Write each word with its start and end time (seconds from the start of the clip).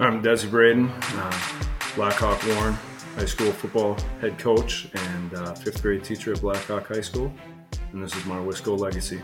I'm 0.00 0.20
Desi 0.20 0.50
Braden, 0.50 0.88
uh, 0.88 1.38
Blackhawk 1.94 2.44
Warren 2.48 2.74
High 3.14 3.26
School 3.26 3.52
football 3.52 3.96
head 4.20 4.36
coach 4.40 4.88
and 4.92 5.34
uh, 5.34 5.54
fifth 5.54 5.80
grade 5.82 6.02
teacher 6.02 6.32
at 6.32 6.40
Blackhawk 6.40 6.88
High 6.88 7.00
School. 7.00 7.32
And 7.92 8.02
this 8.02 8.16
is 8.16 8.24
my 8.24 8.34
Wisco 8.34 8.76
legacy. 8.76 9.22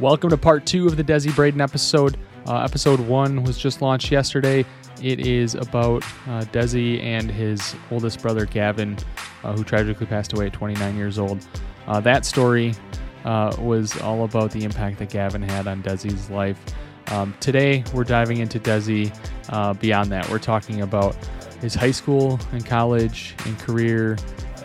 Welcome 0.00 0.30
to 0.30 0.36
part 0.36 0.66
two 0.66 0.88
of 0.88 0.96
the 0.96 1.04
Desi 1.04 1.32
Braden 1.36 1.60
episode. 1.60 2.16
Uh, 2.44 2.62
episode 2.62 2.98
one 2.98 3.44
was 3.44 3.56
just 3.56 3.82
launched 3.82 4.10
yesterday. 4.10 4.66
It 5.00 5.28
is 5.28 5.54
about 5.54 6.02
uh, 6.26 6.42
Desi 6.50 7.00
and 7.00 7.30
his 7.30 7.76
oldest 7.92 8.20
brother 8.20 8.46
Gavin, 8.46 8.98
uh, 9.44 9.52
who 9.52 9.62
tragically 9.62 10.06
passed 10.06 10.32
away 10.32 10.46
at 10.46 10.52
29 10.52 10.96
years 10.96 11.20
old. 11.20 11.46
Uh, 11.86 12.00
that 12.00 12.26
story 12.26 12.74
was 13.24 13.96
all 14.00 14.24
about 14.24 14.50
the 14.50 14.64
impact 14.64 14.98
that 14.98 15.10
Gavin 15.10 15.40
had 15.40 15.68
on 15.68 15.84
Desi's 15.84 16.30
life. 16.30 16.60
Um, 17.08 17.34
today, 17.40 17.84
we're 17.92 18.04
diving 18.04 18.38
into 18.38 18.58
Desi 18.58 19.14
uh, 19.50 19.74
beyond 19.74 20.10
that. 20.12 20.28
We're 20.30 20.38
talking 20.38 20.82
about 20.82 21.16
his 21.60 21.74
high 21.74 21.90
school 21.90 22.38
and 22.52 22.64
college 22.64 23.34
and 23.44 23.58
career 23.58 24.16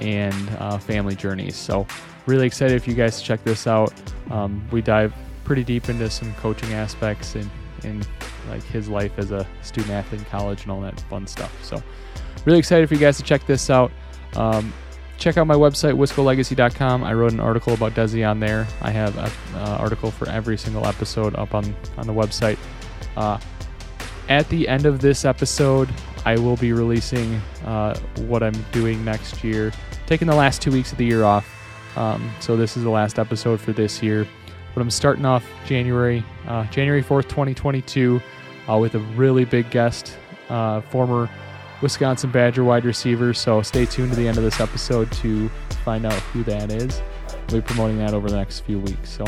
and 0.01 0.49
uh, 0.59 0.77
family 0.77 1.15
journeys. 1.15 1.55
So, 1.55 1.85
really 2.25 2.45
excited 2.45 2.81
for 2.83 2.89
you 2.89 2.95
guys 2.95 3.17
to 3.19 3.23
check 3.23 3.43
this 3.43 3.67
out. 3.67 3.93
Um, 4.29 4.65
we 4.71 4.81
dive 4.81 5.13
pretty 5.43 5.63
deep 5.63 5.89
into 5.89 6.09
some 6.09 6.33
coaching 6.35 6.73
aspects 6.73 7.35
and 7.35 7.49
in 7.83 8.03
like 8.49 8.63
his 8.63 8.89
life 8.89 9.17
as 9.17 9.31
a 9.31 9.47
student 9.61 9.93
athlete 9.93 10.21
in 10.21 10.25
college 10.25 10.63
and 10.63 10.71
all 10.71 10.81
that 10.81 10.99
fun 11.01 11.27
stuff. 11.27 11.53
So, 11.63 11.81
really 12.45 12.59
excited 12.59 12.87
for 12.87 12.95
you 12.95 12.99
guys 12.99 13.17
to 13.17 13.23
check 13.23 13.45
this 13.45 13.69
out. 13.69 13.91
Um, 14.35 14.73
check 15.19 15.37
out 15.37 15.45
my 15.45 15.55
website, 15.55 15.95
wiscolegacy.com. 15.95 17.03
I 17.03 17.13
wrote 17.13 17.33
an 17.33 17.39
article 17.39 17.73
about 17.73 17.93
Desi 17.93 18.27
on 18.27 18.39
there. 18.39 18.65
I 18.81 18.89
have 18.91 19.17
an 19.17 19.31
uh, 19.55 19.77
article 19.79 20.11
for 20.11 20.27
every 20.29 20.57
single 20.57 20.87
episode 20.87 21.35
up 21.35 21.53
on, 21.53 21.75
on 21.97 22.07
the 22.07 22.13
website. 22.13 22.57
Uh, 23.17 23.37
at 24.29 24.47
the 24.49 24.67
end 24.67 24.85
of 24.85 25.01
this 25.01 25.25
episode, 25.25 25.89
I 26.25 26.37
will 26.37 26.55
be 26.55 26.71
releasing 26.71 27.35
uh, 27.65 27.99
what 28.27 28.43
I'm 28.43 28.59
doing 28.71 29.03
next 29.03 29.43
year, 29.43 29.71
taking 30.05 30.27
the 30.27 30.35
last 30.35 30.61
two 30.61 30.71
weeks 30.71 30.91
of 30.91 30.97
the 30.97 31.05
year 31.05 31.23
off. 31.23 31.47
Um, 31.97 32.31
so 32.39 32.55
this 32.55 32.77
is 32.77 32.83
the 32.83 32.89
last 32.89 33.19
episode 33.19 33.59
for 33.59 33.73
this 33.73 34.01
year. 34.01 34.27
But 34.73 34.81
I'm 34.81 34.91
starting 34.91 35.25
off 35.25 35.45
January, 35.65 36.23
uh, 36.47 36.65
January 36.67 37.03
4th, 37.03 37.23
2022, 37.23 38.21
uh, 38.69 38.77
with 38.77 38.95
a 38.95 38.99
really 38.99 39.43
big 39.43 39.69
guest, 39.71 40.17
uh, 40.49 40.81
former 40.81 41.29
Wisconsin 41.81 42.31
Badger 42.31 42.63
wide 42.63 42.85
receiver. 42.85 43.33
So 43.33 43.61
stay 43.61 43.85
tuned 43.85 44.11
to 44.11 44.15
the 44.15 44.27
end 44.27 44.37
of 44.37 44.43
this 44.43 44.59
episode 44.59 45.11
to 45.13 45.49
find 45.83 46.05
out 46.05 46.13
who 46.13 46.43
that 46.43 46.71
is. 46.71 47.01
We'll 47.49 47.61
be 47.61 47.65
promoting 47.65 47.97
that 47.99 48.13
over 48.13 48.29
the 48.29 48.37
next 48.37 48.61
few 48.61 48.79
weeks. 48.79 49.09
So 49.09 49.25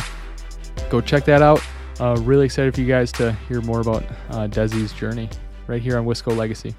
go 0.90 1.02
check 1.02 1.26
that 1.26 1.42
out. 1.42 1.62
Uh, 2.00 2.16
really 2.22 2.46
excited 2.46 2.74
for 2.74 2.82
you 2.82 2.88
guys 2.88 3.12
to 3.14 3.32
hear 3.48 3.62
more 3.62 3.82
about 3.82 4.04
uh, 4.30 4.48
Desi's 4.48 4.94
journey 4.94 5.30
right 5.68 5.82
here 5.82 5.98
on 5.98 6.06
Wisco 6.06 6.36
Legacy. 6.36 6.76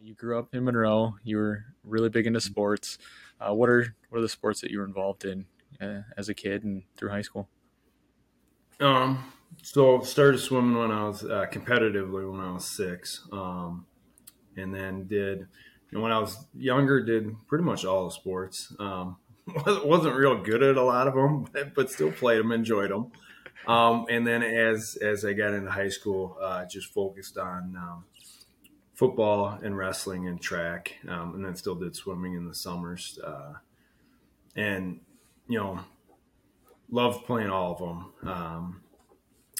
You 0.00 0.14
grew 0.14 0.38
up 0.38 0.54
in 0.54 0.64
Monroe. 0.64 1.16
You 1.24 1.36
were 1.36 1.64
really 1.84 2.08
big 2.08 2.26
into 2.26 2.40
sports. 2.40 2.98
Uh, 3.40 3.52
what 3.52 3.68
are 3.68 3.94
what 4.08 4.18
are 4.18 4.22
the 4.22 4.28
sports 4.28 4.60
that 4.60 4.70
you 4.70 4.78
were 4.78 4.84
involved 4.84 5.24
in 5.24 5.46
uh, 5.80 6.02
as 6.16 6.28
a 6.28 6.34
kid 6.34 6.64
and 6.64 6.84
through 6.96 7.10
high 7.10 7.22
school? 7.22 7.48
Um, 8.80 9.32
so 9.62 10.00
started 10.00 10.38
swimming 10.38 10.78
when 10.78 10.90
I 10.90 11.04
was 11.04 11.24
uh, 11.24 11.46
competitively 11.50 12.30
when 12.30 12.40
I 12.40 12.52
was 12.52 12.64
six. 12.64 13.26
Um, 13.32 13.86
and 14.56 14.74
then 14.74 15.06
did 15.06 15.46
you 15.90 15.98
know, 15.98 16.02
when 16.02 16.12
I 16.12 16.18
was 16.18 16.46
younger, 16.54 17.00
did 17.00 17.34
pretty 17.46 17.64
much 17.64 17.84
all 17.84 18.04
the 18.04 18.10
sports. 18.10 18.72
Um, 18.78 19.16
wasn't 19.66 20.16
real 20.16 20.42
good 20.42 20.62
at 20.62 20.76
a 20.76 20.82
lot 20.82 21.06
of 21.06 21.14
them, 21.14 21.46
but 21.74 21.90
still 21.90 22.12
played 22.12 22.40
them, 22.40 22.52
enjoyed 22.52 22.90
them. 22.90 23.12
Um, 23.66 24.06
and 24.08 24.26
then 24.26 24.42
as 24.42 24.96
as 25.00 25.24
I 25.24 25.32
got 25.32 25.54
into 25.54 25.70
high 25.70 25.88
school, 25.88 26.36
uh, 26.40 26.66
just 26.66 26.92
focused 26.92 27.36
on 27.36 27.76
um, 27.76 28.04
football 28.94 29.58
and 29.62 29.76
wrestling 29.76 30.28
and 30.28 30.40
track, 30.40 30.94
um, 31.08 31.34
and 31.34 31.44
then 31.44 31.56
still 31.56 31.74
did 31.74 31.96
swimming 31.96 32.34
in 32.34 32.46
the 32.46 32.54
summers. 32.54 33.18
Uh, 33.24 33.54
and 34.54 35.00
you 35.48 35.58
know, 35.58 35.80
loved 36.90 37.26
playing 37.26 37.50
all 37.50 37.72
of 37.72 37.78
them. 37.78 38.30
Um, 38.30 38.82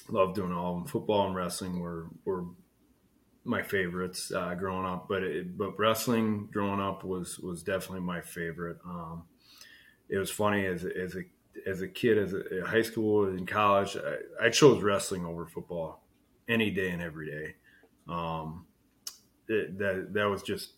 loved 0.09 0.37
doing 0.37 0.53
all 0.53 0.77
of 0.77 0.83
them. 0.83 0.87
Football 0.87 1.27
and 1.27 1.35
wrestling 1.35 1.81
were 1.81 2.07
were 2.25 2.45
my 3.47 3.63
favorites 3.63 4.33
uh, 4.33 4.55
growing 4.55 4.87
up, 4.87 5.09
but 5.09 5.23
it, 5.23 5.57
but 5.57 5.79
wrestling 5.79 6.49
growing 6.53 6.81
up 6.81 7.05
was 7.05 7.39
was 7.39 7.63
definitely 7.63 8.01
my 8.01 8.21
favorite. 8.21 8.79
Um, 8.85 9.25
it 10.09 10.19
was 10.19 10.31
funny 10.31 10.67
as 10.67 10.85
as 10.85 11.17
a 11.17 11.23
as 11.67 11.81
a 11.81 11.89
kid, 11.89 12.19
as 12.19 12.35
a, 12.35 12.67
high 12.67 12.83
school, 12.83 13.29
in 13.29 13.47
college, 13.47 13.97
I, 13.97 14.47
I, 14.47 14.51
chose 14.51 14.83
wrestling 14.83 15.25
over 15.25 15.47
football 15.47 16.03
any 16.49 16.71
day 16.71 16.91
and 16.91 17.01
every 17.01 17.31
day. 17.31 17.55
Um, 18.09 18.67
it, 19.49 19.79
that 19.79 20.13
that 20.13 20.25
was 20.25 20.43
just 20.43 20.73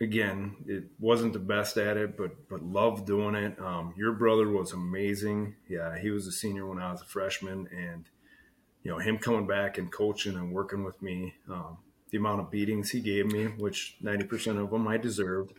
again, 0.00 0.56
it 0.66 0.84
wasn't 0.98 1.32
the 1.32 1.38
best 1.38 1.76
at 1.76 1.96
it, 1.96 2.16
but 2.16 2.48
but 2.48 2.62
loved 2.62 3.06
doing 3.06 3.34
it. 3.34 3.58
Um, 3.60 3.94
your 3.96 4.12
brother 4.12 4.48
was 4.48 4.72
amazing. 4.72 5.54
Yeah, 5.68 5.98
he 5.98 6.10
was 6.10 6.26
a 6.26 6.32
senior 6.32 6.66
when 6.66 6.78
I 6.78 6.92
was 6.92 7.02
a 7.02 7.06
freshman, 7.06 7.68
and 7.72 8.08
you 8.82 8.90
know, 8.90 8.98
him 8.98 9.18
coming 9.18 9.46
back 9.46 9.78
and 9.78 9.90
coaching 9.90 10.34
and 10.34 10.52
working 10.52 10.84
with 10.84 11.00
me, 11.02 11.34
um, 11.50 11.78
the 12.10 12.18
amount 12.18 12.40
of 12.40 12.50
beatings 12.50 12.90
he 12.90 13.00
gave 13.00 13.26
me, 13.26 13.44
which 13.58 13.96
90% 14.02 14.62
of 14.62 14.70
them 14.70 14.88
I 14.88 14.96
deserved. 14.96 15.52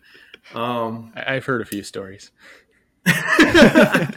Um, 0.54 1.14
I've 1.16 1.46
heard 1.46 1.62
a 1.62 1.66
few 1.66 1.84
stories. 1.84 2.32
and 3.06 4.16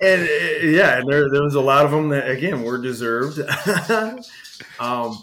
uh, 0.00 0.26
yeah, 0.62 1.00
there, 1.06 1.30
there 1.30 1.42
was 1.42 1.54
a 1.54 1.60
lot 1.60 1.84
of 1.84 1.90
them 1.90 2.10
that, 2.10 2.28
again, 2.30 2.62
were 2.62 2.78
deserved. 2.78 3.40
um, 4.80 5.22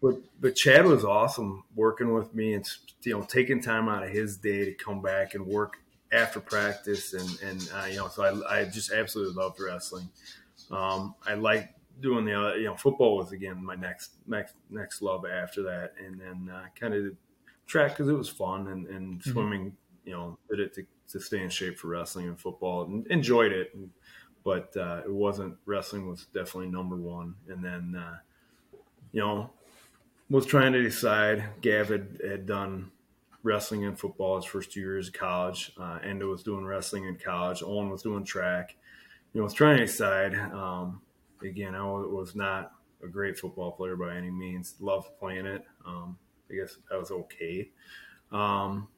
but, 0.00 0.14
but 0.40 0.54
Chad 0.54 0.86
was 0.86 1.04
awesome 1.04 1.64
working 1.74 2.14
with 2.14 2.34
me 2.34 2.54
and, 2.54 2.66
you 3.02 3.12
know, 3.12 3.22
taking 3.22 3.60
time 3.60 3.88
out 3.88 4.04
of 4.04 4.10
his 4.10 4.36
day 4.36 4.64
to 4.64 4.72
come 4.72 5.02
back 5.02 5.34
and 5.34 5.44
work 5.46 5.78
after 6.12 6.40
practice. 6.40 7.12
And, 7.12 7.42
and 7.42 7.70
uh, 7.74 7.86
you 7.86 7.96
know, 7.96 8.08
so 8.08 8.44
I, 8.48 8.60
I 8.60 8.64
just 8.64 8.92
absolutely 8.92 9.34
loved 9.34 9.60
wrestling. 9.60 10.08
Um, 10.70 11.14
I 11.26 11.34
like 11.34 11.74
doing 12.00 12.24
the 12.24 12.34
uh, 12.34 12.54
you 12.54 12.64
know 12.64 12.76
football 12.76 13.16
was 13.16 13.32
again 13.32 13.64
my 13.64 13.74
next 13.74 14.12
next 14.26 14.54
next 14.70 15.02
love 15.02 15.24
after 15.26 15.62
that, 15.64 15.92
and 16.04 16.20
then 16.20 16.50
uh, 16.54 16.64
kind 16.78 16.94
of 16.94 17.12
track 17.66 17.92
because 17.92 18.08
it 18.08 18.14
was 18.14 18.28
fun 18.28 18.68
and, 18.68 18.86
and 18.86 19.20
mm-hmm. 19.20 19.30
swimming. 19.30 19.76
You 20.04 20.14
know, 20.14 20.38
did 20.48 20.60
it 20.60 20.74
to, 20.74 20.86
to 21.12 21.20
stay 21.20 21.42
in 21.42 21.50
shape 21.50 21.78
for 21.78 21.88
wrestling 21.88 22.28
and 22.28 22.40
football, 22.40 22.84
and 22.84 23.06
enjoyed 23.08 23.52
it. 23.52 23.74
And, 23.74 23.90
but 24.44 24.74
uh, 24.76 25.02
it 25.04 25.12
wasn't 25.12 25.56
wrestling 25.66 26.08
was 26.08 26.26
definitely 26.32 26.70
number 26.70 26.96
one, 26.96 27.34
and 27.48 27.62
then 27.62 27.94
uh, 27.94 28.16
you 29.12 29.20
know 29.20 29.50
was 30.30 30.46
trying 30.46 30.72
to 30.72 30.82
decide. 30.82 31.44
Gav 31.60 31.88
had, 31.88 32.20
had 32.26 32.46
done 32.46 32.90
wrestling 33.42 33.84
and 33.84 33.98
football 33.98 34.36
his 34.36 34.44
first 34.44 34.72
two 34.72 34.80
years 34.80 35.08
of 35.08 35.14
college. 35.14 35.72
Uh, 35.78 35.98
Endo 36.02 36.30
was 36.30 36.42
doing 36.42 36.64
wrestling 36.64 37.06
in 37.06 37.16
college. 37.16 37.62
Owen 37.62 37.90
was 37.90 38.02
doing 38.02 38.24
track. 38.24 38.76
You 39.32 39.40
know, 39.40 39.44
was 39.44 39.54
trying 39.54 39.78
to 39.78 39.86
decide. 39.86 40.34
Um, 40.34 41.00
again, 41.42 41.74
I 41.74 41.82
was 41.82 42.34
not 42.34 42.72
a 43.02 43.08
great 43.08 43.38
football 43.38 43.72
player 43.72 43.96
by 43.96 44.16
any 44.16 44.30
means. 44.30 44.74
Loved 44.80 45.10
playing 45.18 45.46
it. 45.46 45.64
Um, 45.86 46.18
I 46.50 46.54
guess 46.54 46.76
I 46.92 46.96
was 46.96 47.10
okay. 47.10 47.70
Um, 48.32 48.88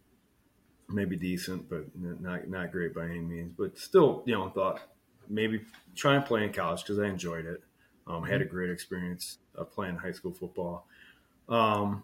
maybe 0.88 1.16
decent, 1.16 1.68
but 1.68 1.84
not 1.94 2.48
not 2.48 2.72
great 2.72 2.94
by 2.94 3.04
any 3.04 3.20
means. 3.20 3.52
But 3.56 3.78
still, 3.78 4.22
you 4.26 4.34
know, 4.34 4.48
thought 4.50 4.80
maybe 5.28 5.60
try 5.94 6.16
and 6.16 6.24
play 6.24 6.44
in 6.44 6.52
college 6.52 6.82
because 6.82 6.98
I 6.98 7.06
enjoyed 7.06 7.46
it. 7.46 7.62
Um, 8.06 8.24
had 8.24 8.40
a 8.40 8.44
mm-hmm. 8.44 8.54
great 8.54 8.70
experience 8.70 9.38
uh, 9.58 9.64
playing 9.64 9.96
high 9.96 10.12
school 10.12 10.32
football. 10.32 10.86
Um, 11.48 12.02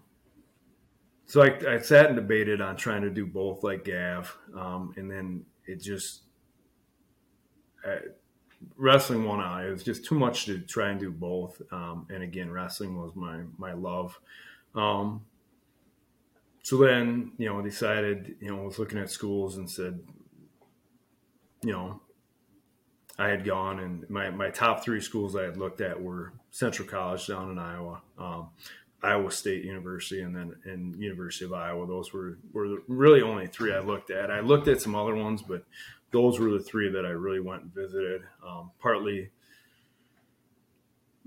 so 1.27 1.43
I, 1.43 1.75
I, 1.75 1.79
sat 1.79 2.07
and 2.07 2.15
debated 2.15 2.61
on 2.61 2.77
trying 2.77 3.03
to 3.03 3.11
do 3.11 3.27
both 3.27 3.65
like 3.65 3.85
Gav, 3.85 4.37
um, 4.57 4.95
and 4.97 5.11
then 5.11 5.45
it 5.67 5.83
just 5.83 6.23
I, 7.85 7.99
wrestling 8.77 9.25
won 9.25 9.41
out. 9.41 9.65
It 9.65 9.71
was 9.71 9.83
just 9.83 10.05
too 10.05 10.19
much 10.19 10.47
to 10.47 10.59
try 10.59 10.91
and 10.91 11.01
do 11.01 11.11
both. 11.11 11.61
Um, 11.71 12.07
and 12.11 12.23
again, 12.23 12.51
wrestling 12.51 12.97
was 12.97 13.15
my 13.15 13.41
my 13.59 13.73
love. 13.73 14.19
Um, 14.75 15.23
so 16.63 16.79
then, 16.79 17.31
you 17.39 17.49
know, 17.49 17.63
decided, 17.63 18.35
you 18.41 18.49
know, 18.49 18.57
was 18.65 18.81
looking 18.81 18.99
at 18.99 19.09
schools 19.09 19.57
and 19.57 19.71
said, 19.71 20.01
you 21.63 21.71
know, 21.73 22.01
I 23.19 23.29
had 23.29 23.45
gone 23.45 23.79
and 23.79 24.11
my, 24.11 24.31
my 24.31 24.51
top 24.51 24.83
three 24.83 25.01
schools 25.01 25.37
I 25.37 25.45
had 25.45 25.57
looked 25.57 25.81
at 25.81 26.03
were 26.03 26.33
Central 26.51 26.89
College 26.89 27.29
down 27.29 27.53
in 27.53 27.59
Iowa, 27.61 28.03
um, 28.19 28.49
Iowa 29.01 29.31
State 29.31 29.65
University, 29.65 30.23
and 30.23 30.35
then 30.35 30.57
and 30.65 30.97
University 31.01 31.45
of 31.45 31.53
Iowa. 31.53 31.87
Those 31.87 32.13
were 32.13 32.39
were 32.53 32.83
really 32.89 33.23
only 33.23 33.47
three 33.47 33.73
I 33.73 33.79
looked 33.79 34.11
at. 34.11 34.31
I 34.31 34.41
looked 34.41 34.67
at 34.67 34.81
some 34.81 34.97
other 34.97 35.15
ones, 35.15 35.43
but 35.43 35.65
those 36.13 36.39
were 36.39 36.51
the 36.51 36.61
three 36.61 36.91
that 36.91 37.05
I 37.05 37.11
really 37.11 37.41
went 37.41 37.63
and 37.63 37.75
visited. 37.75 38.23
Um, 38.47 38.71
partly 38.79 39.31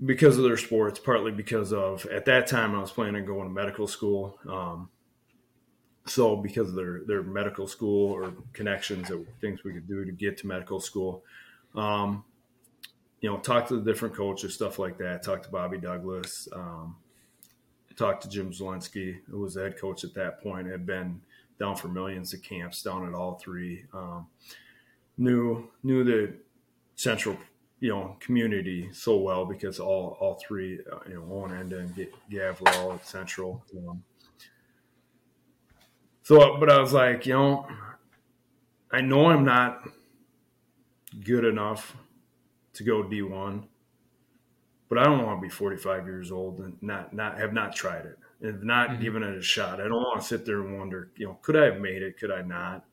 because 0.04 0.38
of 0.38 0.44
their 0.44 0.56
sports, 0.56 0.98
partly 0.98 1.30
because 1.30 1.72
of 1.72 2.06
at 2.06 2.24
that 2.24 2.46
time 2.46 2.74
I 2.74 2.80
was 2.80 2.90
planning 2.90 3.16
on 3.16 3.26
going 3.26 3.48
to 3.48 3.54
medical 3.54 3.86
school. 3.86 4.38
Um, 4.48 4.88
so 6.06 6.36
because 6.36 6.70
of 6.70 6.74
their 6.74 7.02
their 7.06 7.22
medical 7.22 7.66
school 7.66 8.10
or 8.10 8.32
connections 8.52 9.10
or 9.10 9.24
things 9.40 9.62
we 9.62 9.72
could 9.72 9.86
do 9.86 10.04
to 10.04 10.12
get 10.12 10.38
to 10.38 10.46
medical 10.46 10.80
school, 10.80 11.22
um, 11.74 12.24
you 13.20 13.30
know, 13.30 13.38
talk 13.38 13.68
to 13.68 13.76
the 13.76 13.92
different 13.92 14.14
coaches, 14.14 14.54
stuff 14.54 14.78
like 14.78 14.96
that. 14.98 15.22
Talk 15.22 15.42
to 15.42 15.50
Bobby 15.50 15.78
Douglas. 15.78 16.48
Um, 16.52 16.96
talked 18.00 18.22
to 18.22 18.28
Jim 18.30 18.50
Zalesky, 18.50 19.18
who 19.30 19.40
was 19.40 19.54
the 19.54 19.62
head 19.62 19.78
coach 19.78 20.04
at 20.04 20.14
that 20.14 20.42
point, 20.42 20.66
had 20.66 20.86
been 20.86 21.20
down 21.58 21.76
for 21.76 21.88
millions 21.88 22.32
of 22.32 22.42
camps 22.42 22.82
down 22.82 23.06
at 23.06 23.12
all 23.12 23.34
three. 23.34 23.84
Um, 23.92 24.26
knew 25.20 25.68
knew 25.82 26.02
the 26.02 26.34
central 26.96 27.36
you 27.78 27.90
know 27.90 28.16
community 28.20 28.88
so 28.92 29.16
well 29.18 29.44
because 29.44 29.78
all 29.78 30.16
all 30.20 30.40
three 30.46 30.80
uh, 30.90 30.98
you 31.08 31.14
know 31.14 31.26
Owen 31.30 31.52
Enda 31.52 31.78
and 31.80 32.08
Gav 32.30 32.60
were 32.60 32.70
all 32.74 32.92
at 32.94 33.06
Central. 33.06 33.62
Um, 33.76 34.02
so, 36.22 36.58
but 36.58 36.70
I 36.70 36.78
was 36.78 36.92
like, 36.92 37.26
you 37.26 37.32
know, 37.32 37.66
I 38.92 39.00
know 39.00 39.30
I'm 39.30 39.44
not 39.44 39.82
good 41.24 41.44
enough 41.44 41.96
to 42.74 42.84
go 42.84 43.02
D1, 43.02 43.64
but 44.88 44.98
I 44.98 45.04
don't 45.04 45.24
want 45.24 45.38
to 45.38 45.42
be 45.42 45.48
45 45.48 46.06
years 46.06 46.30
old 46.30 46.60
and 46.60 46.76
not 46.80 47.12
not 47.12 47.38
have 47.38 47.52
not 47.52 47.74
tried 47.74 48.06
it 48.06 48.18
and 48.42 48.62
not 48.62 48.90
mm-hmm. 48.90 49.02
given 49.02 49.22
it 49.22 49.36
a 49.36 49.42
shot. 49.42 49.80
I 49.80 49.84
don't 49.84 49.92
want 49.92 50.20
to 50.20 50.26
sit 50.26 50.46
there 50.46 50.60
and 50.60 50.78
wonder, 50.78 51.10
you 51.16 51.26
know, 51.26 51.38
could 51.42 51.56
I 51.56 51.64
have 51.64 51.80
made 51.80 52.02
it? 52.02 52.18
Could 52.18 52.30
I 52.30 52.42
not? 52.42 52.84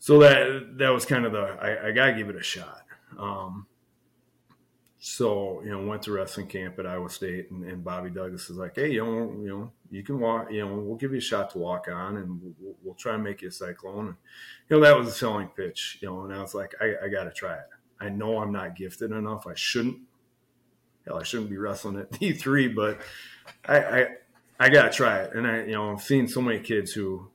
So 0.00 0.18
that 0.20 0.78
that 0.78 0.88
was 0.88 1.04
kind 1.04 1.26
of 1.26 1.32
the 1.32 1.38
I, 1.38 1.88
I 1.88 1.90
gotta 1.92 2.14
give 2.14 2.30
it 2.30 2.36
a 2.36 2.42
shot. 2.42 2.82
Um, 3.18 3.66
so 4.98 5.60
you 5.62 5.70
know, 5.70 5.86
went 5.86 6.02
to 6.02 6.12
wrestling 6.12 6.46
camp 6.46 6.78
at 6.78 6.86
Iowa 6.86 7.10
State, 7.10 7.50
and, 7.50 7.64
and, 7.64 7.84
Bobby 7.84 8.08
Douglas 8.08 8.48
is 8.48 8.56
like, 8.56 8.76
"Hey, 8.76 8.92
you 8.92 9.04
know, 9.04 9.42
you 9.42 9.48
know, 9.48 9.72
you 9.90 10.02
can 10.02 10.18
walk. 10.18 10.50
You 10.50 10.66
know, 10.66 10.74
we'll 10.74 10.96
give 10.96 11.12
you 11.12 11.18
a 11.18 11.22
shot 11.22 11.50
to 11.50 11.58
walk 11.58 11.86
on, 11.92 12.16
and 12.16 12.40
we'll, 12.58 12.74
we'll 12.82 12.94
try 12.94 13.14
and 13.14 13.22
make 13.22 13.42
you 13.42 13.48
a 13.48 13.52
cyclone." 13.52 14.08
And, 14.08 14.16
you 14.68 14.76
know, 14.76 14.82
that 14.82 14.98
was 14.98 15.08
a 15.08 15.12
selling 15.12 15.48
pitch. 15.48 15.98
You 16.00 16.08
know, 16.08 16.24
and 16.24 16.34
I 16.34 16.40
was 16.40 16.54
like, 16.54 16.74
"I, 16.80 16.94
I 17.04 17.08
got 17.08 17.24
to 17.24 17.30
try 17.30 17.54
it. 17.54 17.68
I 18.00 18.08
know 18.08 18.38
I'm 18.38 18.52
not 18.52 18.76
gifted 18.76 19.12
enough. 19.12 19.46
I 19.46 19.54
shouldn't. 19.54 19.98
Hell, 21.06 21.18
I 21.18 21.24
shouldn't 21.24 21.50
be 21.50 21.58
wrestling 21.58 21.98
at 21.98 22.10
D 22.18 22.32
three, 22.32 22.68
but 22.68 23.00
I, 23.66 23.78
I, 23.78 24.06
I 24.58 24.68
got 24.70 24.84
to 24.84 24.90
try 24.90 25.20
it." 25.20 25.34
And 25.34 25.46
I, 25.46 25.64
you 25.64 25.72
know, 25.72 25.92
I've 25.92 26.02
seen 26.02 26.26
so 26.26 26.40
many 26.40 26.60
kids 26.60 26.92
who 26.92 27.28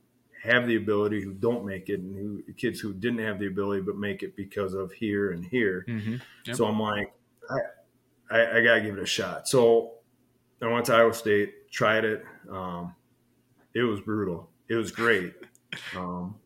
have 0.46 0.66
the 0.66 0.76
ability 0.76 1.22
who 1.22 1.32
don't 1.32 1.64
make 1.64 1.88
it, 1.88 2.00
and 2.00 2.16
who 2.16 2.52
kids 2.54 2.80
who 2.80 2.92
didn't 2.92 3.18
have 3.18 3.38
the 3.38 3.46
ability 3.46 3.82
but 3.82 3.96
make 3.96 4.22
it 4.22 4.36
because 4.36 4.74
of 4.74 4.92
here 4.92 5.32
and 5.32 5.44
here. 5.44 5.84
Mm-hmm. 5.88 6.16
Yep. 6.46 6.56
So 6.56 6.66
I'm 6.66 6.80
like 6.80 7.12
I, 7.50 8.36
I, 8.36 8.58
I 8.58 8.62
got 8.62 8.74
to 8.76 8.80
give 8.80 8.96
it 8.96 9.02
a 9.02 9.06
shot. 9.06 9.48
So 9.48 9.92
I 10.62 10.66
went 10.66 10.86
to 10.86 10.94
Iowa 10.94 11.14
State, 11.14 11.70
tried 11.70 12.04
it. 12.04 12.24
Um, 12.50 12.94
it 13.74 13.82
was 13.82 14.00
brutal. 14.00 14.48
It 14.68 14.74
was 14.74 14.90
great. 14.90 15.34
Um, 15.94 16.36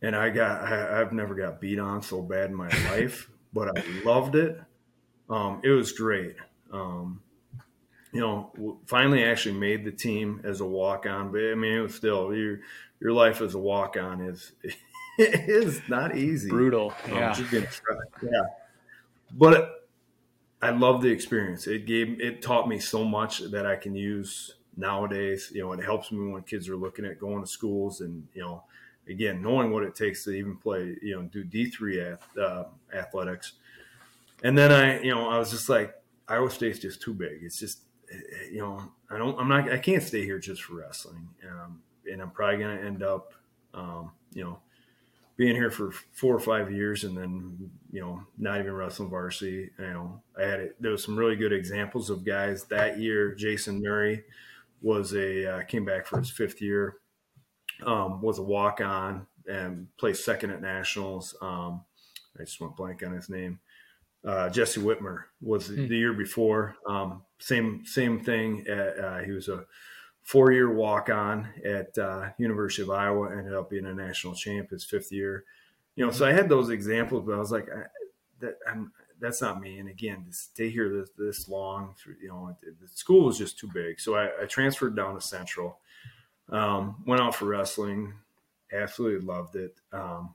and 0.00 0.16
I 0.16 0.30
got, 0.30 0.62
I, 0.62 0.98
have 0.98 1.12
never 1.12 1.34
got 1.34 1.60
beat 1.60 1.78
on 1.78 2.00
so 2.00 2.22
bad 2.22 2.48
in 2.48 2.56
my 2.56 2.68
life, 2.90 3.28
but 3.52 3.76
I 3.76 3.84
loved 4.04 4.36
it. 4.36 4.58
Um, 5.28 5.60
it 5.62 5.68
was 5.68 5.92
great. 5.92 6.36
Um, 6.72 7.20
you 8.12 8.20
know, 8.20 8.78
finally 8.86 9.24
actually 9.24 9.58
made 9.58 9.84
the 9.84 9.92
team 9.92 10.40
as 10.44 10.60
a 10.60 10.66
walk 10.66 11.06
on, 11.06 11.32
but 11.32 11.40
I 11.40 11.54
mean, 11.54 11.72
it 11.72 11.80
was 11.80 11.94
still 11.94 12.34
your, 12.34 12.60
your 13.00 13.12
life 13.12 13.40
as 13.40 13.54
a 13.54 13.58
walk 13.58 13.96
on 13.96 14.20
is, 14.20 14.52
is 15.18 15.80
not 15.88 16.16
easy. 16.16 16.50
Brutal. 16.50 16.92
Um, 17.04 17.12
yeah. 17.12 17.36
yeah. 18.22 18.42
But 19.32 19.88
I 20.60 20.70
love 20.70 21.02
the 21.02 21.08
experience. 21.08 21.66
It 21.66 21.86
gave 21.86 22.20
it 22.20 22.42
taught 22.42 22.68
me 22.68 22.78
so 22.78 23.04
much 23.04 23.38
that 23.38 23.66
I 23.66 23.76
can 23.76 23.94
use 23.94 24.54
nowadays. 24.76 25.50
You 25.54 25.62
know, 25.62 25.72
it 25.72 25.82
helps 25.82 26.12
me 26.12 26.30
when 26.30 26.42
kids 26.42 26.68
are 26.68 26.76
looking 26.76 27.04
at 27.04 27.18
going 27.18 27.42
to 27.42 27.48
schools 27.48 28.00
and 28.00 28.28
you 28.34 28.42
know, 28.42 28.62
again, 29.08 29.42
knowing 29.42 29.72
what 29.72 29.82
it 29.82 29.94
takes 29.94 30.22
to 30.24 30.30
even 30.30 30.56
play. 30.56 30.96
You 31.02 31.16
know, 31.16 31.22
do 31.22 31.42
D 31.44 31.66
three 31.66 32.00
uh, 32.00 32.64
athletics. 32.94 33.54
And 34.44 34.56
then 34.58 34.72
I, 34.72 35.00
you 35.00 35.14
know, 35.14 35.28
I 35.28 35.38
was 35.38 35.50
just 35.50 35.68
like, 35.68 35.94
Iowa 36.28 36.50
State's 36.50 36.78
just 36.78 37.00
too 37.00 37.14
big. 37.14 37.42
It's 37.42 37.58
just, 37.58 37.82
you 38.50 38.60
know, 38.60 38.80
I 39.10 39.18
don't, 39.18 39.38
I'm 39.38 39.48
not, 39.48 39.70
I 39.70 39.78
can't 39.78 40.02
stay 40.02 40.24
here 40.24 40.38
just 40.38 40.62
for 40.62 40.74
wrestling. 40.76 41.28
Um, 41.48 41.82
and 42.10 42.20
I'm 42.20 42.30
probably 42.30 42.58
going 42.58 42.78
to 42.78 42.84
end 42.84 43.02
up, 43.02 43.34
um, 43.74 44.12
you 44.32 44.44
know, 44.44 44.58
being 45.36 45.54
here 45.56 45.70
for 45.70 45.92
four 46.12 46.34
or 46.34 46.40
five 46.40 46.70
years 46.70 47.04
and 47.04 47.16
then 47.16 47.70
you 47.90 48.00
know 48.00 48.22
not 48.38 48.60
even 48.60 48.72
wrestling 48.72 49.08
varsity. 49.08 49.70
You 49.78 49.86
know 49.86 50.22
i 50.38 50.42
had 50.44 50.60
it, 50.60 50.76
there 50.80 50.92
was 50.92 51.02
some 51.02 51.16
really 51.16 51.36
good 51.36 51.52
examples 51.52 52.10
of 52.10 52.24
guys 52.24 52.64
that 52.64 52.98
year. 52.98 53.34
Jason 53.34 53.82
murray 53.82 54.24
was 54.82 55.14
a 55.14 55.56
uh, 55.56 55.62
came 55.64 55.84
back 55.84 56.06
for 56.06 56.18
his 56.18 56.30
fifth 56.30 56.60
year 56.60 56.98
um, 57.84 58.20
was 58.20 58.38
a 58.38 58.42
walk-on 58.42 59.26
and 59.46 59.88
placed 59.96 60.24
second 60.24 60.50
at 60.50 60.60
nationals. 60.60 61.34
Um, 61.40 61.82
i 62.38 62.44
just 62.44 62.60
went 62.60 62.76
blank 62.76 63.02
on 63.02 63.12
his 63.12 63.28
name 63.28 63.58
uh, 64.24 64.48
jesse 64.48 64.80
whitmer 64.80 65.24
was 65.40 65.68
mm. 65.68 65.88
the 65.88 65.96
year 65.96 66.12
before 66.12 66.76
um, 66.86 67.22
same 67.38 67.84
same 67.84 68.20
thing 68.20 68.64
at, 68.68 68.98
uh, 68.98 69.18
he 69.18 69.32
was 69.32 69.48
a 69.48 69.64
four 70.22 70.52
year 70.52 70.72
walk 70.72 71.10
on 71.10 71.48
at 71.64 71.96
uh, 71.98 72.30
University 72.38 72.82
of 72.82 72.90
Iowa, 72.90 73.30
ended 73.36 73.54
up 73.54 73.70
being 73.70 73.86
a 73.86 73.94
national 73.94 74.34
champ 74.34 74.70
his 74.70 74.84
fifth 74.84 75.12
year. 75.12 75.44
You 75.96 76.06
know, 76.06 76.12
so 76.12 76.24
I 76.24 76.32
had 76.32 76.48
those 76.48 76.70
examples, 76.70 77.24
but 77.26 77.34
I 77.34 77.38
was 77.38 77.52
like, 77.52 77.68
I, 77.68 77.82
that 78.40 78.58
I'm, 78.68 78.92
that's 79.20 79.42
not 79.42 79.60
me. 79.60 79.78
And 79.78 79.88
again, 79.88 80.24
to 80.24 80.32
stay 80.32 80.70
here 80.70 80.88
this, 80.88 81.10
this 81.16 81.48
long, 81.48 81.94
you 82.20 82.28
know, 82.28 82.56
the 82.62 82.88
school 82.88 83.26
was 83.26 83.38
just 83.38 83.58
too 83.58 83.68
big. 83.72 84.00
So 84.00 84.16
I, 84.16 84.30
I 84.42 84.46
transferred 84.46 84.96
down 84.96 85.14
to 85.14 85.20
Central, 85.20 85.78
um, 86.48 87.02
went 87.06 87.20
out 87.20 87.34
for 87.34 87.44
wrestling, 87.44 88.14
absolutely 88.72 89.26
loved 89.26 89.56
it. 89.56 89.74
Um, 89.92 90.34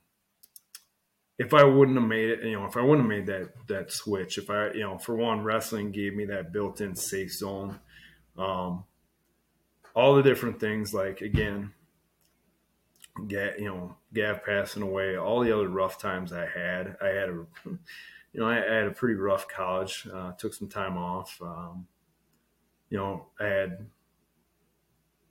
if 1.40 1.54
I 1.54 1.64
wouldn't 1.64 1.98
have 1.98 2.08
made 2.08 2.30
it, 2.30 2.44
you 2.44 2.60
know, 2.60 2.66
if 2.66 2.78
I 2.78 2.82
wouldn't 2.82 3.02
have 3.02 3.18
made 3.18 3.28
that 3.28 3.50
that 3.68 3.92
switch, 3.92 4.38
if 4.38 4.50
I, 4.50 4.72
you 4.72 4.82
know, 4.82 4.98
for 4.98 5.16
one, 5.16 5.44
wrestling 5.44 5.92
gave 5.92 6.16
me 6.16 6.26
that 6.26 6.52
built-in 6.52 6.96
safe 6.96 7.34
zone. 7.34 7.80
Um, 8.38 8.84
all 9.98 10.16
the 10.16 10.22
different 10.22 10.60
things 10.60 10.94
like 10.94 11.22
again 11.22 11.74
Gav, 13.28 13.60
you 13.60 13.66
know 13.66 13.98
Gav 14.14 14.46
passing 14.46 14.84
away 14.84 15.18
all 15.18 15.44
the 15.44 15.52
other 15.52 15.68
rough 15.68 15.98
times 15.98 16.32
I 16.32 16.46
had 16.46 16.96
I 17.02 17.08
had 17.08 17.30
a 17.30 17.46
you 17.66 17.80
know 18.36 18.48
I, 18.48 18.58
I 18.58 18.76
had 18.76 18.88
a 18.88 18.92
pretty 18.92 19.16
rough 19.16 19.48
college 19.48 20.08
uh, 20.14 20.34
took 20.34 20.54
some 20.54 20.68
time 20.68 20.98
off 20.98 21.42
um, 21.42 21.88
you 22.92 22.98
know 23.00 23.26
I 23.40 23.46
had 23.46 23.88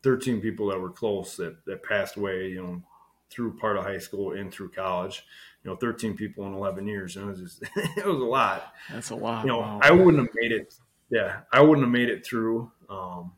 13 0.03 0.41
people 0.41 0.69
that 0.71 0.81
were 0.81 0.91
close 0.91 1.37
that, 1.37 1.65
that 1.67 1.85
passed 1.85 2.17
away 2.17 2.49
you 2.49 2.63
know 2.63 2.83
through 3.31 3.57
part 3.59 3.77
of 3.77 3.85
high 3.85 3.99
school 3.99 4.33
and 4.33 4.53
through 4.53 4.71
college 4.71 5.25
you 5.65 5.71
know 5.71 5.77
13 5.77 6.17
people 6.17 6.47
in 6.47 6.55
11 6.55 6.87
years 6.87 7.17
and 7.17 7.27
it 7.27 7.29
was 7.29 7.41
just 7.41 7.63
it 7.97 8.07
was 8.07 8.21
a 8.21 8.25
lot 8.25 8.73
that's 8.91 9.11
a 9.11 9.15
lot 9.15 9.45
you 9.45 9.49
know 9.49 9.59
wow. 9.59 9.81
I 9.83 9.91
wouldn't 9.91 10.19
have 10.19 10.35
made 10.35 10.53
it 10.53 10.75
yeah 11.11 11.41
I 11.53 11.61
wouldn't 11.61 11.85
have 11.85 11.93
made 11.93 12.09
it 12.09 12.25
through 12.25 12.71
um, 12.89 13.33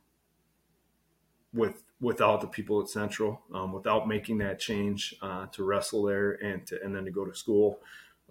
with 1.53 1.83
without 2.01 2.41
the 2.41 2.47
people 2.47 2.81
at 2.81 2.89
Central, 2.89 3.43
um, 3.53 3.73
without 3.73 4.07
making 4.07 4.39
that 4.39 4.61
change 4.61 5.15
uh, 5.21 5.47
to 5.47 5.65
wrestle 5.65 6.05
there 6.05 6.33
and 6.33 6.67
to, 6.67 6.81
and 6.83 6.95
then 6.95 7.05
to 7.05 7.11
go 7.11 7.25
to 7.25 7.35
school. 7.35 7.81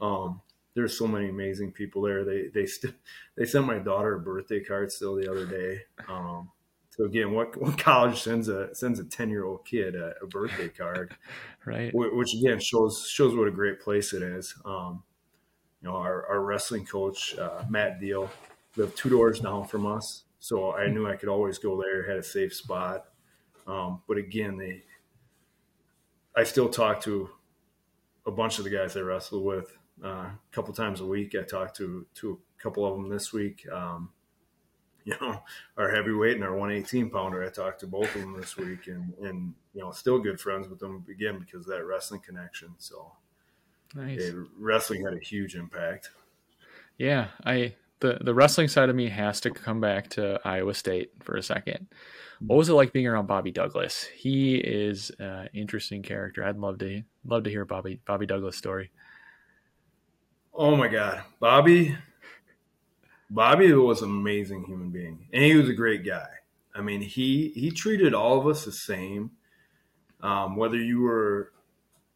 Um, 0.02 0.42
there's 0.74 0.98
so 0.98 1.08
many 1.08 1.30
amazing 1.30 1.72
people 1.72 2.04
there. 2.04 2.24
They 2.24 2.48
they 2.54 2.66
still 2.66 2.92
they 3.36 3.46
sent 3.46 3.66
my 3.66 3.80
daughter 3.80 4.14
a 4.14 4.20
birthday 4.20 4.64
card 4.64 4.92
still 4.92 5.16
the 5.16 5.30
other 5.30 5.46
day. 5.46 5.82
Um, 6.08 6.52
so 6.98 7.06
again, 7.06 7.32
what, 7.32 7.56
what 7.62 7.77
college 7.77 8.22
sends 8.22 8.50
a 8.50 8.74
sends 8.74 9.00
a 9.00 9.06
ten 9.06 9.30
year 9.30 9.46
old 9.46 9.66
kid 9.66 9.96
a, 9.96 10.16
a, 10.22 10.27
birthday 10.27 10.68
card, 10.68 11.16
right? 11.66 11.92
Which 11.94 12.34
again 12.34 12.60
shows 12.60 13.08
shows 13.08 13.36
what 13.36 13.48
a 13.48 13.51
great 13.51 13.80
place 13.80 14.13
it 14.13 14.24
is. 14.24 14.56
Um, 14.66 15.04
you 15.82 15.88
know, 15.88 15.96
our, 15.96 16.25
our 16.27 16.42
wrestling 16.42 16.86
coach 16.86 17.38
uh, 17.38 17.63
Matt 17.70 18.00
Deal 18.00 18.30
lived 18.75 18.98
two 18.98 19.10
doors 19.10 19.39
down 19.39 19.68
from 19.68 19.86
us, 19.86 20.24
so 20.39 20.74
I 20.74 20.88
knew 20.88 21.08
I 21.08 21.16
could 21.16 21.30
always 21.30 21.60
go 21.60 21.80
there. 21.80 22.08
Had 22.08 22.18
a 22.18 22.24
safe 22.24 22.54
spot. 22.54 23.06
Um, 23.68 24.01
but 24.08 24.18
again, 24.18 24.58
they, 24.58 24.84
I 26.36 26.46
still 26.46 26.70
talk 26.70 27.01
to 27.01 27.30
a 28.25 28.32
bunch 28.32 28.58
of 28.58 28.63
the 28.63 28.70
guys 28.72 28.98
I 28.98 29.01
wrestle 29.01 29.44
with 29.44 29.77
uh, 30.04 30.08
a 30.08 30.39
couple 30.51 30.74
times 30.74 31.01
a 31.01 31.06
week. 31.06 31.36
I 31.36 31.44
talked 31.44 31.75
to 31.77 32.08
to 32.16 32.39
a 32.58 32.63
couple 32.63 32.88
of 32.88 32.96
them 32.96 33.08
this 33.08 33.32
week. 33.32 33.68
Um, 33.72 34.10
you 35.08 35.16
know, 35.22 35.42
our 35.78 35.90
heavyweight 35.90 36.36
and 36.36 36.44
our 36.44 36.52
118 36.52 37.10
pounder. 37.10 37.42
I 37.42 37.50
talked 37.50 37.80
to 37.80 37.88
both 37.88 38.14
of 38.14 38.22
them 38.22 38.38
this 38.38 38.58
week, 38.58 38.88
and 38.88 39.14
and 39.22 39.54
you 39.74 39.82
know, 39.82 39.92
still 39.92 40.20
good 40.20 40.38
friends 40.38 40.68
with 40.68 40.80
them 40.80 41.06
again 41.10 41.40
because 41.40 41.62
of 41.62 41.68
that 41.68 41.86
wrestling 41.86 42.20
connection. 42.20 42.74
So, 42.78 43.14
nice. 43.96 44.20
It, 44.20 44.36
wrestling 44.60 45.06
had 45.06 45.14
a 45.14 45.24
huge 45.24 45.56
impact. 45.56 46.10
Yeah, 46.98 47.28
I 47.46 47.76
the 48.02 48.18
the 48.20 48.34
wrestling 48.34 48.68
side 48.68 48.90
of 48.90 48.98
me 48.98 49.08
has 49.08 49.40
to 49.42 49.50
come 49.50 49.80
back 49.80 50.10
to 50.12 50.42
Iowa 50.44 50.74
State 50.74 51.12
for 51.24 51.38
a 51.38 51.44
second. 51.44 51.88
Hmm. 52.40 52.48
What 52.48 52.58
was 52.58 52.68
it 52.68 52.74
like 52.74 52.92
being 52.92 53.08
around 53.08 53.28
Bobby 53.28 53.52
Douglas? 53.52 54.04
He 54.14 54.56
is 54.58 55.10
an 55.20 55.48
interesting 55.54 56.04
character. 56.04 56.44
I'd 56.44 56.58
love 56.58 56.80
to 56.80 57.02
love 57.24 57.46
to 57.46 57.50
hear 57.50 57.64
Bobby 57.64 58.02
Bobby 58.06 58.26
Douglas 58.26 58.58
story. 58.58 58.92
Oh 60.54 60.76
my 60.76 60.90
God, 60.90 61.24
Bobby! 61.40 61.96
Bobby 63.30 63.72
was 63.74 64.02
an 64.02 64.10
amazing 64.10 64.66
human 64.66 64.90
being, 64.90 65.28
and 65.34 65.44
he 65.44 65.56
was 65.56 65.70
a 65.70 65.74
great 65.74 66.06
guy. 66.06 66.28
I 66.74 66.82
mean, 66.82 67.02
he 67.02 67.50
he 67.56 67.72
treated 67.72 68.14
all 68.14 68.40
of 68.40 68.48
us 68.48 68.66
the 68.66 68.72
same. 68.72 69.32
Um, 70.22 70.56
whether 70.56 70.78
you 70.78 71.02
were 71.02 71.52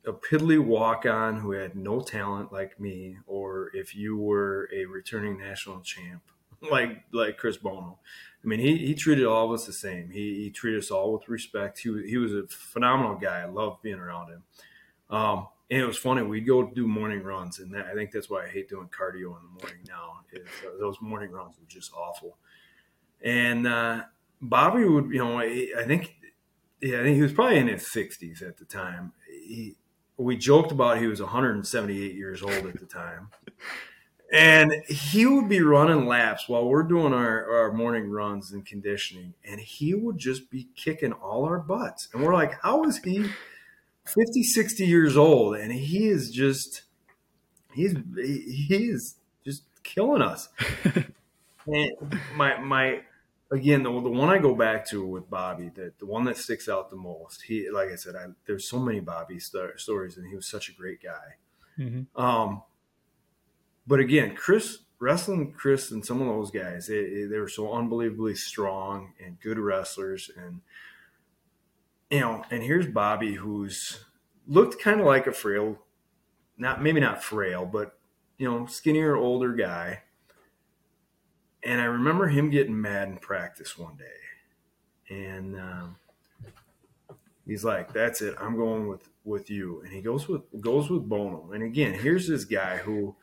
a 0.06 0.14
piddly 0.14 0.60
walk 0.60 1.06
on 1.06 1.40
who 1.40 1.52
had 1.52 1.76
no 1.76 2.02
talent 2.02 2.52
like 2.52 2.80
me, 2.80 3.18
or 3.28 3.70
if 3.74 3.96
you 3.96 4.18
were 4.18 4.70
a 4.74 4.86
returning 4.86 5.38
national 5.38 5.82
champ, 5.82 6.24
like 6.72 7.04
like 7.12 7.38
Chris 7.38 7.58
Bono. 7.58 8.00
I 8.44 8.48
mean, 8.48 8.60
he, 8.60 8.78
he 8.78 8.96
treated 8.96 9.26
all 9.26 9.46
of 9.46 9.52
us 9.52 9.68
the 9.68 9.74
same. 9.74 10.10
He, 10.10 10.44
he 10.44 10.50
treated 10.50 10.80
us 10.80 10.90
all 10.90 11.14
with 11.14 11.30
respect. 11.30 11.78
He, 11.78 11.92
he 12.08 12.18
was 12.18 12.34
a 12.34 12.48
phenomenal 12.48 13.16
guy. 13.16 13.42
I 13.42 13.46
loved 13.46 13.84
being 13.84 14.00
around 14.00 14.30
him. 14.30 14.44
Um, 15.12 15.48
and 15.72 15.80
it 15.80 15.86
was 15.86 15.98
funny. 15.98 16.22
We'd 16.22 16.46
go 16.46 16.64
do 16.64 16.86
morning 16.86 17.24
runs, 17.24 17.60
and 17.60 17.74
that, 17.74 17.86
I 17.86 17.94
think 17.94 18.12
that's 18.12 18.30
why 18.30 18.44
I 18.44 18.50
hate 18.50 18.68
doing 18.68 18.90
cardio 18.90 19.38
in 19.38 19.44
the 19.44 19.64
morning 19.64 19.80
now. 19.88 20.20
Those 20.78 20.98
morning 21.02 21.32
runs 21.32 21.56
were 21.58 21.66
just 21.66 21.94
awful. 21.94 22.38
And 23.24 23.66
uh, 23.66 24.04
Bobby 24.42 24.84
would, 24.84 25.06
you 25.06 25.20
know, 25.20 25.40
I 25.40 25.84
think, 25.88 26.14
yeah, 26.82 27.00
I 27.00 27.04
think 27.04 27.16
he 27.16 27.22
was 27.22 27.32
probably 27.32 27.58
in 27.58 27.70
his 27.70 27.84
60s 27.84 28.42
at 28.42 28.58
the 28.58 28.66
time. 28.66 29.14
He, 29.30 29.78
we 30.18 30.36
joked 30.36 30.74
about 30.74 31.00
he 31.00 31.08
was 31.08 31.22
178 31.22 32.16
years 32.16 32.44
old 32.44 32.52
at 32.52 32.78
the 32.78 32.86
time. 32.86 33.30
And 34.34 34.74
he 34.90 35.26
would 35.26 35.48
be 35.48 35.62
running 35.62 36.06
laps 36.06 36.50
while 36.50 36.68
we're 36.68 36.84
doing 36.84 37.14
our, 37.14 37.50
our 37.50 37.72
morning 37.72 38.10
runs 38.10 38.52
and 38.52 38.66
conditioning, 38.66 39.36
and 39.46 39.62
he 39.62 39.94
would 39.94 40.18
just 40.18 40.50
be 40.50 40.68
kicking 40.76 41.14
all 41.14 41.46
our 41.46 41.60
butts. 41.60 42.10
And 42.14 42.22
we're 42.22 42.34
like, 42.34 42.62
how 42.62 42.84
is 42.84 42.98
he 42.98 43.30
50, 44.06 44.44
60 44.44 44.86
years 44.86 45.18
old? 45.18 45.56
And 45.56 45.72
he 45.72 46.08
is 46.08 46.32
just, 46.32 46.84
he's, 47.74 47.96
he 48.16 48.68
is 48.70 49.16
just 49.46 49.64
killing 49.84 50.22
us. 50.22 50.50
and 51.68 52.20
my, 52.36 52.60
my, 52.60 53.02
again, 53.52 53.84
the, 53.84 53.92
the 53.92 54.10
one 54.10 54.30
I 54.30 54.38
go 54.38 54.56
back 54.56 54.88
to 54.90 55.06
with 55.06 55.30
Bobby, 55.30 55.72
that 55.76 56.00
the 56.00 56.06
one 56.06 56.24
that 56.26 56.38
sticks 56.38 56.70
out 56.70 56.90
the 56.90 56.96
most, 56.96 57.44
he, 57.44 57.70
like 57.70 57.90
I 57.90 57.96
said, 57.96 58.16
I, 58.16 58.28
there's 58.48 58.70
so 58.70 58.80
many 58.80 59.00
Bobby 59.00 59.40
st- 59.40 59.80
stories, 59.80 60.18
and 60.18 60.28
he 60.28 60.36
was 60.36 60.48
such 60.48 60.70
a 60.70 60.74
great 60.74 61.02
guy. 61.02 61.36
Mm-hmm. 61.78 62.22
Um, 62.22 62.64
but 63.88 64.00
again, 64.00 64.36
Chris 64.36 64.80
wrestling 65.02 65.52
Chris 65.52 65.92
and 65.92 66.06
some 66.06 66.22
of 66.22 66.28
those 66.28 66.52
guys, 66.52 66.88
they, 66.88 67.26
they 67.26 67.40
were 67.40 67.50
so 67.50 67.74
unbelievably 67.74 68.36
strong 68.36 69.14
and 69.24 69.40
good 69.42 69.58
wrestlers, 69.58 70.30
and 70.38 70.62
you 72.12 72.20
know, 72.20 72.44
and 72.52 72.62
here's 72.62 72.88
Bobby, 72.88 73.34
who's 73.34 74.06
looked 74.48 74.82
kind 74.82 75.00
of 75.00 75.08
like 75.08 75.28
a 75.28 75.32
frail, 75.32 75.80
not 76.58 76.82
maybe 76.82 77.00
not 77.00 77.24
frail, 77.24 77.66
but 77.66 77.98
you 78.38 78.50
know, 78.50 78.66
skinnier, 78.66 79.16
older 79.16 79.54
guy. 79.54 80.04
And 81.64 81.80
I 81.80 81.86
remember 81.86 82.28
him 82.28 82.50
getting 82.50 82.80
mad 82.80 83.08
in 83.08 83.18
practice 83.18 83.78
one 83.78 83.96
day, 83.96 85.16
and 85.16 85.60
um, 85.60 85.96
he's 87.46 87.64
like, 87.64 87.94
"That's 87.94 88.22
it, 88.22 88.36
I'm 88.40 88.58
going 88.58 88.88
with 88.88 89.10
with 89.24 89.50
you." 89.50 89.82
And 89.82 89.94
he 89.94 90.02
goes 90.02 90.28
with 90.28 90.42
goes 90.60 90.90
with 90.90 91.08
Bono. 91.08 91.52
And 91.52 91.64
again, 91.64 91.94
here's 91.94 92.28
this 92.28 92.46
guy 92.46 92.78
who 92.78 93.16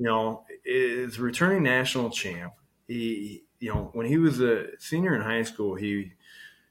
you 0.00 0.06
know, 0.06 0.44
is 0.64 1.20
returning 1.20 1.62
national 1.62 2.08
champ. 2.08 2.54
He, 2.88 3.44
you 3.60 3.72
know, 3.72 3.90
when 3.92 4.06
he 4.06 4.16
was 4.16 4.40
a 4.40 4.68
senior 4.78 5.14
in 5.14 5.20
high 5.20 5.42
school, 5.42 5.74
he, 5.74 6.12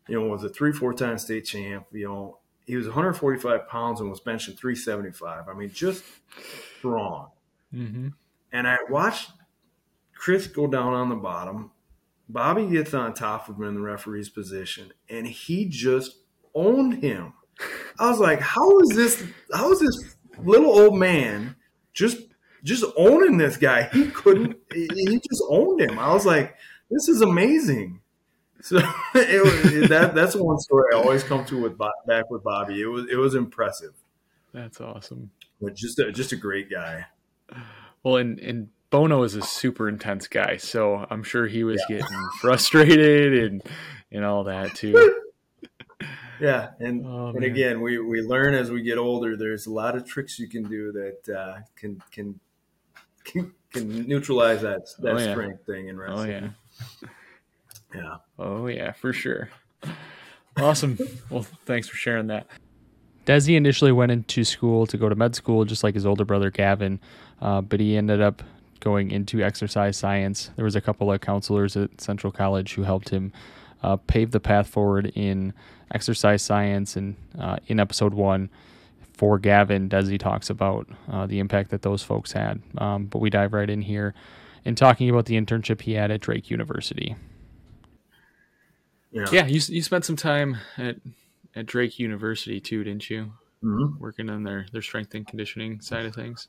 you 0.10 0.20
know, 0.20 0.28
was 0.28 0.44
a 0.44 0.50
three, 0.50 0.72
four 0.72 0.94
time 0.94 1.18
state 1.18 1.46
champ. 1.46 1.86
You 1.92 2.08
know, 2.08 2.38
he 2.66 2.75
was 2.75 2.88
145 2.88 3.68
pounds 3.68 4.00
and 4.00 4.10
was 4.10 4.20
benching 4.20 4.58
375. 4.58 5.48
I 5.48 5.54
mean, 5.54 5.72
just 5.72 6.04
strong. 6.78 7.30
Mm-hmm. 7.74 8.10
And 8.51 8.68
I 8.68 8.78
watched 8.89 9.32
Chris 10.16 10.48
go 10.48 10.68
down 10.68 10.94
on 10.94 11.10
the 11.10 11.16
bottom. 11.16 11.72
Bobby 12.28 12.68
gets 12.68 12.94
on 12.94 13.13
top 13.13 13.50
of 13.50 13.58
him 13.58 13.63
in 13.63 13.74
the 13.75 13.82
referee's 13.82 14.30
position, 14.30 14.92
and 15.10 15.25
he 15.25 15.66
just 15.66 16.18
owned 16.54 17.01
him. 17.01 17.34
I 18.00 18.10
was 18.10 18.20
like, 18.20 18.39
how 18.39 18.80
is 18.82 18.89
this? 18.89 19.24
How 19.54 19.72
is 19.72 19.80
this 19.80 20.16
little 20.44 20.70
old 20.70 20.98
man 20.98 21.56
just 21.94 22.20
just 22.63 22.84
owning 22.98 23.38
this 23.38 23.58
guy. 23.58 23.84
He 23.84 24.10
couldn't. 24.12 24.58
he 24.74 25.20
just 25.30 25.44
owned 25.50 25.82
him. 25.82 25.98
I 25.98 26.13
was 26.13 26.25
like, 26.25 26.56
this 26.89 27.08
is 27.08 27.22
amazing. 27.22 27.99
So 28.62 28.78
it 29.16 29.44
was, 29.44 29.89
that 29.89 30.13
that's 30.13 30.36
one 30.36 30.60
story 30.60 30.94
I 30.94 30.98
always 30.98 31.24
come 31.24 31.46
to 31.46 31.62
with 31.62 31.78
back 31.78 32.30
with 32.30 32.44
Bobby. 32.44 32.82
It 32.82 32.88
was 32.88 33.06
it 33.10 33.16
was 33.16 33.36
impressive. 33.36 33.94
That's 34.54 34.82
awesome. 34.82 35.32
But 35.62 35.75
just 35.75 36.00
a, 36.00 36.12
just 36.12 36.32
a 36.32 36.36
great 36.36 36.70
guy. 36.70 37.06
Well, 38.04 38.18
and 38.18 38.39
and 38.39 38.70
Bono 38.89 39.24
is 39.24 39.36
a 39.36 39.42
super 39.42 39.88
intense 39.88 40.28
guy, 40.28 40.58
so 40.58 41.06
I'm 41.10 41.24
sure 41.24 41.48
he 41.48 41.63
was 41.63 41.82
yeah. 41.89 41.98
getting 41.98 42.30
frustrated 42.42 43.44
and 43.44 43.63
and 44.12 44.25
all 44.25 44.46
that 44.46 44.75
too. 44.75 45.16
Yeah, 46.42 46.70
and 46.80 47.06
oh, 47.06 47.34
and 47.36 47.44
again, 47.44 47.82
we 47.82 48.00
we 48.00 48.22
learn 48.22 48.54
as 48.54 48.72
we 48.72 48.82
get 48.82 48.98
older. 48.98 49.36
There's 49.36 49.68
a 49.68 49.74
lot 49.74 49.98
of 49.98 50.06
tricks 50.06 50.39
you 50.39 50.48
can 50.48 50.63
do 50.63 50.94
that 50.94 51.38
uh, 51.38 51.60
can 51.75 52.01
can 52.12 52.39
can, 53.25 53.54
can 53.74 54.08
neutralize 54.08 54.62
that 54.62 54.88
that 55.00 55.16
oh, 55.16 55.18
yeah. 55.18 55.32
strength 55.34 55.66
thing 55.66 55.89
in 55.89 55.98
wrestling. 55.98 56.30
Oh 56.30 56.48
yeah. 57.01 57.08
Yeah. 57.93 58.17
Oh 58.38 58.67
yeah, 58.67 58.91
for 58.91 59.13
sure. 59.13 59.50
Awesome. 60.58 60.98
well, 61.29 61.43
thanks 61.65 61.88
for 61.88 61.96
sharing 61.96 62.27
that. 62.27 62.48
Desi 63.25 63.55
initially 63.55 63.91
went 63.91 64.12
into 64.12 64.43
school 64.43 64.88
to 64.88 64.98
go 64.98 65.10
to 65.10 65.15
med 65.15 65.36
school, 65.36 65.65
just 65.65 65.84
like 65.84 65.93
his 65.93 66.05
older 66.05 66.25
brother 66.25 66.50
Gavin, 66.50 67.00
uh, 67.41 67.62
but 67.62 67.79
he 67.79 67.96
ended 67.96 68.22
up 68.22 68.41
going 68.79 69.12
into 69.12 69.41
exercise 69.41 69.98
science. 69.98 70.50
There 70.55 70.65
was 70.65 70.75
a 70.75 70.81
couple 70.81 71.12
of 71.12 71.22
counselors 71.22 71.75
at 71.77 72.01
Central 72.01 72.31
College 72.31 72.74
who 72.74 72.84
helped 72.84 73.10
him 73.10 73.31
uh, 73.84 73.98
pave 73.98 74.31
the 74.31 74.39
path 74.39 74.67
forward 74.67 75.12
in 75.15 75.53
exercise 75.91 76.41
science. 76.41 76.96
And 76.96 77.15
uh, 77.38 77.58
in 77.67 77.79
episode 77.79 78.13
one, 78.13 78.50
for 79.13 79.38
Gavin, 79.38 79.89
Desi 79.89 80.17
talks 80.17 80.50
about 80.50 80.88
uh, 81.12 81.25
the 81.27 81.39
impact 81.39 81.72
that 81.72 81.81
those 81.81 82.01
folks 82.01 82.31
had. 82.31 82.62
Um, 82.77 83.05
but 83.05 83.19
we 83.19 83.29
dive 83.29 83.53
right 83.53 83.69
in 83.69 83.81
here 83.81 84.13
in 84.63 84.75
talking 84.75 85.10
about 85.10 85.25
the 85.25 85.36
internship 85.36 85.81
he 85.81 85.93
had 85.93 86.10
at 86.10 86.22
Drake 86.22 86.50
University. 86.50 87.15
Yeah, 89.12 89.25
yeah 89.32 89.46
you, 89.48 89.62
you 89.68 89.82
spent 89.82 90.06
some 90.06 90.16
time 90.16 90.58
at, 90.78 90.98
at 91.56 91.66
Drake 91.66 92.00
University 92.00 92.60
too, 92.60 92.84
didn't 92.84 93.10
you? 93.10 93.34
Mm-hmm. 93.63 94.00
Working 94.00 94.30
on 94.30 94.44
their, 94.44 94.66
their 94.72 94.82
strength 94.82 95.13
and 95.16 95.28
conditioning 95.28 95.82
side 95.82 96.06
of 96.06 96.16
things. 96.16 96.48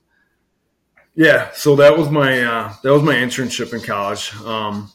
Yeah, 1.14 1.50
so 1.52 1.74
that 1.76 1.98
was 1.98 2.08
my 2.08 2.40
uh, 2.40 2.72
that 2.84 2.92
was 2.92 3.02
my 3.02 3.14
internship 3.14 3.74
in 3.74 3.80
college. 3.80 4.32
Um, 4.44 4.92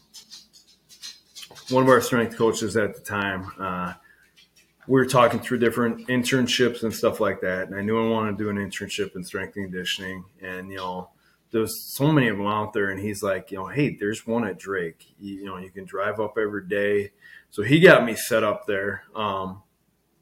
one 1.69 1.83
of 1.83 1.89
our 1.89 1.99
strength 1.99 2.37
coaches 2.37 2.77
at 2.77 2.95
the 2.95 3.01
time, 3.01 3.51
uh, 3.59 3.93
we 4.87 4.93
were 4.93 5.05
talking 5.05 5.39
through 5.39 5.59
different 5.59 6.07
internships 6.07 6.83
and 6.83 6.93
stuff 6.93 7.19
like 7.19 7.41
that. 7.41 7.67
And 7.67 7.75
I 7.75 7.81
knew 7.81 7.99
I 7.99 8.09
wanted 8.09 8.37
to 8.37 8.43
do 8.43 8.49
an 8.49 8.57
internship 8.57 9.15
in 9.15 9.23
strength 9.23 9.55
and 9.55 9.65
conditioning. 9.65 10.25
And, 10.41 10.69
you 10.69 10.77
know, 10.77 11.09
there's 11.51 11.81
so 11.81 12.11
many 12.11 12.27
of 12.27 12.37
them 12.37 12.47
out 12.47 12.73
there. 12.73 12.91
And 12.91 12.99
he's 12.99 13.23
like, 13.23 13.51
you 13.51 13.57
know, 13.57 13.67
hey, 13.67 13.95
there's 13.99 14.27
one 14.27 14.45
at 14.45 14.59
Drake. 14.59 15.05
You, 15.19 15.35
you 15.35 15.45
know, 15.45 15.57
you 15.57 15.71
can 15.71 15.85
drive 15.85 16.19
up 16.19 16.37
every 16.37 16.67
day. 16.67 17.11
So 17.55 17.63
he 17.63 17.79
got 17.79 18.03
me 18.03 18.15
set 18.15 18.43
up 18.43 18.67
there. 18.67 19.03
Um, 19.15 19.63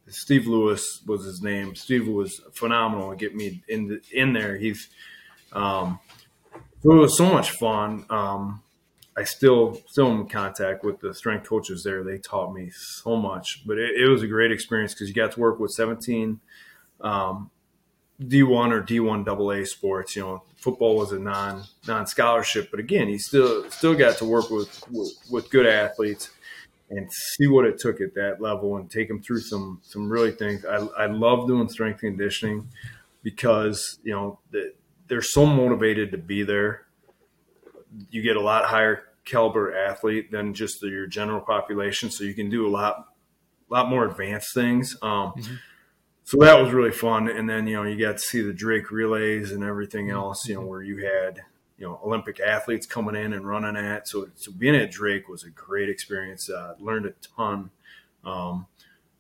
Steve 0.08 0.46
Lewis 0.46 1.02
was 1.08 1.26
his 1.26 1.42
name. 1.42 1.76
Steve 1.76 2.08
was 2.08 2.40
phenomenal 2.54 3.10
to 3.10 3.16
get 3.16 3.34
me 3.34 3.64
in 3.68 3.88
the, 3.88 4.02
in 4.12 4.34
there. 4.34 4.56
He's 4.56 4.88
um, 5.52 6.00
it 6.54 6.88
was 6.88 7.18
so 7.18 7.26
much 7.34 7.50
fun. 7.50 8.06
Um, 8.12 8.62
I 9.18 9.24
still 9.24 9.82
still 9.88 10.12
in 10.12 10.28
contact 10.28 10.84
with 10.84 11.00
the 11.00 11.12
strength 11.16 11.50
coaches 11.50 11.82
there. 11.84 12.04
They 12.04 12.20
taught 12.20 12.54
me 12.54 12.70
so 12.70 13.16
much, 13.16 13.64
but 13.66 13.80
it, 13.80 14.00
it 14.00 14.08
was 14.10 14.22
a 14.22 14.28
great 14.28 14.52
experience 14.52 14.94
because 14.94 15.08
you 15.08 15.16
got 15.16 15.32
to 15.32 15.40
work 15.40 15.60
with 15.60 15.72
17 15.72 16.40
um, 17.02 17.50
D1 18.22 18.72
or 18.72 18.84
D1 18.84 19.28
AA 19.28 19.66
sports. 19.66 20.16
You 20.16 20.22
know, 20.22 20.44
football 20.56 20.98
was 20.98 21.12
a 21.12 21.18
non 21.18 21.64
non 21.88 22.06
scholarship, 22.06 22.70
but 22.70 22.80
again, 22.80 23.10
you 23.10 23.18
still 23.18 23.68
still 23.72 23.96
got 23.96 24.18
to 24.18 24.26
work 24.26 24.52
with, 24.52 24.88
with, 24.92 25.14
with 25.32 25.50
good 25.50 25.66
athletes 25.66 26.30
and 26.96 27.12
see 27.12 27.48
what 27.48 27.66
it 27.66 27.80
took 27.80 28.02
at 28.02 28.14
that 28.16 28.42
level 28.42 28.78
and 28.78 28.90
take 28.90 29.08
them 29.08 29.22
through 29.22 29.42
some 29.42 29.80
some 29.84 30.10
really 30.10 30.32
things. 30.32 30.66
I, 30.66 30.78
I 30.98 31.06
love 31.08 31.48
doing 31.48 31.70
strength 31.70 32.00
conditioning 32.00 32.70
because 33.22 34.00
you 34.04 34.12
know 34.12 34.40
they're 35.08 35.22
so 35.22 35.46
motivated 35.46 36.12
to 36.12 36.18
be 36.18 36.44
there 36.44 36.86
you 38.10 38.22
get 38.22 38.36
a 38.36 38.42
lot 38.42 38.66
higher 38.66 39.04
caliber 39.26 39.76
athlete 39.76 40.32
than 40.32 40.54
just 40.54 40.82
the, 40.82 40.88
your 40.88 41.08
general 41.08 41.42
population, 41.42 42.12
so 42.12 42.24
you 42.24 42.34
can 42.34 42.50
do 42.50 42.68
a 42.68 42.70
lot 42.70 43.08
lot 43.70 43.90
more 43.90 44.06
advanced 44.06 44.54
things. 44.54 44.96
Um, 45.02 45.34
mm-hmm. 45.38 45.56
So 46.26 46.38
that 46.40 46.62
was 46.62 46.72
really 46.72 46.92
fun. 46.92 47.28
And 47.30 47.50
then 47.50 47.68
you 47.68 47.76
know 47.76 47.84
you 47.84 48.00
got 48.04 48.14
to 48.14 48.20
see 48.20 48.42
the 48.42 48.54
Drake 48.54 48.92
relays 48.92 49.52
and 49.52 49.64
everything 49.64 50.08
mm-hmm. 50.08 50.18
else. 50.18 50.48
You 50.48 50.56
know 50.56 50.66
where 50.66 50.84
you 50.84 51.06
had 51.06 51.42
you 51.84 51.90
know 51.90 52.00
Olympic 52.06 52.40
athletes 52.40 52.86
coming 52.86 53.14
in 53.14 53.34
and 53.34 53.46
running 53.46 53.76
at. 53.76 54.08
So 54.08 54.30
so 54.36 54.54
being 54.54 54.76
at 54.76 54.90
Drake 54.90 55.28
was 55.28 55.44
a 55.44 55.50
great 55.50 55.90
experience. 55.90 56.50
Uh, 56.50 56.76
learned 56.80 57.08
a 57.08 57.14
ton. 57.36 57.72
Um, 58.24 58.68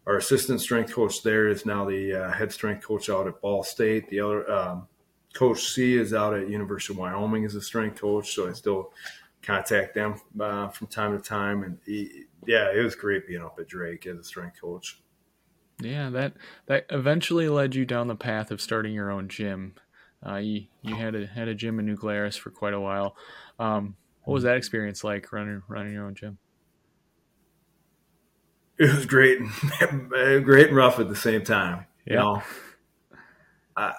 our 0.07 0.15
assistant 0.15 0.61
strength 0.61 0.93
coach 0.93 1.23
there 1.23 1.49
is 1.49 1.65
now 1.65 1.83
the 1.83 2.13
uh, 2.13 2.31
head 2.31 2.53
strength 2.53 2.87
coach 2.87 3.09
out 3.09 3.27
at 3.27 3.41
Ball 3.41 3.63
State. 3.63 4.09
The 4.09 4.21
other 4.21 4.49
um, 4.49 4.87
Coach 5.33 5.73
C 5.73 5.97
is 5.97 6.13
out 6.13 6.33
at 6.33 6.49
University 6.49 6.93
of 6.93 6.99
Wyoming 6.99 7.43
as 7.43 7.55
a 7.55 7.61
strength 7.61 7.99
coach, 7.99 8.33
so 8.33 8.47
I 8.49 8.53
still 8.53 8.93
contact 9.41 9.93
them 9.93 10.21
uh, 10.39 10.69
from 10.69 10.87
time 10.87 11.17
to 11.17 11.21
time. 11.21 11.63
And 11.63 11.77
he, 11.85 12.27
yeah, 12.45 12.71
it 12.73 12.81
was 12.81 12.95
great 12.95 13.27
being 13.27 13.41
up 13.41 13.59
at 13.59 13.67
Drake 13.67 14.07
as 14.07 14.17
a 14.17 14.23
strength 14.23 14.61
coach. 14.61 15.01
Yeah, 15.81 16.09
that 16.11 16.33
that 16.67 16.85
eventually 16.91 17.49
led 17.49 17.75
you 17.75 17.83
down 17.83 18.07
the 18.07 18.15
path 18.15 18.51
of 18.51 18.61
starting 18.61 18.93
your 18.93 19.11
own 19.11 19.27
gym. 19.27 19.75
Uh, 20.25 20.35
you 20.35 20.67
you 20.81 20.95
had 20.95 21.15
a 21.15 21.27
had 21.27 21.47
a 21.47 21.55
gym 21.55 21.79
in 21.79 21.85
New 21.85 21.95
Glarus 21.95 22.35
for 22.37 22.49
quite 22.51 22.73
a 22.73 22.79
while. 22.79 23.15
Um, 23.59 23.95
What 24.23 24.35
was 24.35 24.43
that 24.43 24.57
experience 24.57 25.03
like 25.03 25.31
running 25.31 25.61
running 25.67 25.93
your 25.93 26.05
own 26.05 26.15
gym? 26.15 26.37
It 28.77 28.93
was 28.93 29.05
great, 29.05 29.39
great 29.79 30.67
and 30.67 30.75
rough 30.75 30.99
at 30.99 31.07
the 31.09 31.15
same 31.15 31.43
time. 31.43 31.85
Yeah. 32.05 32.13
You 32.13 32.19
know, 32.19 32.43
I 33.75 33.93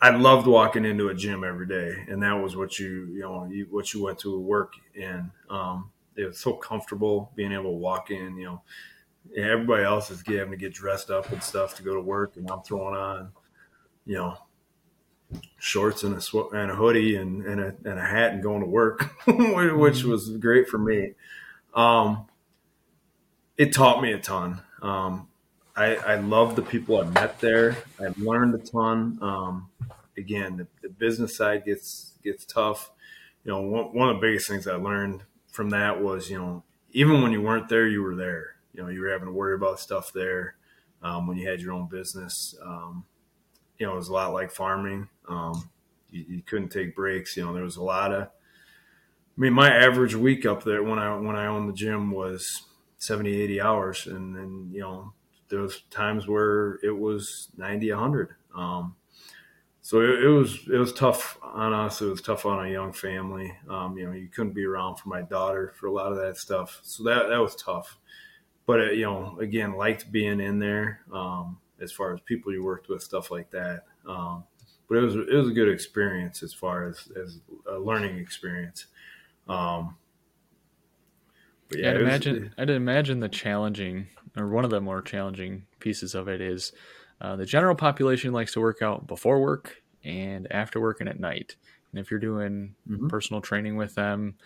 I 0.00 0.10
loved 0.10 0.46
walking 0.46 0.84
into 0.84 1.08
a 1.08 1.14
gym 1.14 1.44
every 1.44 1.66
day, 1.66 2.04
and 2.08 2.22
that 2.22 2.34
was 2.34 2.56
what 2.56 2.78
you 2.78 3.06
you 3.06 3.20
know 3.20 3.46
you, 3.46 3.66
what 3.70 3.92
you 3.94 4.02
went 4.04 4.18
to 4.20 4.38
work 4.38 4.74
in. 4.94 5.30
Um, 5.48 5.90
it 6.16 6.26
was 6.26 6.38
so 6.38 6.54
comfortable 6.54 7.32
being 7.34 7.52
able 7.52 7.64
to 7.64 7.78
walk 7.78 8.10
in. 8.10 8.36
You 8.36 8.44
know, 8.46 8.62
everybody 9.36 9.84
else 9.84 10.10
is 10.10 10.22
having 10.26 10.50
to 10.50 10.56
get 10.56 10.74
dressed 10.74 11.10
up 11.10 11.30
and 11.32 11.42
stuff 11.42 11.76
to 11.76 11.82
go 11.82 11.94
to 11.94 12.00
work, 12.00 12.36
and 12.36 12.50
I'm 12.50 12.62
throwing 12.62 12.96
on, 12.96 13.32
you 14.04 14.16
know, 14.16 14.36
shorts 15.58 16.02
and 16.02 16.14
a 16.16 16.20
sw- 16.20 16.52
and 16.52 16.70
a 16.70 16.74
hoodie 16.74 17.16
and 17.16 17.44
and 17.44 17.60
a, 17.60 17.74
and 17.84 17.98
a 17.98 18.06
hat 18.06 18.32
and 18.32 18.42
going 18.42 18.60
to 18.60 18.66
work, 18.66 19.02
which 19.26 19.36
mm-hmm. 19.36 20.10
was 20.10 20.30
great 20.38 20.68
for 20.68 20.78
me. 20.78 21.12
Um, 21.74 22.26
it 23.56 23.72
taught 23.72 24.02
me 24.02 24.12
a 24.12 24.18
ton. 24.18 24.62
Um, 24.82 25.28
I, 25.76 25.96
I 25.96 26.14
love 26.16 26.56
the 26.56 26.62
people 26.62 27.00
I 27.00 27.04
met 27.04 27.40
there. 27.40 27.76
I 28.00 28.12
learned 28.16 28.54
a 28.54 28.58
ton. 28.58 29.18
Um, 29.20 29.68
again, 30.16 30.56
the, 30.56 30.66
the, 30.82 30.88
business 30.88 31.36
side 31.36 31.64
gets 31.64 32.12
gets 32.24 32.44
tough. 32.44 32.90
You 33.44 33.52
know, 33.52 33.60
one, 33.60 33.84
one 33.92 34.08
of 34.08 34.16
the 34.16 34.26
biggest 34.26 34.48
things 34.48 34.66
I 34.66 34.76
learned 34.76 35.22
from 35.48 35.70
that 35.70 36.02
was, 36.02 36.30
you 36.30 36.38
know, 36.38 36.62
even 36.92 37.22
when 37.22 37.32
you 37.32 37.42
weren't 37.42 37.68
there, 37.68 37.86
you 37.86 38.02
were 38.02 38.14
there. 38.14 38.56
You 38.72 38.82
know, 38.82 38.88
you 38.88 39.00
were 39.00 39.10
having 39.10 39.26
to 39.26 39.32
worry 39.32 39.54
about 39.54 39.80
stuff 39.80 40.12
there 40.14 40.56
um, 41.02 41.26
when 41.26 41.36
you 41.36 41.48
had 41.48 41.60
your 41.60 41.72
own 41.72 41.88
business. 41.88 42.54
Um, 42.62 43.04
you 43.78 43.86
know, 43.86 43.92
it 43.92 43.96
was 43.96 44.08
a 44.08 44.12
lot 44.12 44.32
like 44.32 44.50
farming. 44.50 45.08
Um, 45.28 45.70
you, 46.10 46.24
you, 46.28 46.42
couldn't 46.42 46.68
take 46.68 46.94
breaks. 46.94 47.36
You 47.36 47.44
know, 47.44 47.52
there 47.52 47.64
was 47.64 47.76
a 47.76 47.82
lot 47.82 48.12
of. 48.12 48.22
I 48.22 49.40
mean, 49.40 49.52
my 49.52 49.70
average 49.70 50.14
week 50.14 50.46
up 50.46 50.64
there 50.64 50.82
when 50.82 50.98
I 50.98 51.14
when 51.16 51.36
I 51.36 51.46
owned 51.46 51.68
the 51.68 51.74
gym 51.74 52.10
was 52.10 52.62
70, 52.98 53.40
80 53.42 53.60
hours, 53.60 54.06
and 54.06 54.34
then 54.34 54.70
you 54.72 54.80
know 54.80 55.12
there 55.48 55.60
was 55.60 55.82
times 55.90 56.26
where 56.26 56.78
it 56.82 56.96
was 56.96 57.48
90, 57.56 57.92
100. 57.92 58.34
Um, 58.56 58.96
so 59.82 60.00
it, 60.00 60.24
it, 60.24 60.28
was 60.28 60.58
it 60.72 60.78
was 60.78 60.92
tough 60.92 61.38
on 61.42 61.72
us. 61.72 62.00
It 62.00 62.06
was 62.06 62.20
tough 62.20 62.46
on 62.46 62.66
a 62.66 62.70
young 62.70 62.92
family. 62.92 63.52
Um, 63.68 63.96
you 63.96 64.06
know, 64.06 64.12
you 64.12 64.28
couldn't 64.28 64.54
be 64.54 64.64
around 64.64 64.96
for 64.96 65.08
my 65.08 65.22
daughter 65.22 65.74
for 65.78 65.86
a 65.86 65.92
lot 65.92 66.10
of 66.10 66.18
that 66.18 66.38
stuff. 66.38 66.80
So 66.82 67.04
that 67.04 67.28
that 67.28 67.38
was 67.38 67.54
tough. 67.54 67.98
But 68.66 68.80
it, 68.80 68.88
uh, 68.88 68.92
you 68.92 69.04
know, 69.04 69.38
again, 69.40 69.76
liked 69.76 70.10
being 70.10 70.40
in 70.40 70.58
there. 70.58 71.02
Um, 71.12 71.58
as 71.80 71.92
far 71.92 72.14
as 72.14 72.20
people 72.20 72.52
you 72.52 72.64
worked 72.64 72.88
with, 72.88 73.02
stuff 73.02 73.30
like 73.30 73.50
that. 73.50 73.84
Um, 74.06 74.44
but 74.88 74.98
it 74.98 75.00
was 75.00 75.16
it 75.16 75.34
was 75.34 75.48
a 75.48 75.52
good 75.52 75.68
experience 75.68 76.42
as 76.42 76.54
far 76.54 76.86
as 76.86 77.08
as 77.20 77.40
a 77.70 77.78
learning 77.78 78.18
experience. 78.18 78.86
Um, 79.48 79.96
yeah, 81.72 81.90
I'd 81.90 82.00
imagine 82.00 82.42
was, 82.44 82.52
I'd 82.58 82.70
imagine 82.70 83.20
the 83.20 83.28
challenging 83.28 84.06
or 84.36 84.48
one 84.48 84.64
of 84.64 84.70
the 84.70 84.80
more 84.80 85.02
challenging 85.02 85.66
pieces 85.80 86.14
of 86.14 86.28
it 86.28 86.40
is 86.40 86.72
uh, 87.20 87.36
the 87.36 87.46
general 87.46 87.74
population 87.74 88.32
likes 88.32 88.52
to 88.52 88.60
work 88.60 88.82
out 88.82 89.06
before 89.06 89.40
work 89.40 89.82
and 90.04 90.46
after 90.50 90.80
work 90.80 91.00
and 91.00 91.08
at 91.08 91.18
night. 91.18 91.56
And 91.90 92.00
if 92.00 92.10
you're 92.10 92.20
doing 92.20 92.74
mm-hmm. 92.88 93.08
personal 93.08 93.40
training 93.40 93.76
with 93.76 93.94
them, 93.94 94.36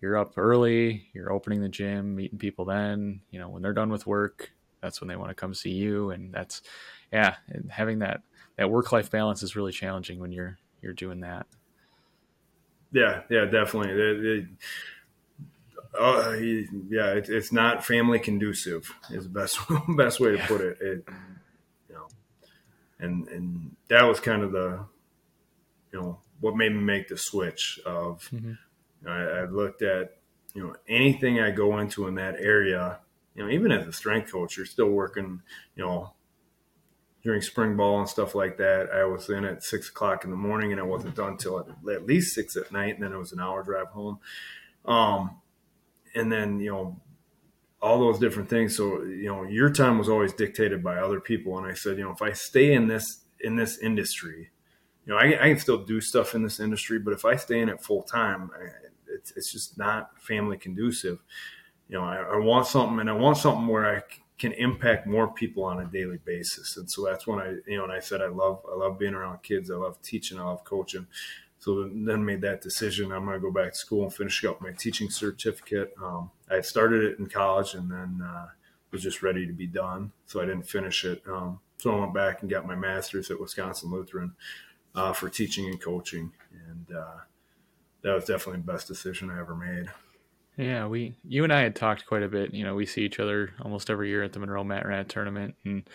you're 0.00 0.16
up 0.16 0.34
early, 0.36 1.08
you're 1.12 1.32
opening 1.32 1.62
the 1.62 1.68
gym, 1.68 2.14
meeting 2.14 2.38
people 2.38 2.64
then, 2.64 3.20
you 3.30 3.38
know, 3.38 3.48
when 3.48 3.62
they're 3.62 3.72
done 3.72 3.90
with 3.90 4.06
work, 4.06 4.50
that's 4.80 5.00
when 5.00 5.08
they 5.08 5.16
want 5.16 5.30
to 5.30 5.34
come 5.34 5.54
see 5.54 5.70
you. 5.70 6.10
And 6.10 6.32
that's, 6.32 6.62
yeah, 7.12 7.36
and 7.48 7.70
having 7.70 8.00
that, 8.00 8.22
that 8.56 8.70
work 8.70 8.92
life 8.92 9.10
balance 9.10 9.42
is 9.42 9.56
really 9.56 9.72
challenging 9.72 10.20
when 10.20 10.32
you're, 10.32 10.58
you're 10.80 10.92
doing 10.92 11.20
that. 11.20 11.46
Yeah. 12.92 13.22
Yeah, 13.30 13.44
definitely. 13.44 13.94
They, 13.94 14.20
they, 14.20 14.46
uh, 15.98 16.32
yeah, 16.88 17.12
it, 17.14 17.28
it's 17.28 17.52
not 17.52 17.84
family 17.84 18.18
conducive 18.18 18.92
is 19.10 19.24
the 19.24 19.30
best, 19.30 19.58
best 19.96 20.20
way 20.20 20.32
to 20.32 20.36
yeah. 20.38 20.46
put 20.46 20.60
it. 20.60 20.78
it. 20.80 21.04
You 21.88 21.94
know, 21.94 22.06
and, 22.98 23.28
and 23.28 23.76
that 23.88 24.02
was 24.02 24.20
kind 24.20 24.42
of 24.42 24.52
the, 24.52 24.84
you 25.92 26.00
know, 26.00 26.18
what 26.40 26.56
made 26.56 26.72
me 26.72 26.80
make 26.80 27.08
the 27.08 27.18
switch 27.18 27.78
of, 27.84 28.28
mm-hmm. 28.32 28.52
I, 29.06 29.40
I 29.40 29.44
looked 29.44 29.82
at, 29.82 30.16
you 30.54 30.64
know, 30.66 30.74
anything 30.88 31.40
I 31.40 31.50
go 31.50 31.78
into 31.78 32.06
in 32.06 32.14
that 32.16 32.36
area, 32.38 32.98
you 33.34 33.44
know, 33.44 33.50
even 33.50 33.72
as 33.72 33.86
a 33.86 33.92
strength 33.92 34.32
coach, 34.32 34.56
you're 34.56 34.66
still 34.66 34.90
working, 34.90 35.42
you 35.76 35.84
know, 35.84 36.12
during 37.22 37.42
spring 37.42 37.76
ball 37.76 37.98
and 37.98 38.08
stuff 38.08 38.34
like 38.34 38.56
that. 38.58 38.90
I 38.90 39.04
was 39.04 39.28
in 39.28 39.44
at 39.44 39.62
six 39.62 39.88
o'clock 39.88 40.24
in 40.24 40.30
the 40.30 40.36
morning 40.36 40.72
and 40.72 40.80
I 40.80 40.84
wasn't 40.84 41.14
done 41.14 41.36
till 41.36 41.60
at, 41.60 41.66
at 41.92 42.06
least 42.06 42.34
six 42.34 42.56
at 42.56 42.72
night. 42.72 42.94
And 42.94 43.02
then 43.02 43.12
it 43.12 43.18
was 43.18 43.32
an 43.32 43.40
hour 43.40 43.62
drive 43.62 43.88
home. 43.88 44.18
Um, 44.84 45.40
and 46.14 46.32
then, 46.32 46.60
you 46.60 46.70
know, 46.70 46.96
all 47.82 47.98
those 47.98 48.18
different 48.18 48.48
things. 48.48 48.76
So, 48.76 49.02
you 49.02 49.28
know, 49.28 49.44
your 49.44 49.70
time 49.70 49.98
was 49.98 50.08
always 50.08 50.32
dictated 50.32 50.82
by 50.82 50.96
other 50.96 51.20
people. 51.20 51.56
And 51.58 51.66
I 51.66 51.74
said, 51.74 51.98
you 51.98 52.04
know, 52.04 52.10
if 52.10 52.22
I 52.22 52.32
stay 52.32 52.72
in 52.72 52.88
this, 52.88 53.24
in 53.40 53.56
this 53.56 53.78
industry, 53.78 54.50
you 55.06 55.12
know, 55.12 55.18
I, 55.18 55.44
I 55.44 55.48
can 55.48 55.58
still 55.58 55.84
do 55.84 56.00
stuff 56.00 56.34
in 56.34 56.42
this 56.42 56.60
industry, 56.60 56.98
but 56.98 57.12
if 57.12 57.24
I 57.24 57.36
stay 57.36 57.60
in 57.60 57.68
it 57.68 57.82
full 57.82 58.02
time, 58.02 58.50
it's, 59.08 59.32
it's 59.36 59.52
just 59.52 59.78
not 59.78 60.10
family 60.20 60.58
conducive. 60.58 61.20
You 61.90 61.98
know, 61.98 62.04
I, 62.04 62.18
I 62.18 62.36
want 62.36 62.68
something 62.68 63.00
and 63.00 63.10
I 63.10 63.12
want 63.12 63.36
something 63.36 63.66
where 63.66 63.96
I 63.96 64.02
can 64.38 64.52
impact 64.52 65.06
more 65.06 65.28
people 65.28 65.64
on 65.64 65.80
a 65.80 65.86
daily 65.86 66.18
basis. 66.24 66.76
And 66.76 66.88
so 66.88 67.04
that's 67.04 67.26
when 67.26 67.40
I, 67.40 67.56
you 67.66 67.76
know, 67.76 67.84
and 67.84 67.92
I 67.92 67.98
said, 67.98 68.22
I 68.22 68.28
love, 68.28 68.60
I 68.70 68.76
love 68.76 68.98
being 68.98 69.12
around 69.12 69.42
kids. 69.42 69.70
I 69.70 69.74
love 69.74 70.00
teaching. 70.00 70.38
I 70.38 70.44
love 70.44 70.64
coaching. 70.64 71.06
So 71.58 71.90
then 71.92 72.24
made 72.24 72.40
that 72.42 72.62
decision. 72.62 73.12
I'm 73.12 73.24
going 73.24 73.36
to 73.36 73.40
go 73.40 73.50
back 73.50 73.72
to 73.72 73.78
school 73.78 74.04
and 74.04 74.14
finish 74.14 74.42
up 74.44 74.62
my 74.62 74.70
teaching 74.70 75.10
certificate. 75.10 75.92
Um, 76.02 76.30
I 76.48 76.54
had 76.54 76.64
started 76.64 77.02
it 77.02 77.18
in 77.18 77.26
college 77.26 77.74
and 77.74 77.90
then 77.90 78.22
uh, 78.24 78.46
was 78.92 79.02
just 79.02 79.22
ready 79.22 79.46
to 79.46 79.52
be 79.52 79.66
done. 79.66 80.12
So 80.26 80.40
I 80.40 80.46
didn't 80.46 80.68
finish 80.68 81.04
it. 81.04 81.22
Um, 81.28 81.58
so 81.76 81.94
I 81.94 82.00
went 82.00 82.14
back 82.14 82.40
and 82.40 82.50
got 82.50 82.66
my 82.66 82.76
master's 82.76 83.30
at 83.30 83.40
Wisconsin 83.40 83.90
Lutheran 83.90 84.32
uh, 84.94 85.12
for 85.12 85.28
teaching 85.28 85.66
and 85.66 85.80
coaching. 85.80 86.32
And 86.68 86.96
uh, 86.96 87.18
that 88.02 88.14
was 88.14 88.24
definitely 88.24 88.62
the 88.62 88.72
best 88.72 88.86
decision 88.86 89.28
I 89.28 89.40
ever 89.40 89.56
made. 89.56 89.86
Yeah, 90.60 90.88
we 90.88 91.14
you 91.26 91.42
and 91.42 91.52
I 91.54 91.62
had 91.62 91.74
talked 91.74 92.04
quite 92.04 92.22
a 92.22 92.28
bit. 92.28 92.52
You 92.52 92.64
know, 92.64 92.74
we 92.74 92.84
see 92.84 93.00
each 93.00 93.18
other 93.18 93.54
almost 93.62 93.88
every 93.88 94.10
year 94.10 94.22
at 94.22 94.34
the 94.34 94.40
Monroe 94.40 94.62
Mat 94.62 94.86
Rat 94.86 95.08
tournament, 95.08 95.54
and 95.64 95.88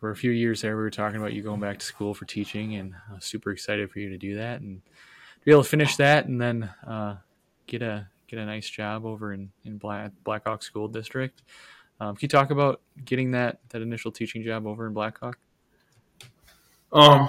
for 0.00 0.10
a 0.10 0.16
few 0.16 0.32
years 0.32 0.60
there, 0.60 0.76
we 0.76 0.82
were 0.82 0.90
talking 0.90 1.20
about 1.20 1.34
you 1.34 1.40
going 1.40 1.60
back 1.60 1.78
to 1.78 1.86
school 1.86 2.12
for 2.12 2.24
teaching, 2.24 2.74
and 2.74 2.94
I 3.08 3.14
was 3.14 3.24
super 3.24 3.52
excited 3.52 3.92
for 3.92 4.00
you 4.00 4.08
to 4.08 4.18
do 4.18 4.34
that 4.38 4.60
and 4.60 4.84
to 4.84 5.44
be 5.44 5.52
able 5.52 5.62
to 5.62 5.68
finish 5.68 5.94
that, 5.96 6.26
and 6.26 6.40
then 6.40 6.68
uh, 6.84 7.18
get 7.68 7.80
a 7.80 8.08
get 8.26 8.40
a 8.40 8.44
nice 8.44 8.68
job 8.68 9.06
over 9.06 9.32
in 9.32 9.52
in 9.64 9.78
Black 9.78 10.10
Blackhawk 10.24 10.64
School 10.64 10.88
District. 10.88 11.40
Um, 12.00 12.16
can 12.16 12.24
you 12.24 12.28
talk 12.28 12.50
about 12.50 12.80
getting 13.04 13.30
that 13.30 13.60
that 13.68 13.82
initial 13.82 14.10
teaching 14.10 14.42
job 14.42 14.66
over 14.66 14.88
in 14.88 14.94
Blackhawk? 14.94 15.38
Um, 16.92 17.28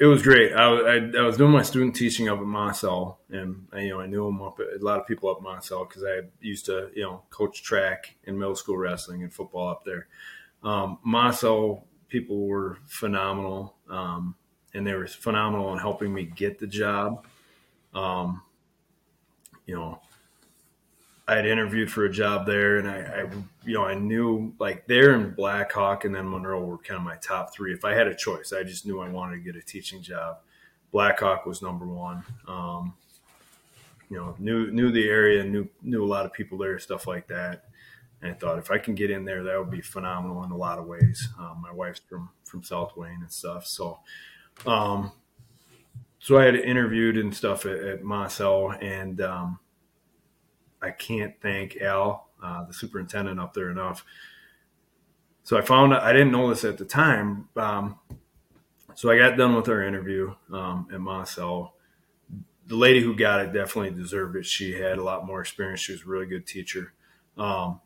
it 0.00 0.06
was 0.06 0.22
great. 0.22 0.54
I, 0.54 0.64
I, 0.64 0.96
I, 1.18 1.22
was 1.26 1.36
doing 1.36 1.50
my 1.50 1.62
student 1.62 1.94
teaching 1.94 2.30
up 2.30 2.38
at 2.38 2.46
Monticello, 2.46 3.18
and 3.28 3.68
I, 3.70 3.80
you 3.80 3.90
know 3.90 4.00
I 4.00 4.06
knew 4.06 4.24
them 4.24 4.40
up 4.40 4.58
a 4.58 4.82
lot 4.82 4.98
of 4.98 5.06
people 5.06 5.28
up 5.28 5.36
at 5.38 5.42
because 5.84 6.02
I 6.02 6.22
used 6.40 6.64
to 6.66 6.90
you 6.94 7.02
know 7.02 7.22
coach 7.28 7.62
track 7.62 8.16
and 8.26 8.38
middle 8.38 8.56
school 8.56 8.78
wrestling 8.78 9.22
and 9.22 9.32
football 9.32 9.68
up 9.68 9.84
there. 9.84 10.08
Um, 10.62 10.98
people 12.08 12.46
were 12.46 12.78
phenomenal, 12.86 13.76
um, 13.90 14.36
and 14.72 14.86
they 14.86 14.94
were 14.94 15.06
phenomenal 15.06 15.70
in 15.74 15.78
helping 15.78 16.14
me 16.14 16.24
get 16.24 16.58
the 16.58 16.66
job. 16.66 17.26
Um, 17.92 18.40
you 19.66 19.74
know, 19.74 20.00
I 21.30 21.36
had 21.36 21.46
interviewed 21.46 21.92
for 21.92 22.06
a 22.06 22.10
job 22.10 22.44
there, 22.44 22.78
and 22.78 22.88
I, 22.88 23.22
I, 23.22 23.30
you 23.64 23.74
know, 23.74 23.84
I 23.84 23.94
knew 23.94 24.52
like 24.58 24.88
there 24.88 25.12
and 25.12 25.36
Blackhawk 25.36 26.04
and 26.04 26.12
then 26.12 26.28
Monroe 26.28 26.64
were 26.64 26.78
kind 26.78 26.98
of 26.98 27.04
my 27.04 27.14
top 27.18 27.54
three. 27.54 27.72
If 27.72 27.84
I 27.84 27.94
had 27.94 28.08
a 28.08 28.16
choice, 28.16 28.52
I 28.52 28.64
just 28.64 28.84
knew 28.84 28.98
I 28.98 29.08
wanted 29.08 29.36
to 29.36 29.40
get 29.40 29.54
a 29.54 29.64
teaching 29.64 30.02
job. 30.02 30.38
Blackhawk 30.90 31.46
was 31.46 31.62
number 31.62 31.86
one. 31.86 32.24
Um, 32.48 32.94
you 34.08 34.16
know, 34.16 34.34
knew 34.40 34.72
knew 34.72 34.90
the 34.90 35.08
area, 35.08 35.44
knew 35.44 35.68
knew 35.82 36.04
a 36.04 36.04
lot 36.04 36.26
of 36.26 36.32
people 36.32 36.58
there, 36.58 36.80
stuff 36.80 37.06
like 37.06 37.28
that. 37.28 37.66
And 38.22 38.32
I 38.32 38.34
thought 38.34 38.58
if 38.58 38.72
I 38.72 38.78
can 38.78 38.96
get 38.96 39.12
in 39.12 39.24
there, 39.24 39.44
that 39.44 39.56
would 39.56 39.70
be 39.70 39.80
phenomenal 39.80 40.42
in 40.42 40.50
a 40.50 40.56
lot 40.56 40.80
of 40.80 40.86
ways. 40.86 41.28
Um, 41.38 41.62
my 41.62 41.72
wife's 41.72 42.00
from 42.00 42.30
from 42.44 42.64
South 42.64 42.96
Wayne 42.96 43.20
and 43.20 43.30
stuff, 43.30 43.68
so 43.68 44.00
um, 44.66 45.12
so 46.18 46.38
I 46.38 46.44
had 46.46 46.56
interviewed 46.56 47.16
and 47.16 47.32
stuff 47.32 47.66
at, 47.66 47.78
at 47.78 48.02
Monticello, 48.02 48.72
and 48.72 49.20
um, 49.20 49.60
I 50.82 50.90
can't 50.90 51.34
thank 51.40 51.76
Al, 51.76 52.28
uh, 52.42 52.64
the 52.64 52.74
superintendent 52.74 53.38
up 53.38 53.54
there, 53.54 53.70
enough. 53.70 54.04
So 55.42 55.56
I 55.56 55.62
found 55.62 55.94
I 55.94 56.12
didn't 56.12 56.32
know 56.32 56.48
this 56.48 56.64
at 56.64 56.78
the 56.78 56.84
time. 56.84 57.48
Um, 57.56 57.98
so 58.94 59.10
I 59.10 59.18
got 59.18 59.36
done 59.36 59.54
with 59.54 59.68
our 59.68 59.82
interview 59.82 60.34
um, 60.52 60.88
at 60.92 61.00
Monticello. 61.00 61.74
The 62.66 62.76
lady 62.76 63.00
who 63.00 63.16
got 63.16 63.40
it 63.40 63.52
definitely 63.52 63.90
deserved 63.90 64.36
it. 64.36 64.46
She 64.46 64.72
had 64.72 64.98
a 64.98 65.02
lot 65.02 65.26
more 65.26 65.40
experience. 65.40 65.80
She 65.80 65.92
was 65.92 66.02
a 66.02 66.06
really 66.06 66.26
good 66.26 66.46
teacher. 66.46 66.92
Um, 67.36 67.80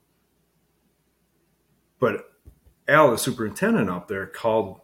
but 1.98 2.33
Al, 2.87 3.12
the 3.12 3.18
superintendent 3.18 3.88
up 3.88 4.09
there, 4.09 4.26
called 4.26 4.80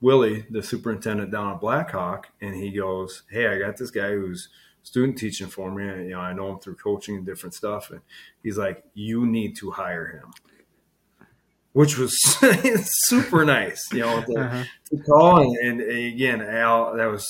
Willie, 0.00 0.46
the 0.50 0.62
superintendent 0.62 1.30
down 1.30 1.52
at 1.52 1.60
Blackhawk, 1.60 2.28
and 2.40 2.54
he 2.54 2.70
goes, 2.70 3.22
"Hey, 3.30 3.48
I 3.48 3.58
got 3.58 3.76
this 3.76 3.90
guy 3.90 4.12
who's 4.12 4.48
student 4.82 5.18
teaching 5.18 5.48
for 5.48 5.70
me. 5.70 5.84
You 5.84 6.10
know, 6.10 6.20
I 6.20 6.32
know 6.32 6.52
him 6.52 6.58
through 6.58 6.76
coaching 6.76 7.16
and 7.16 7.26
different 7.26 7.54
stuff. 7.54 7.90
And 7.90 8.00
he's 8.42 8.58
like, 8.58 8.84
you 8.94 9.26
need 9.26 9.56
to 9.58 9.70
hire 9.70 10.06
him, 10.06 11.28
which 11.72 11.98
was 11.98 12.16
super 13.06 13.44
nice, 13.44 13.82
you 13.92 14.00
know, 14.00 14.22
to, 14.22 14.40
uh-huh. 14.40 14.64
to 14.90 14.96
call. 14.98 15.40
And, 15.40 15.80
and, 15.80 15.80
again, 15.82 16.42
Al, 16.42 16.96
that 16.96 17.06
was 17.06 17.26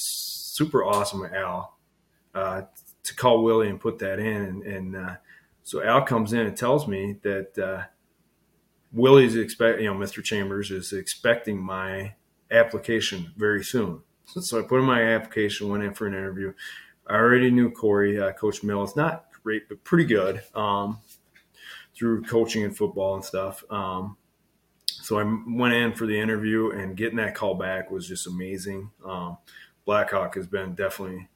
super 0.55 0.85
awesome, 0.85 1.25
Al, 1.25 1.77
uh, 2.35 2.62
to 3.05 3.15
call 3.15 3.43
Willie 3.43 3.69
and 3.69 3.81
put 3.81 3.99
that 4.01 4.19
in. 4.19 4.37
And, 4.37 4.62
and 4.62 4.97
uh, 4.97 5.15
so 5.62 5.83
Al 5.83 6.03
comes 6.03 6.33
in 6.33 6.41
and 6.41 6.57
tells 6.57 6.88
me 6.88 7.17
that 7.23 7.59
uh, 7.59 7.85
Willie's 8.93 9.37
expect, 9.37 9.81
you 9.81 9.87
know, 9.87 9.99
Mr. 9.99 10.23
Chambers 10.23 10.71
is 10.71 10.93
expecting 10.93 11.62
my 11.62 12.15
application 12.51 13.33
very 13.37 13.65
soon. 13.65 14.03
So 14.25 14.59
I 14.59 14.62
put 14.62 14.79
in 14.79 14.87
my 14.87 15.03
application, 15.03 15.69
went 15.69 15.83
in 15.83 15.93
for 15.93 16.07
an 16.07 16.15
interview. 16.15 16.55
I 17.07 17.15
already 17.15 17.51
knew 17.51 17.71
Corey, 17.71 18.21
uh, 18.21 18.33
Coach 18.33 18.62
Mills, 18.62 18.97
not 18.97 19.27
great, 19.43 19.69
but 19.69 19.83
pretty 19.85 20.05
good 20.05 20.43
um, 20.55 20.99
through 21.95 22.23
coaching 22.25 22.65
and 22.65 22.77
football 22.77 23.15
and 23.15 23.25
stuff. 23.25 23.65
Um, 23.71 24.17
so 24.87 25.19
I 25.19 25.38
went 25.47 25.75
in 25.75 25.93
for 25.93 26.07
the 26.07 26.19
interview, 26.19 26.71
and 26.71 26.97
getting 26.97 27.17
that 27.17 27.35
call 27.35 27.55
back 27.55 27.91
was 27.91 28.07
just 28.07 28.27
amazing. 28.27 28.91
Um, 29.05 29.38
Blackhawk 29.85 30.37
has 30.37 30.47
been 30.47 30.75
definitely 30.75 31.29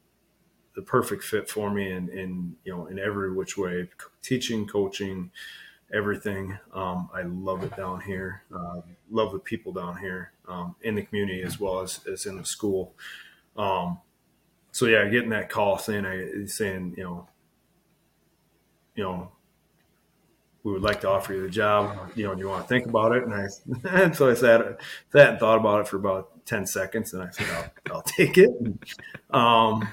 the 0.77 0.83
perfect 0.83 1.25
fit 1.25 1.51
for 1.51 1.71
me, 1.71 1.91
in, 1.91 2.09
in 2.11 2.57
you 2.65 2.73
know 2.73 2.87
in 2.87 2.99
every 2.99 3.33
which 3.33 3.59
way, 3.59 3.89
teaching, 4.23 4.67
coaching, 4.67 5.31
everything. 5.93 6.59
Um, 6.73 7.09
I 7.15 7.23
love 7.23 7.65
it 7.65 7.77
down 7.77 8.01
here. 8.01 8.43
Uh, 8.55 8.83
love 9.11 9.33
the 9.33 9.39
people 9.39 9.73
down 9.73 9.99
here 9.99 10.33
um, 10.49 10.77
in 10.83 10.95
the 10.95 11.03
community 11.03 11.43
as 11.43 11.59
well 11.59 11.81
as, 11.81 12.01
as 12.11 12.27
in 12.27 12.37
the 12.37 12.45
school. 12.45 12.95
Um, 13.57 13.99
so 14.77 14.85
yeah, 14.85 15.09
getting 15.09 15.31
that 15.31 15.49
call 15.49 15.79
saying 15.79 16.05
I 16.05 16.45
saying 16.45 16.97
you 16.99 17.05
know, 17.05 17.29
you 18.95 19.05
know, 19.05 19.33
we 20.65 20.73
would 20.73 20.83
like 20.83 21.01
to 21.01 21.09
offer 21.09 21.33
you 21.33 21.41
the 21.41 21.49
job. 21.49 22.11
You 22.15 22.25
know, 22.25 22.35
do 22.35 22.41
you 22.43 22.49
want 22.51 22.65
to 22.65 22.69
think 22.69 22.85
about 22.87 23.17
it? 23.17 23.23
And 23.23 23.33
I 23.33 23.47
and 24.05 24.15
so 24.17 24.31
I 24.31 24.35
sat 24.35 24.79
sat 25.12 25.31
and 25.31 25.39
thought 25.39 25.57
about 25.57 25.81
it 25.81 25.89
for 25.89 25.97
about 25.97 26.45
ten 26.45 26.67
seconds, 26.67 27.15
and 27.15 27.23
I 27.23 27.31
said 27.31 27.47
I'll, 27.55 27.95
I'll 27.95 28.03
take 28.03 28.37
it. 28.37 28.51
Um, 29.31 29.89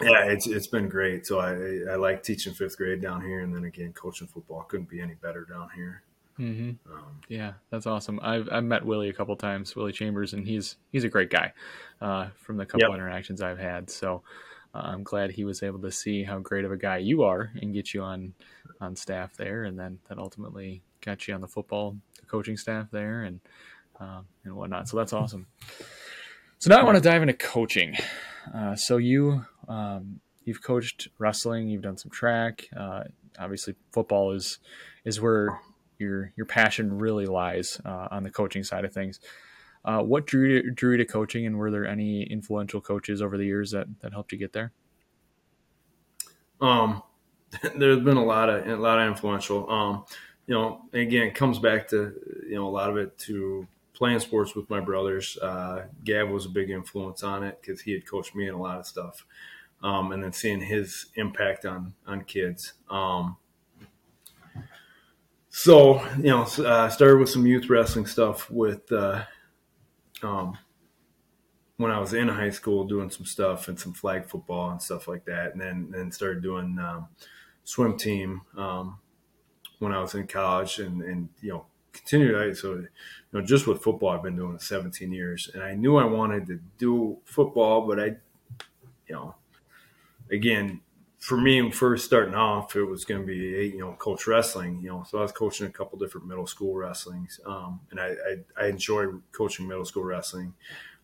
yeah, 0.00 0.26
it's 0.26 0.46
it's 0.46 0.68
been 0.68 0.88
great. 0.88 1.26
So 1.26 1.40
I 1.40 1.92
I 1.92 1.96
like 1.96 2.22
teaching 2.22 2.54
fifth 2.54 2.76
grade 2.76 3.02
down 3.02 3.22
here, 3.22 3.40
and 3.40 3.52
then 3.52 3.64
again 3.64 3.92
coaching 3.94 4.28
football 4.28 4.62
couldn't 4.62 4.88
be 4.88 5.00
any 5.00 5.14
better 5.14 5.44
down 5.44 5.70
here. 5.74 6.04
Mm-hmm. 6.38 6.92
Um, 6.92 7.20
yeah, 7.28 7.54
that's 7.70 7.86
awesome. 7.86 8.20
I've 8.22 8.48
I've 8.50 8.64
met 8.64 8.84
Willie 8.84 9.08
a 9.08 9.12
couple 9.12 9.34
times, 9.36 9.74
Willie 9.74 9.92
Chambers, 9.92 10.34
and 10.34 10.46
he's 10.46 10.76
he's 10.92 11.04
a 11.04 11.08
great 11.08 11.30
guy. 11.30 11.52
Uh, 12.00 12.28
from 12.36 12.56
the 12.56 12.64
couple 12.64 12.88
yep. 12.88 12.94
interactions 12.94 13.42
I've 13.42 13.58
had, 13.58 13.90
so 13.90 14.22
uh, 14.74 14.82
I'm 14.84 15.02
glad 15.02 15.32
he 15.32 15.44
was 15.44 15.62
able 15.62 15.80
to 15.80 15.90
see 15.90 16.22
how 16.22 16.38
great 16.38 16.64
of 16.64 16.70
a 16.70 16.76
guy 16.76 16.98
you 16.98 17.24
are 17.24 17.50
and 17.60 17.74
get 17.74 17.92
you 17.92 18.02
on 18.02 18.34
on 18.80 18.94
staff 18.94 19.36
there, 19.36 19.64
and 19.64 19.78
then 19.78 19.98
that 20.08 20.18
ultimately 20.18 20.82
got 21.00 21.26
you 21.26 21.34
on 21.34 21.40
the 21.40 21.48
football 21.48 21.96
the 22.20 22.26
coaching 22.26 22.56
staff 22.56 22.88
there, 22.92 23.22
and 23.22 23.40
uh, 24.00 24.20
and 24.44 24.54
whatnot. 24.54 24.88
So 24.88 24.96
that's 24.96 25.12
awesome. 25.12 25.46
So 26.58 26.70
now 26.70 26.80
I 26.80 26.84
want 26.84 26.96
to 26.96 27.02
dive 27.02 27.22
into 27.22 27.34
coaching. 27.34 27.96
Uh, 28.54 28.76
so 28.76 28.96
you 28.96 29.44
um, 29.68 30.20
you've 30.44 30.62
coached 30.62 31.08
wrestling, 31.18 31.68
you've 31.68 31.82
done 31.82 31.96
some 31.96 32.10
track. 32.10 32.68
Uh, 32.76 33.04
obviously, 33.38 33.74
football 33.92 34.32
is 34.32 34.58
is 35.04 35.20
where 35.20 35.60
your 35.98 36.32
your 36.36 36.46
passion 36.46 36.98
really 36.98 37.26
lies 37.26 37.80
uh, 37.84 38.08
on 38.10 38.22
the 38.22 38.30
coaching 38.30 38.64
side 38.64 38.84
of 38.84 38.92
things. 38.92 39.20
Uh, 39.84 40.02
what 40.02 40.26
drew 40.26 40.48
you, 40.48 40.70
drew 40.70 40.92
you 40.92 40.96
to 40.98 41.04
coaching, 41.04 41.46
and 41.46 41.56
were 41.56 41.70
there 41.70 41.86
any 41.86 42.22
influential 42.24 42.80
coaches 42.80 43.22
over 43.22 43.36
the 43.38 43.46
years 43.46 43.70
that 43.70 43.86
that 44.00 44.12
helped 44.12 44.32
you 44.32 44.38
get 44.38 44.52
there? 44.52 44.72
Um, 46.60 47.02
there's 47.76 48.00
been 48.00 48.16
a 48.16 48.24
lot 48.24 48.48
of 48.48 48.66
a 48.66 48.76
lot 48.76 48.98
of 48.98 49.08
influential. 49.08 49.70
Um, 49.70 50.04
you 50.46 50.54
know, 50.54 50.82
again, 50.92 51.28
it 51.28 51.34
comes 51.34 51.58
back 51.58 51.88
to 51.88 52.14
you 52.48 52.54
know 52.54 52.66
a 52.66 52.70
lot 52.70 52.90
of 52.90 52.96
it 52.96 53.16
to 53.18 53.66
playing 53.94 54.20
sports 54.20 54.54
with 54.54 54.68
my 54.70 54.80
brothers. 54.80 55.36
Uh, 55.38 55.86
Gav 56.04 56.28
was 56.28 56.46
a 56.46 56.50
big 56.50 56.70
influence 56.70 57.22
on 57.22 57.42
it 57.42 57.58
because 57.60 57.80
he 57.80 57.92
had 57.92 58.06
coached 58.06 58.34
me 58.34 58.48
in 58.48 58.54
a 58.54 58.60
lot 58.60 58.78
of 58.78 58.86
stuff, 58.86 59.24
um, 59.82 60.12
and 60.12 60.22
then 60.22 60.32
seeing 60.32 60.60
his 60.60 61.06
impact 61.14 61.64
on 61.64 61.94
on 62.06 62.22
kids. 62.24 62.74
Um, 62.90 63.36
so 65.58 66.00
you 66.18 66.30
know, 66.30 66.42
uh, 66.42 66.88
started 66.88 67.18
with 67.18 67.30
some 67.30 67.44
youth 67.44 67.68
wrestling 67.68 68.06
stuff 68.06 68.48
with 68.48 68.92
uh, 68.92 69.24
um, 70.22 70.56
when 71.78 71.90
I 71.90 71.98
was 71.98 72.14
in 72.14 72.28
high 72.28 72.50
school, 72.50 72.84
doing 72.84 73.10
some 73.10 73.26
stuff 73.26 73.66
and 73.66 73.76
some 73.78 73.92
flag 73.92 74.26
football 74.26 74.70
and 74.70 74.80
stuff 74.80 75.08
like 75.08 75.24
that, 75.24 75.50
and 75.52 75.60
then 75.60 75.88
then 75.90 76.12
started 76.12 76.44
doing 76.44 76.78
um, 76.78 77.08
swim 77.64 77.98
team 77.98 78.42
um, 78.56 79.00
when 79.80 79.90
I 79.90 80.00
was 80.00 80.14
in 80.14 80.28
college, 80.28 80.78
and 80.78 81.02
and 81.02 81.28
you 81.40 81.48
know 81.48 81.66
continued. 81.92 82.56
So 82.56 82.74
you 82.74 82.88
know, 83.32 83.42
just 83.42 83.66
with 83.66 83.82
football, 83.82 84.10
I've 84.10 84.22
been 84.22 84.36
doing 84.36 84.54
it 84.54 84.62
17 84.62 85.10
years, 85.10 85.50
and 85.52 85.64
I 85.64 85.74
knew 85.74 85.96
I 85.96 86.04
wanted 86.04 86.46
to 86.46 86.60
do 86.78 87.18
football, 87.24 87.84
but 87.84 87.98
I, 87.98 88.04
you 89.08 89.16
know, 89.16 89.34
again, 90.30 90.82
for 91.18 91.36
me, 91.36 91.70
first 91.70 92.04
starting 92.04 92.34
off, 92.34 92.76
it 92.76 92.84
was 92.84 93.04
going 93.04 93.20
to 93.20 93.26
be 93.26 93.68
you 93.74 93.80
know 93.80 93.92
coach 93.98 94.26
wrestling. 94.26 94.80
You 94.80 94.90
know, 94.90 95.04
so 95.08 95.18
I 95.18 95.22
was 95.22 95.32
coaching 95.32 95.66
a 95.66 95.70
couple 95.70 95.98
different 95.98 96.26
middle 96.26 96.46
school 96.46 96.74
wrestlings, 96.74 97.40
um, 97.44 97.80
and 97.90 98.00
I, 98.00 98.06
I, 98.06 98.64
I 98.64 98.68
enjoy 98.68 99.06
coaching 99.32 99.66
middle 99.66 99.84
school 99.84 100.04
wrestling 100.04 100.54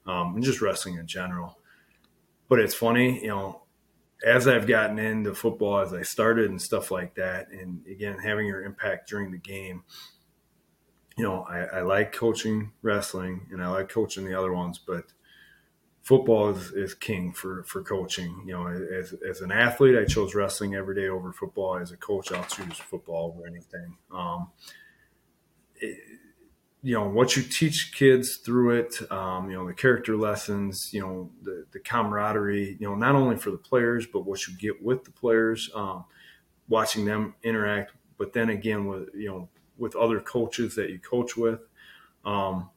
um, 0.07 0.37
and 0.37 0.45
just 0.45 0.61
wrestling 0.61 0.97
in 0.97 1.07
general. 1.07 1.59
But 2.49 2.61
it's 2.61 2.75
funny, 2.75 3.23
you 3.23 3.29
know, 3.29 3.63
as 4.25 4.47
I've 4.47 4.67
gotten 4.67 4.99
into 4.99 5.35
football, 5.35 5.81
as 5.81 5.93
I 5.93 6.03
started 6.03 6.49
and 6.51 6.63
stuff 6.63 6.91
like 6.91 7.17
that, 7.17 7.51
and 7.51 7.85
again 7.87 8.19
having 8.19 8.47
your 8.47 8.63
impact 8.63 9.09
during 9.09 9.33
the 9.33 9.39
game. 9.39 9.83
You 11.17 11.23
know, 11.23 11.43
I, 11.49 11.79
I 11.79 11.83
like 11.83 12.13
coaching 12.13 12.73
wrestling 12.83 13.47
and 13.53 13.63
I 13.63 13.69
like 13.69 13.89
coaching 13.89 14.25
the 14.25 14.37
other 14.37 14.53
ones, 14.53 14.81
but 14.85 15.05
football 16.05 16.51
is, 16.51 16.71
is 16.73 16.95
king 16.95 17.33
for, 17.33 17.65
for 17.65 17.83
coaching. 17.83 18.45
You 18.47 18.53
know, 18.53 18.67
as, 18.69 19.15
as 19.29 19.41
an 19.41 19.51
athlete, 19.51 19.97
I 19.99 20.05
chose 20.05 20.35
wrestling 20.35 20.75
every 20.75 20.95
day 20.95 21.09
over 21.09 21.33
football. 21.33 21.79
As 21.79 21.91
a 21.91 21.97
coach, 21.97 22.31
I'll 22.31 22.45
choose 22.45 22.79
football 22.79 23.35
over 23.35 23.47
anything. 23.47 23.97
Um, 24.13 24.51
it, 25.77 25.99
you 26.83 26.93
know, 26.93 27.09
what 27.09 27.35
you 27.35 27.43
teach 27.43 27.95
kids 27.95 28.37
through 28.37 28.79
it, 28.79 29.11
um, 29.11 29.49
you 29.49 29.57
know, 29.57 29.67
the 29.67 29.73
character 29.73 30.19
lessons, 30.19 30.93
you 30.93 31.01
know, 31.01 31.31
the, 31.43 31.65
the 31.73 31.79
camaraderie, 31.79 32.77
you 32.79 32.87
know, 32.87 32.95
not 32.95 33.15
only 33.15 33.37
for 33.37 33.51
the 33.51 33.57
players, 33.57 34.07
but 34.07 34.27
what 34.27 34.47
you 34.47 34.55
get 34.59 34.83
with 34.83 35.03
the 35.05 35.11
players, 35.11 35.71
um, 35.75 36.05
watching 36.69 37.07
them 37.07 37.35
interact, 37.43 37.93
but 38.19 38.35
then 38.35 38.51
again 38.51 38.85
with, 38.85 39.09
you 39.15 39.29
know, 39.29 39.49
with 39.79 39.97
other 39.97 40.21
coaches 40.21 40.75
that 40.75 40.91
you 40.91 40.99
coach 40.99 41.39
with. 41.39 41.61
Um, 42.27 42.69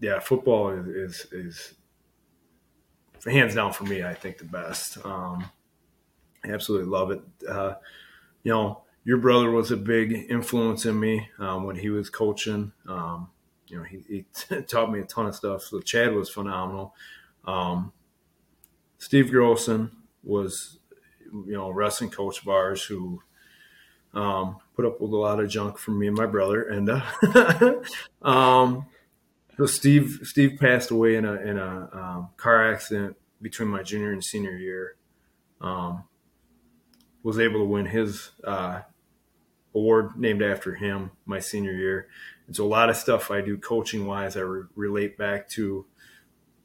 yeah, 0.00 0.18
football 0.18 0.70
is, 0.70 0.88
is, 0.88 1.26
is 1.30 1.74
hands 3.24 3.54
down 3.54 3.72
for 3.72 3.84
me, 3.84 4.02
I 4.02 4.14
think 4.14 4.38
the 4.38 4.44
best. 4.44 5.04
Um, 5.04 5.50
I 6.44 6.52
absolutely 6.52 6.88
love 6.88 7.10
it. 7.10 7.20
Uh, 7.48 7.74
you 8.42 8.52
know, 8.52 8.82
your 9.04 9.18
brother 9.18 9.50
was 9.50 9.70
a 9.70 9.76
big 9.76 10.26
influence 10.30 10.86
in 10.86 10.98
me 10.98 11.28
um, 11.38 11.64
when 11.64 11.76
he 11.76 11.90
was 11.90 12.10
coaching. 12.10 12.72
Um, 12.88 13.28
you 13.66 13.78
know, 13.78 13.84
he, 13.84 14.04
he 14.08 14.24
t- 14.34 14.62
taught 14.68 14.92
me 14.92 15.00
a 15.00 15.04
ton 15.04 15.26
of 15.26 15.34
stuff. 15.34 15.62
So 15.62 15.80
Chad 15.80 16.14
was 16.14 16.28
phenomenal. 16.28 16.94
Um, 17.44 17.92
Steve 18.98 19.26
Grossen 19.26 19.90
was, 20.22 20.78
you 21.32 21.52
know, 21.52 21.66
a 21.68 21.72
wrestling 21.72 22.10
coach 22.10 22.42
of 22.42 22.48
ours 22.48 22.82
who 22.84 23.22
um, 24.12 24.58
put 24.74 24.84
up 24.84 25.00
with 25.00 25.12
a 25.12 25.16
lot 25.16 25.40
of 25.40 25.48
junk 25.48 25.78
from 25.78 25.98
me 25.98 26.08
and 26.08 26.16
my 26.16 26.26
brother. 26.26 26.62
And 26.62 26.90
uh, 26.90 27.74
um, 28.22 28.86
so 29.60 29.66
Steve 29.66 30.20
Steve 30.22 30.58
passed 30.58 30.90
away 30.90 31.16
in 31.16 31.26
a 31.26 31.34
in 31.34 31.58
a 31.58 31.90
um, 31.92 32.28
car 32.38 32.72
accident 32.72 33.14
between 33.42 33.68
my 33.68 33.82
junior 33.82 34.10
and 34.10 34.24
senior 34.24 34.56
year. 34.56 34.96
Um, 35.60 36.04
was 37.22 37.38
able 37.38 37.60
to 37.60 37.66
win 37.66 37.84
his 37.84 38.30
uh, 38.42 38.80
award 39.74 40.16
named 40.16 40.40
after 40.42 40.76
him 40.76 41.10
my 41.26 41.40
senior 41.40 41.72
year, 41.72 42.08
and 42.46 42.56
so 42.56 42.64
a 42.64 42.66
lot 42.66 42.88
of 42.88 42.96
stuff 42.96 43.30
I 43.30 43.42
do 43.42 43.58
coaching 43.58 44.06
wise 44.06 44.34
I 44.34 44.40
re- 44.40 44.62
relate 44.76 45.18
back 45.18 45.46
to 45.50 45.84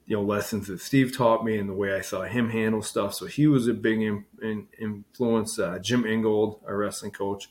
you 0.05 0.15
know 0.15 0.23
lessons 0.23 0.67
that 0.67 0.79
Steve 0.79 1.13
taught 1.13 1.43
me 1.43 1.57
and 1.57 1.67
the 1.67 1.73
way 1.73 1.93
I 1.93 1.99
saw 1.99 2.21
him 2.21 2.49
handle 2.49 2.81
stuff. 2.81 3.13
So 3.13 3.25
he 3.25 3.45
was 3.45 3.67
a 3.67 3.73
big 3.73 4.01
in, 4.01 4.23
in, 4.41 4.69
influence. 4.79 5.59
Uh, 5.59 5.79
Jim 5.79 6.05
Ingold, 6.05 6.61
our 6.65 6.77
wrestling 6.77 7.11
coach. 7.11 7.49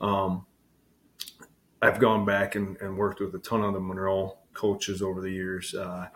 Um, 0.00 0.46
I've 1.82 1.98
gone 1.98 2.24
back 2.24 2.54
and, 2.54 2.76
and, 2.80 2.96
worked 2.96 3.20
with 3.20 3.34
a 3.34 3.38
ton 3.38 3.62
of 3.62 3.74
the 3.74 3.80
Monroe 3.80 4.38
coaches 4.56 5.02
over 5.02 5.20
the 5.20 5.30
years. 5.30 5.74
Uh, 5.74 6.08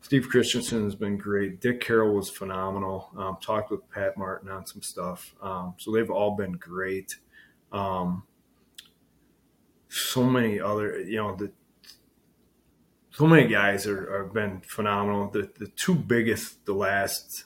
Steve 0.00 0.28
Christensen 0.28 0.84
has 0.84 0.94
been 0.94 1.16
great. 1.16 1.60
Dick 1.60 1.80
Carroll 1.80 2.14
was 2.14 2.30
phenomenal. 2.30 3.10
Um, 3.16 3.38
talked 3.40 3.70
with 3.70 3.88
Pat 3.90 4.16
Martin 4.16 4.48
on 4.48 4.66
some 4.66 4.82
stuff. 4.82 5.34
Um, 5.42 5.74
so 5.78 5.90
they've 5.90 6.10
all 6.10 6.36
been 6.36 6.52
great. 6.52 7.16
Um, 7.72 8.24
so 9.88 10.22
many 10.22 10.60
other, 10.60 11.00
you 11.00 11.16
know, 11.16 11.34
the, 11.34 11.50
so 13.10 13.26
many 13.26 13.48
guys 13.48 13.86
are, 13.86 14.24
have 14.24 14.34
been 14.34 14.60
phenomenal. 14.60 15.30
The, 15.30 15.50
the 15.58 15.68
two 15.68 15.94
biggest 15.94 16.64
the 16.66 16.74
last 16.74 17.44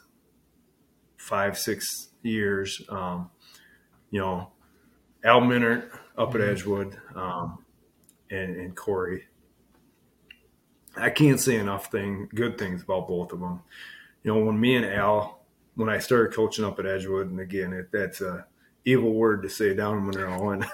five, 1.16 1.56
six 1.56 2.08
years. 2.22 2.82
Um, 2.88 3.30
you 4.10 4.20
know, 4.20 4.50
Al 5.24 5.40
Minert 5.40 5.88
up 6.18 6.34
at 6.34 6.40
Edgewood, 6.40 6.98
um, 7.14 7.64
and, 8.30 8.56
and 8.56 8.76
Corey. 8.76 9.24
I 11.00 11.10
can't 11.10 11.40
say 11.40 11.56
enough 11.56 11.90
thing, 11.90 12.28
good 12.34 12.58
things 12.58 12.82
about 12.82 13.08
both 13.08 13.32
of 13.32 13.40
them. 13.40 13.62
You 14.22 14.34
know, 14.34 14.44
when 14.44 14.60
me 14.60 14.76
and 14.76 14.84
Al, 14.84 15.40
when 15.74 15.88
I 15.88 15.98
started 15.98 16.34
coaching 16.34 16.64
up 16.64 16.78
at 16.78 16.86
Edgewood, 16.86 17.30
and 17.30 17.40
again, 17.40 17.72
it, 17.72 17.90
that's 17.92 18.20
a 18.20 18.46
evil 18.84 19.12
word 19.12 19.42
to 19.42 19.48
say 19.48 19.74
down 19.74 19.98
in 19.98 20.06
Monroe 20.06 20.50
and 20.50 20.64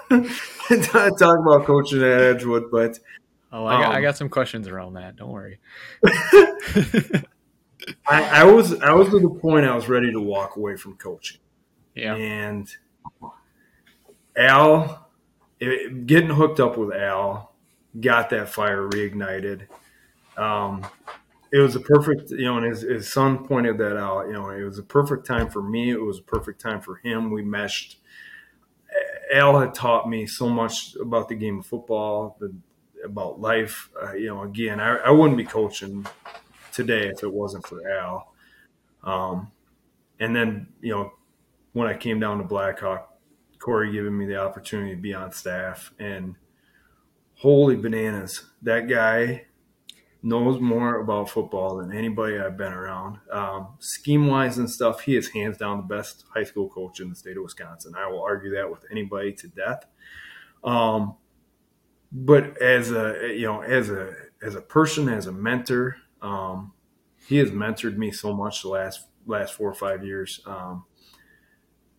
talk 0.83 1.39
about 1.39 1.65
coaching 1.65 2.01
at 2.01 2.21
Edgewood, 2.21 2.71
but 2.71 2.99
oh, 3.51 3.65
I 3.65 3.81
got, 3.81 3.89
um, 3.89 3.95
I 3.95 4.01
got 4.01 4.17
some 4.17 4.29
questions 4.29 4.67
around 4.67 4.93
that. 4.93 5.15
Don't 5.15 5.31
worry. 5.31 5.59
I, 8.07 8.41
I, 8.41 8.43
was 8.43 8.79
I 8.81 8.93
was 8.93 9.09
to 9.09 9.19
the 9.19 9.29
point 9.29 9.65
I 9.65 9.75
was 9.75 9.87
ready 9.87 10.11
to 10.11 10.19
walk 10.19 10.57
away 10.57 10.75
from 10.75 10.95
coaching. 10.97 11.39
Yeah, 11.95 12.15
and 12.15 12.67
Al, 14.35 15.09
it, 15.59 16.05
getting 16.05 16.29
hooked 16.29 16.59
up 16.59 16.77
with 16.77 16.93
Al, 16.93 17.55
got 17.99 18.29
that 18.31 18.49
fire 18.49 18.87
reignited. 18.87 19.67
Um, 20.37 20.85
it 21.51 21.59
was 21.59 21.75
a 21.75 21.79
perfect, 21.79 22.31
you 22.31 22.45
know, 22.45 22.57
and 22.57 22.65
his, 22.65 22.81
his 22.81 23.11
son 23.11 23.45
pointed 23.45 23.77
that 23.77 23.97
out. 23.97 24.27
You 24.27 24.33
know, 24.33 24.49
it 24.49 24.63
was 24.63 24.79
a 24.79 24.83
perfect 24.83 25.25
time 25.25 25.49
for 25.49 25.61
me. 25.61 25.89
It 25.91 26.01
was 26.01 26.19
a 26.19 26.23
perfect 26.23 26.61
time 26.61 26.81
for 26.81 26.95
him. 26.97 27.31
We 27.31 27.41
meshed. 27.41 27.97
Al 29.33 29.59
had 29.59 29.73
taught 29.73 30.09
me 30.09 30.25
so 30.25 30.49
much 30.49 30.95
about 30.95 31.27
the 31.29 31.35
game 31.35 31.59
of 31.59 31.65
football, 31.65 32.37
the, 32.39 32.53
about 33.03 33.39
life. 33.39 33.89
Uh, 34.01 34.13
you 34.13 34.27
know, 34.27 34.43
again, 34.43 34.79
I, 34.79 34.97
I, 34.97 35.11
wouldn't 35.11 35.37
be 35.37 35.43
coaching 35.43 36.05
today 36.71 37.07
if 37.07 37.23
it 37.23 37.31
wasn't 37.31 37.67
for 37.67 37.89
Al. 37.89 38.33
Um, 39.03 39.51
and 40.19 40.35
then, 40.35 40.67
you 40.81 40.91
know, 40.91 41.11
when 41.73 41.87
I 41.87 41.95
came 41.95 42.19
down 42.19 42.37
to 42.37 42.43
Blackhawk, 42.43 43.13
Corey 43.59 43.91
giving 43.91 44.17
me 44.17 44.25
the 44.25 44.37
opportunity 44.37 44.95
to 44.95 45.01
be 45.01 45.13
on 45.13 45.31
staff, 45.31 45.93
and 45.99 46.35
holy 47.35 47.75
bananas, 47.75 48.45
that 48.61 48.87
guy 48.87 49.46
knows 50.27 50.59
more 50.59 50.99
about 50.99 51.29
football 51.29 51.77
than 51.77 51.93
anybody 51.93 52.37
I've 52.37 52.57
been 52.57 52.73
around. 52.73 53.17
Um, 53.31 53.69
scheme 53.79 54.27
wise 54.27 54.57
and 54.57 54.69
stuff, 54.69 54.99
he 55.01 55.15
is 55.15 55.29
hands 55.29 55.57
down 55.57 55.77
the 55.77 55.95
best 55.95 56.25
high 56.33 56.43
school 56.43 56.67
coach 56.67 56.99
in 56.99 57.09
the 57.09 57.15
state 57.15 57.37
of 57.37 57.43
Wisconsin. 57.43 57.93
I 57.97 58.07
will 58.07 58.21
argue 58.21 58.51
that 58.55 58.69
with 58.69 58.83
anybody 58.91 59.31
to 59.31 59.47
death. 59.47 59.85
Um, 60.65 61.15
but 62.11 62.61
as 62.61 62.91
a 62.91 63.33
you 63.33 63.45
know, 63.47 63.61
as 63.61 63.89
a 63.89 64.13
as 64.41 64.55
a 64.55 64.61
person, 64.61 65.07
as 65.07 65.27
a 65.27 65.31
mentor, 65.31 65.95
um, 66.21 66.73
he 67.25 67.37
has 67.37 67.51
mentored 67.51 67.95
me 67.95 68.11
so 68.11 68.33
much 68.33 68.63
the 68.63 68.69
last 68.69 69.07
last 69.25 69.53
four 69.53 69.69
or 69.69 69.75
five 69.75 70.03
years. 70.03 70.41
Um, 70.45 70.83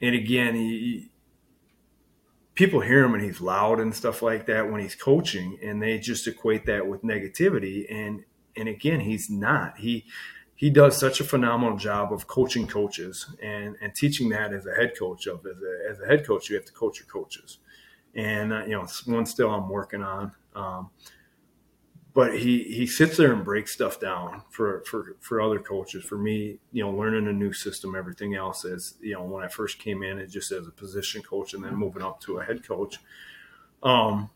and 0.03 0.14
again, 0.14 0.55
he, 0.55 1.11
people 2.59 2.81
hear 2.81 3.05
him 3.05 3.14
and 3.14 3.23
he's 3.23 3.40
loud 3.40 3.79
and 3.79 3.94
stuff 3.94 4.21
like 4.21 4.47
that 4.47 4.68
when 4.68 4.81
he's 4.81 4.97
coaching 4.97 5.57
and 5.62 5.81
they 5.81 5.97
just 5.97 6.27
equate 6.27 6.66
that 6.66 6.85
with 6.88 7.03
negativity. 7.05 7.87
And 7.88 8.25
and 8.57 8.68
again 8.68 8.99
he's 8.99 9.31
not. 9.31 9.79
He 9.79 10.07
he 10.57 10.68
does 10.68 10.99
such 10.99 11.21
a 11.21 11.25
phenomenal 11.25 11.79
job 11.79 12.12
of 12.12 12.27
coaching 12.27 12.66
coaches 12.66 13.33
and 13.40 13.77
and 13.81 13.94
teaching 13.94 14.31
that 14.31 14.53
as 14.53 14.66
a 14.66 14.75
head 14.75 14.94
coach 14.99 15.29
of 15.29 15.47
as 15.47 15.62
a, 15.62 15.90
as 15.92 16.01
a 16.01 16.07
head 16.07 16.27
coach 16.27 16.51
you 16.51 16.57
have 16.57 16.64
to 16.64 16.73
coach 16.73 16.99
your 16.99 17.07
coaches. 17.07 17.59
And 18.16 18.53
uh, 18.53 18.64
you 18.64 18.73
know 18.73 18.88
one 19.07 19.25
still 19.25 19.51
i'm 19.51 19.68
working 19.68 20.03
on. 20.03 20.33
Um, 20.57 20.90
but 22.19 22.37
he 22.37 22.65
he 22.65 22.85
sits 22.85 23.17
there 23.17 23.33
and 23.33 23.45
breaks 23.45 23.73
stuff 23.73 24.01
down 24.01 24.43
for 24.51 24.83
for 24.85 25.15
for 25.21 25.41
other 25.41 25.61
coaches. 25.61 26.03
For 26.05 26.19
me 26.19 26.59
you 26.73 26.83
know 26.83 26.91
learning 26.91 27.29
a 27.29 27.33
new 27.33 27.53
system 27.53 27.95
everything 27.95 28.35
else 28.35 28.65
is 28.65 28.95
you 29.01 29.15
know 29.15 29.23
when 29.23 29.45
i 29.45 29.47
first 29.47 29.79
came 29.79 30.03
in 30.03 30.19
it 30.19 30.27
just 30.27 30.51
as 30.51 30.67
a 30.67 30.73
position 30.73 31.23
coach 31.23 31.55
and 31.55 31.63
then 31.63 31.77
moving 31.77 32.03
up 32.03 32.21
to 32.23 32.39
a 32.39 32.45
head 32.45 32.67
coach. 32.67 32.99
Um 33.85 34.31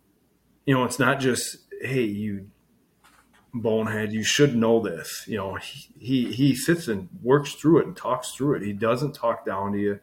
you 0.65 0.73
know 0.73 0.85
it's 0.85 1.01
not 1.01 1.19
just 1.19 1.57
hey 1.81 2.05
you 2.05 2.53
bonehead 3.53 4.13
you 4.13 4.23
should 4.23 4.55
know 4.55 4.79
this. 4.79 5.25
You 5.27 5.39
know 5.39 5.57
he 5.57 5.89
he, 5.99 6.33
he 6.33 6.55
sits 6.55 6.87
and 6.87 7.09
works 7.21 7.55
through 7.55 7.81
it 7.81 7.87
and 7.89 7.97
talks 7.97 8.31
through 8.31 8.59
it. 8.59 8.63
He 8.63 8.73
doesn't 8.73 9.17
talk 9.17 9.45
down 9.45 9.73
to 9.73 9.79
you. 9.81 9.99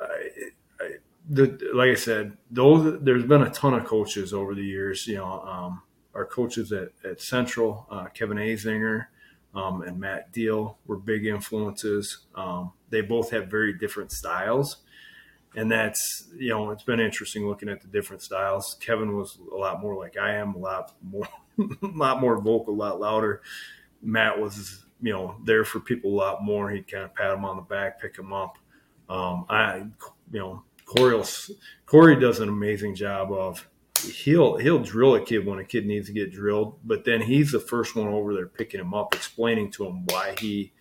Uh, 0.00 0.86
the, 1.28 1.70
like 1.74 1.90
I 1.90 1.96
said, 1.96 2.38
those 2.50 2.98
there's 3.02 3.24
been 3.24 3.42
a 3.42 3.50
ton 3.50 3.74
of 3.74 3.84
coaches 3.84 4.32
over 4.32 4.54
the 4.54 4.64
years. 4.64 5.06
You 5.06 5.16
know, 5.16 5.42
um, 5.42 5.82
our 6.18 6.26
coaches 6.26 6.72
at, 6.72 6.88
at 7.08 7.22
Central, 7.22 7.86
uh, 7.90 8.06
Kevin 8.06 8.38
Azinger 8.38 9.06
um, 9.54 9.82
and 9.82 10.00
Matt 10.00 10.32
Deal, 10.32 10.76
were 10.86 10.96
big 10.96 11.26
influences. 11.26 12.26
Um, 12.34 12.72
they 12.90 13.02
both 13.02 13.30
have 13.30 13.46
very 13.46 13.72
different 13.72 14.10
styles. 14.10 14.78
And 15.54 15.70
that's, 15.70 16.28
you 16.36 16.50
know, 16.50 16.72
it's 16.72 16.82
been 16.82 16.98
interesting 16.98 17.46
looking 17.46 17.68
at 17.68 17.80
the 17.80 17.86
different 17.86 18.22
styles. 18.22 18.76
Kevin 18.80 19.16
was 19.16 19.38
a 19.52 19.56
lot 19.56 19.80
more 19.80 19.96
like 19.96 20.18
I 20.18 20.34
am, 20.34 20.54
a 20.54 20.58
lot 20.58 20.92
more, 21.02 21.28
a 21.58 21.86
lot 21.94 22.20
more 22.20 22.40
vocal, 22.40 22.74
a 22.74 22.76
lot 22.76 23.00
louder. 23.00 23.42
Matt 24.02 24.40
was, 24.40 24.84
you 25.00 25.12
know, 25.12 25.36
there 25.44 25.64
for 25.64 25.78
people 25.78 26.12
a 26.12 26.18
lot 26.18 26.42
more. 26.42 26.68
He'd 26.70 26.90
kind 26.90 27.04
of 27.04 27.14
pat 27.14 27.30
them 27.30 27.44
on 27.44 27.56
the 27.56 27.62
back, 27.62 28.00
pick 28.00 28.16
them 28.16 28.32
up. 28.32 28.58
Um, 29.08 29.46
I, 29.48 29.84
you 30.32 30.40
know, 30.40 30.62
Corey, 30.84 31.22
Corey 31.86 32.18
does 32.18 32.40
an 32.40 32.48
amazing 32.48 32.96
job 32.96 33.32
of 33.32 33.66
he'll 34.02 34.56
he'll 34.56 34.78
drill 34.78 35.14
a 35.14 35.20
kid 35.20 35.46
when 35.46 35.58
a 35.58 35.64
kid 35.64 35.86
needs 35.86 36.06
to 36.08 36.12
get 36.12 36.32
drilled, 36.32 36.78
but 36.84 37.04
then 37.04 37.20
he's 37.20 37.52
the 37.52 37.60
first 37.60 37.96
one 37.96 38.08
over 38.08 38.34
there 38.34 38.46
picking 38.46 38.80
him 38.80 38.94
up, 38.94 39.14
explaining 39.14 39.70
to 39.72 39.86
him 39.86 40.04
why 40.06 40.34
he 40.38 40.72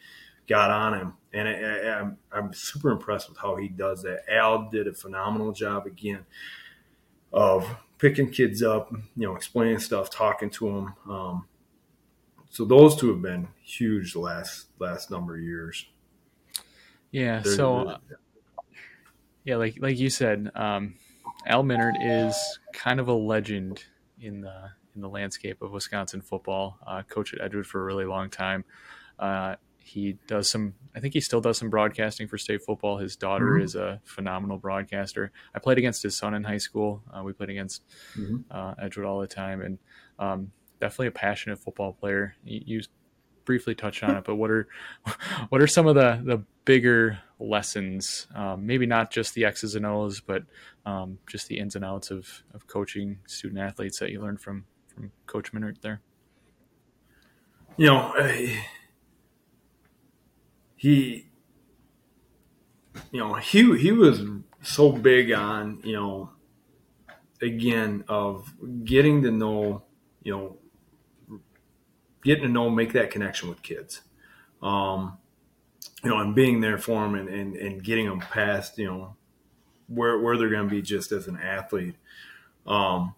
got 0.47 0.71
on 0.71 0.93
him, 0.93 1.13
and 1.33 1.47
I, 1.47 1.51
am 1.51 2.17
I'm, 2.31 2.45
I'm 2.45 2.53
super 2.53 2.91
impressed 2.91 3.29
with 3.29 3.37
how 3.37 3.55
he 3.55 3.67
does 3.67 4.03
that. 4.03 4.23
Al 4.31 4.69
did 4.69 4.87
a 4.87 4.93
phenomenal 4.93 5.51
job 5.51 5.85
again 5.85 6.25
of 7.33 7.67
picking 7.97 8.29
kids 8.29 8.63
up, 8.63 8.91
you 9.15 9.27
know, 9.27 9.35
explaining 9.35 9.79
stuff, 9.79 10.09
talking 10.09 10.49
to 10.51 10.65
them. 10.67 10.93
Um, 11.09 11.47
so 12.49 12.63
those 12.63 12.95
two 12.95 13.09
have 13.09 13.21
been 13.21 13.49
huge 13.61 14.13
the 14.13 14.19
last 14.19 14.67
last 14.79 15.11
number 15.11 15.35
of 15.35 15.41
years. 15.41 15.85
Yeah. 17.11 17.39
They're, 17.39 17.53
so. 17.53 17.97
They're, 18.07 18.19
yeah, 19.43 19.55
like 19.55 19.77
like 19.79 19.97
you 19.97 20.09
said, 20.09 20.51
um, 20.55 20.95
Al 21.45 21.63
Minert 21.63 21.95
is 22.01 22.59
kind 22.73 22.99
of 22.99 23.07
a 23.07 23.13
legend 23.13 23.83
in 24.19 24.41
the 24.41 24.71
in 24.95 25.01
the 25.01 25.09
landscape 25.09 25.61
of 25.61 25.71
Wisconsin 25.71 26.21
football. 26.21 26.79
Uh, 26.85 27.03
coach 27.03 27.33
at 27.33 27.41
Edgewood 27.41 27.67
for 27.67 27.81
a 27.81 27.83
really 27.85 28.05
long 28.05 28.29
time. 28.29 28.65
Uh, 29.19 29.55
he 29.77 30.17
does 30.27 30.49
some. 30.49 30.73
I 30.95 30.99
think 30.99 31.13
he 31.13 31.21
still 31.21 31.39
does 31.39 31.57
some 31.57 31.69
broadcasting 31.69 32.27
for 32.27 32.37
state 32.37 32.61
football. 32.61 32.97
His 32.97 33.15
daughter 33.15 33.53
mm-hmm. 33.53 33.63
is 33.63 33.75
a 33.75 34.01
phenomenal 34.03 34.57
broadcaster. 34.57 35.31
I 35.55 35.59
played 35.59 35.77
against 35.77 36.03
his 36.03 36.17
son 36.17 36.33
in 36.33 36.43
high 36.43 36.57
school. 36.57 37.03
Uh, 37.13 37.23
we 37.23 37.31
played 37.31 37.49
against 37.49 37.83
mm-hmm. 38.17 38.37
Uh, 38.51 38.73
Edgewood 38.81 39.05
all 39.05 39.21
the 39.21 39.27
time, 39.27 39.61
and 39.61 39.77
um, 40.19 40.51
definitely 40.81 41.07
a 41.07 41.11
passionate 41.11 41.59
football 41.59 41.93
player. 41.93 42.35
You, 42.43 42.81
briefly 43.47 43.73
touched 43.73 44.03
on 44.03 44.17
it, 44.17 44.25
but 44.25 44.35
what 44.35 44.51
are 44.51 44.67
what 45.49 45.61
are 45.61 45.67
some 45.67 45.87
of 45.87 45.95
the 45.95 46.21
the 46.23 46.43
bigger 46.65 47.17
lessons? 47.39 48.27
Um, 48.35 48.67
maybe 48.67 48.85
not 48.85 49.09
just 49.09 49.33
the 49.33 49.45
X's 49.45 49.73
and 49.73 49.85
O's, 49.85 50.19
but 50.19 50.43
um, 50.85 51.17
just 51.25 51.47
the 51.47 51.57
ins 51.57 51.75
and 51.75 51.83
outs 51.83 52.11
of 52.11 52.43
of 52.53 52.67
coaching 52.67 53.19
student 53.25 53.59
athletes 53.59 53.97
that 53.99 54.11
you 54.11 54.21
learned 54.21 54.41
from 54.41 54.65
from 54.93 55.11
Coach 55.25 55.51
Minert 55.53 55.81
there. 55.81 56.01
You 57.77 57.87
know, 57.87 58.13
uh, 58.17 58.33
he, 60.75 61.29
you 63.11 63.19
know, 63.19 63.35
he 63.35 63.77
he 63.77 63.91
was 63.91 64.21
so 64.61 64.91
big 64.91 65.31
on 65.31 65.79
you 65.83 65.93
know, 65.93 66.31
again 67.41 68.03
of 68.09 68.53
getting 68.83 69.21
to 69.23 69.31
know 69.31 69.83
you 70.23 70.35
know 70.35 70.57
getting 72.23 72.43
to 72.43 72.49
know, 72.49 72.69
make 72.69 72.93
that 72.93 73.11
connection 73.11 73.49
with 73.49 73.61
kids. 73.63 74.01
Um, 74.61 75.17
you 76.03 76.09
know, 76.09 76.19
and 76.19 76.35
being 76.35 76.61
there 76.61 76.77
for 76.77 77.03
them 77.03 77.15
and, 77.15 77.29
and, 77.29 77.55
and 77.55 77.83
getting 77.83 78.07
them 78.07 78.19
past, 78.19 78.77
you 78.77 78.85
know, 78.85 79.15
where, 79.87 80.19
where 80.19 80.37
they're 80.37 80.49
going 80.49 80.67
to 80.67 80.75
be 80.75 80.81
just 80.81 81.11
as 81.11 81.27
an 81.27 81.37
athlete. 81.37 81.95
Um, 82.65 83.15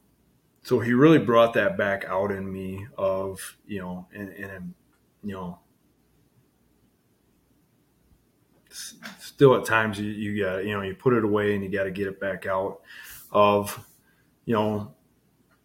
so 0.64 0.80
he 0.80 0.94
really 0.94 1.20
brought 1.20 1.54
that 1.54 1.78
back 1.78 2.06
out 2.06 2.32
in 2.32 2.52
me 2.52 2.88
of, 2.98 3.58
you 3.66 3.80
know, 3.80 4.08
and, 4.14 4.30
and, 4.30 4.74
you 5.24 5.34
know, 5.34 5.60
still 9.20 9.56
at 9.56 9.66
times 9.66 10.00
you, 10.00 10.12
you 10.12 10.44
got, 10.44 10.66
you 10.66 10.74
know, 10.74 10.82
you 10.82 10.94
put 10.94 11.14
it 11.14 11.24
away 11.24 11.56
and 11.56 11.64
you 11.64 11.70
got 11.70 11.84
to 11.84 11.92
get 11.92 12.08
it 12.08 12.20
back 12.20 12.46
out 12.46 12.82
of, 13.32 13.84
you 14.46 14.54
know, 14.54 14.94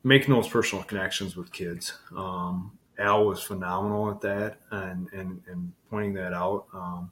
making 0.02 0.34
those 0.34 0.48
personal 0.48 0.84
connections 0.84 1.36
with 1.36 1.52
kids. 1.52 1.98
Um, 2.16 2.78
Al 2.98 3.26
was 3.26 3.42
phenomenal 3.42 4.10
at 4.10 4.20
that 4.20 4.58
and 4.70 5.08
and, 5.12 5.42
and 5.48 5.72
pointing 5.90 6.14
that 6.14 6.32
out. 6.32 6.66
Um, 6.72 7.10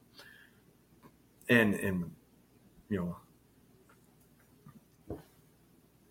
and 1.49 1.75
and 1.75 2.11
you 2.89 3.17
know, 5.09 5.19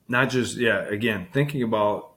not 0.08 0.30
just 0.30 0.58
yeah. 0.58 0.84
Again, 0.88 1.28
thinking 1.32 1.64
about 1.64 2.12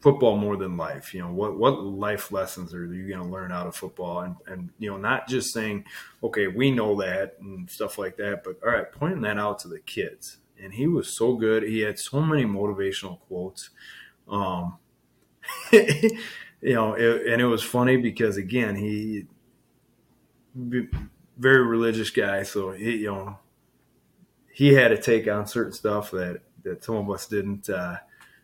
football 0.00 0.36
more 0.36 0.56
than 0.56 0.76
life. 0.76 1.12
You 1.12 1.22
know, 1.22 1.32
what 1.32 1.58
what 1.58 1.82
life 1.82 2.30
lessons 2.30 2.72
are 2.74 2.86
you 2.86 3.08
going 3.08 3.24
to 3.26 3.32
learn 3.32 3.50
out 3.50 3.66
of 3.66 3.74
football? 3.74 4.20
And 4.20 4.36
and 4.46 4.70
you 4.78 4.90
know, 4.90 4.96
not 4.96 5.26
just 5.26 5.52
saying, 5.52 5.84
okay, 6.22 6.46
we 6.46 6.70
know 6.70 7.00
that 7.00 7.36
and 7.40 7.68
stuff 7.68 7.98
like 7.98 8.16
that, 8.18 8.44
but 8.44 8.58
all 8.64 8.72
right, 8.72 8.90
pointing 8.92 9.22
that 9.22 9.38
out 9.38 9.58
to 9.60 9.68
the 9.68 9.80
kids. 9.80 10.38
And 10.62 10.72
he 10.72 10.86
was 10.86 11.08
so 11.08 11.34
good. 11.34 11.64
He 11.64 11.80
had 11.80 11.98
so 11.98 12.20
many 12.20 12.44
motivational 12.44 13.18
quotes. 13.20 13.70
Um, 14.28 14.78
you 15.72 16.74
know, 16.74 16.94
it, 16.94 17.26
and 17.26 17.40
it 17.40 17.46
was 17.46 17.62
funny 17.62 17.96
because 17.96 18.36
again, 18.36 18.76
he 18.76 19.26
very 21.38 21.66
religious 21.66 22.10
guy, 22.10 22.42
so 22.42 22.72
he 22.72 22.98
you 22.98 23.12
know 23.12 23.38
he 24.52 24.72
had 24.74 24.88
to 24.88 25.00
take 25.00 25.28
on 25.28 25.46
certain 25.46 25.72
stuff 25.72 26.10
that 26.10 26.40
that 26.62 26.84
some 26.84 26.96
of 26.96 27.10
us 27.10 27.26
didn't. 27.26 27.68
Uh, 27.68 27.96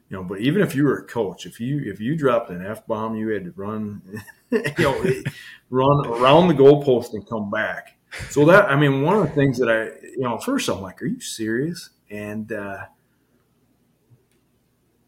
you 0.09 0.19
know, 0.19 0.25
but 0.25 0.41
even 0.41 0.61
if 0.61 0.75
you 0.75 0.85
were 0.85 0.99
a 0.99 1.07
coach, 1.07 1.47
if 1.47 1.59
you 1.59 1.83
if 1.87 1.99
you 1.99 2.17
dropped 2.17 2.51
an 2.51 2.65
f 2.65 2.87
bomb, 2.87 3.17
you 3.17 3.29
had 3.29 3.47
to 3.47 3.53
run, 3.53 4.03
you 4.51 4.62
know, 4.79 5.23
run 5.71 6.07
around 6.07 6.49
the 6.49 6.55
goalpost 6.55 7.15
and 7.15 7.27
come 7.27 7.51
back. 7.51 7.97
So 8.29 8.45
that 8.45 8.71
I 8.71 8.77
mean, 8.77 9.01
one 9.01 9.17
of 9.17 9.23
the 9.23 9.35
things 9.35 9.59
that 9.59 9.71
I, 9.71 9.85
you 10.05 10.21
know, 10.21 10.37
first 10.37 10.69
I'm 10.69 10.83
like, 10.83 11.01
are 11.01 11.07
you 11.07 11.21
serious? 11.21 11.88
And 12.11 12.53
uh, 12.53 12.85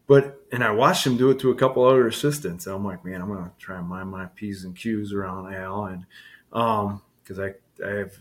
but 0.07 0.41
and 0.51 0.63
I 0.63 0.71
watched 0.71 1.05
him 1.05 1.17
do 1.17 1.31
it 1.31 1.39
to 1.39 1.51
a 1.51 1.55
couple 1.55 1.83
other 1.83 2.07
assistants. 2.07 2.67
And 2.67 2.75
I'm 2.75 2.85
like, 2.85 3.03
man, 3.03 3.21
I'm 3.21 3.27
gonna 3.27 3.51
try 3.57 3.79
and 3.79 3.87
mind 3.87 4.09
my 4.09 4.25
p's 4.27 4.63
and 4.63 4.75
q's 4.75 5.13
around 5.13 5.53
Al, 5.53 5.85
and 5.85 6.05
um, 6.53 7.01
because 7.23 7.39
I 7.39 7.53
I 7.85 7.91
have 7.91 8.13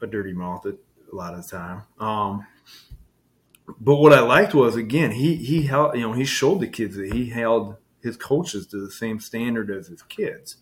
a 0.00 0.06
dirty 0.06 0.32
mouth 0.32 0.64
a 0.66 0.76
lot 1.12 1.34
of 1.34 1.44
the 1.44 1.56
time. 1.56 1.82
Um, 1.98 2.46
but 3.78 3.96
what 3.96 4.12
I 4.12 4.20
liked 4.20 4.54
was 4.54 4.76
again 4.76 5.12
he 5.12 5.36
he 5.36 5.62
held 5.62 5.94
you 5.94 6.02
know 6.02 6.12
he 6.12 6.24
showed 6.24 6.60
the 6.60 6.68
kids 6.68 6.96
that 6.96 7.12
he 7.12 7.30
held 7.30 7.76
his 8.02 8.16
coaches 8.16 8.66
to 8.68 8.80
the 8.80 8.90
same 8.90 9.20
standard 9.20 9.70
as 9.70 9.88
his 9.88 10.02
kids 10.02 10.56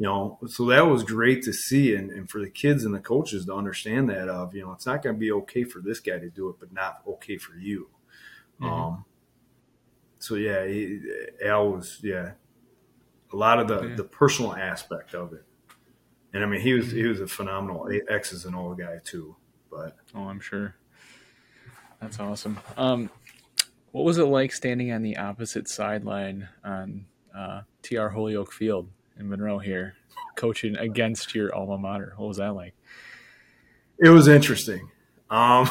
you 0.00 0.06
know 0.06 0.38
so 0.46 0.64
that 0.66 0.86
was 0.86 1.04
great 1.04 1.42
to 1.42 1.52
see 1.52 1.94
and, 1.94 2.10
and 2.10 2.30
for 2.30 2.40
the 2.40 2.50
kids 2.50 2.84
and 2.84 2.94
the 2.94 3.00
coaches 3.00 3.44
to 3.46 3.54
understand 3.54 4.08
that 4.08 4.28
of 4.28 4.54
you 4.54 4.62
know 4.62 4.72
it's 4.72 4.86
not 4.86 5.02
going 5.02 5.14
to 5.14 5.20
be 5.20 5.30
okay 5.30 5.62
for 5.62 5.80
this 5.80 6.00
guy 6.00 6.18
to 6.18 6.30
do 6.30 6.48
it 6.48 6.56
but 6.58 6.72
not 6.72 7.02
okay 7.06 7.36
for 7.36 7.54
you 7.54 7.88
mm-hmm. 8.60 8.72
um 8.72 9.04
so 10.20 10.36
yeah 10.36 10.64
he, 10.64 11.00
al 11.44 11.72
was 11.72 11.98
yeah 12.02 12.32
a 13.32 13.36
lot 13.36 13.58
of 13.58 13.66
the 13.66 13.88
yeah. 13.88 13.94
the 13.96 14.04
personal 14.04 14.54
aspect 14.54 15.14
of 15.14 15.32
it 15.32 15.44
and 16.32 16.44
i 16.44 16.46
mean 16.46 16.60
he 16.60 16.72
was 16.72 16.92
he 16.92 17.02
was 17.04 17.20
a 17.20 17.26
phenomenal 17.26 17.88
x's 18.08 18.44
and 18.44 18.54
o 18.54 18.74
guy 18.74 18.98
too 19.04 19.34
but 19.70 19.96
oh 20.14 20.28
i'm 20.28 20.40
sure 20.40 20.76
that's 22.00 22.18
awesome. 22.18 22.58
Um, 22.78 23.10
what 23.92 24.04
was 24.04 24.16
it 24.16 24.24
like 24.24 24.52
standing 24.52 24.90
on 24.92 25.02
the 25.02 25.18
opposite 25.18 25.68
sideline 25.68 26.48
on 26.64 27.06
uh, 27.36 27.62
TR 27.82 28.08
Holyoke 28.08 28.52
Field 28.52 28.88
in 29.18 29.28
Monroe 29.28 29.58
here, 29.58 29.96
coaching 30.34 30.76
against 30.76 31.34
your 31.34 31.54
alma 31.54 31.76
mater? 31.76 32.14
What 32.16 32.28
was 32.28 32.38
that 32.38 32.54
like? 32.54 32.74
It 33.98 34.08
was 34.08 34.28
interesting. 34.28 34.88
Um, 35.28 35.68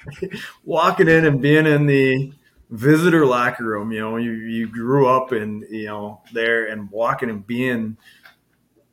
walking 0.64 1.08
in 1.08 1.26
and 1.26 1.42
being 1.42 1.66
in 1.66 1.86
the 1.86 2.32
visitor 2.70 3.24
locker 3.24 3.64
room, 3.64 3.92
you 3.92 4.00
know, 4.00 4.16
you, 4.16 4.32
you 4.32 4.68
grew 4.68 5.08
up 5.08 5.32
in, 5.32 5.66
you 5.70 5.86
know, 5.86 6.20
there 6.32 6.66
and 6.66 6.90
walking 6.90 7.30
and 7.30 7.46
being 7.46 7.96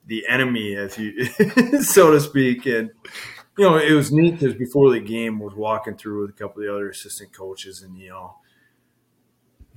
the 0.05 0.25
enemy, 0.29 0.75
as 0.75 0.97
you, 0.97 1.25
so 1.81 2.11
to 2.11 2.19
speak. 2.19 2.65
And, 2.65 2.91
you 3.57 3.65
know, 3.65 3.77
it 3.77 3.91
was 3.91 4.11
neat 4.11 4.39
because 4.39 4.55
before 4.55 4.91
the 4.91 4.99
game, 4.99 5.39
was 5.39 5.55
walking 5.55 5.95
through 5.95 6.21
with 6.21 6.31
a 6.31 6.33
couple 6.33 6.61
of 6.61 6.67
the 6.67 6.73
other 6.73 6.89
assistant 6.89 7.33
coaches, 7.33 7.81
and 7.81 7.97
you 7.97 8.09
know, 8.09 8.35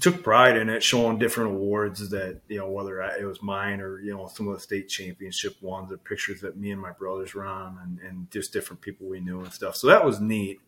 took 0.00 0.22
pride 0.22 0.56
in 0.56 0.68
it, 0.68 0.82
showing 0.82 1.18
different 1.18 1.50
awards 1.50 2.10
that 2.10 2.40
you 2.48 2.58
know 2.58 2.68
whether 2.68 3.00
it 3.00 3.24
was 3.24 3.40
mine 3.40 3.80
or 3.80 4.00
you 4.00 4.12
know 4.12 4.26
some 4.26 4.48
of 4.48 4.54
the 4.54 4.60
state 4.60 4.88
championship 4.88 5.60
ones, 5.62 5.90
the 5.90 5.96
pictures 5.96 6.40
that 6.40 6.56
me 6.56 6.72
and 6.72 6.80
my 6.80 6.90
brothers 6.90 7.34
were 7.34 7.46
on, 7.46 7.78
and, 7.82 8.00
and 8.00 8.30
just 8.32 8.52
different 8.52 8.80
people 8.80 9.06
we 9.06 9.20
knew 9.20 9.40
and 9.40 9.52
stuff. 9.52 9.76
So 9.76 9.86
that 9.86 10.04
was 10.04 10.20
neat. 10.20 10.60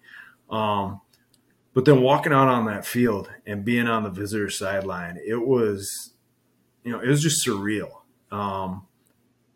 Um, 0.48 1.00
but 1.72 1.84
then 1.84 2.02
walking 2.02 2.32
out 2.32 2.48
on 2.48 2.66
that 2.66 2.84
field 2.84 3.30
and 3.46 3.64
being 3.64 3.86
on 3.86 4.02
the 4.02 4.10
visitor 4.10 4.50
sideline, 4.50 5.18
it 5.24 5.46
was, 5.46 6.14
you 6.82 6.92
know, 6.92 7.00
it 7.00 7.08
was 7.08 7.22
just 7.22 7.46
surreal. 7.46 7.90
Um, 8.32 8.86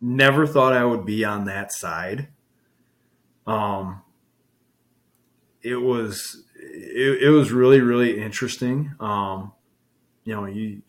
never 0.01 0.47
thought 0.47 0.73
I 0.73 0.85
would 0.85 1.05
be 1.05 1.25
on 1.25 1.47
that 1.47 1.73
side. 1.73 2.29
Um, 3.47 4.03
it 5.63 5.77
was 5.77 6.45
it, 6.57 7.23
it 7.23 7.31
was 7.31 7.51
really 7.51 7.81
really 7.81 8.21
interesting. 8.21 8.95
Um, 9.01 9.53
you 10.25 10.35
know, 10.35 10.47
you 10.47 10.83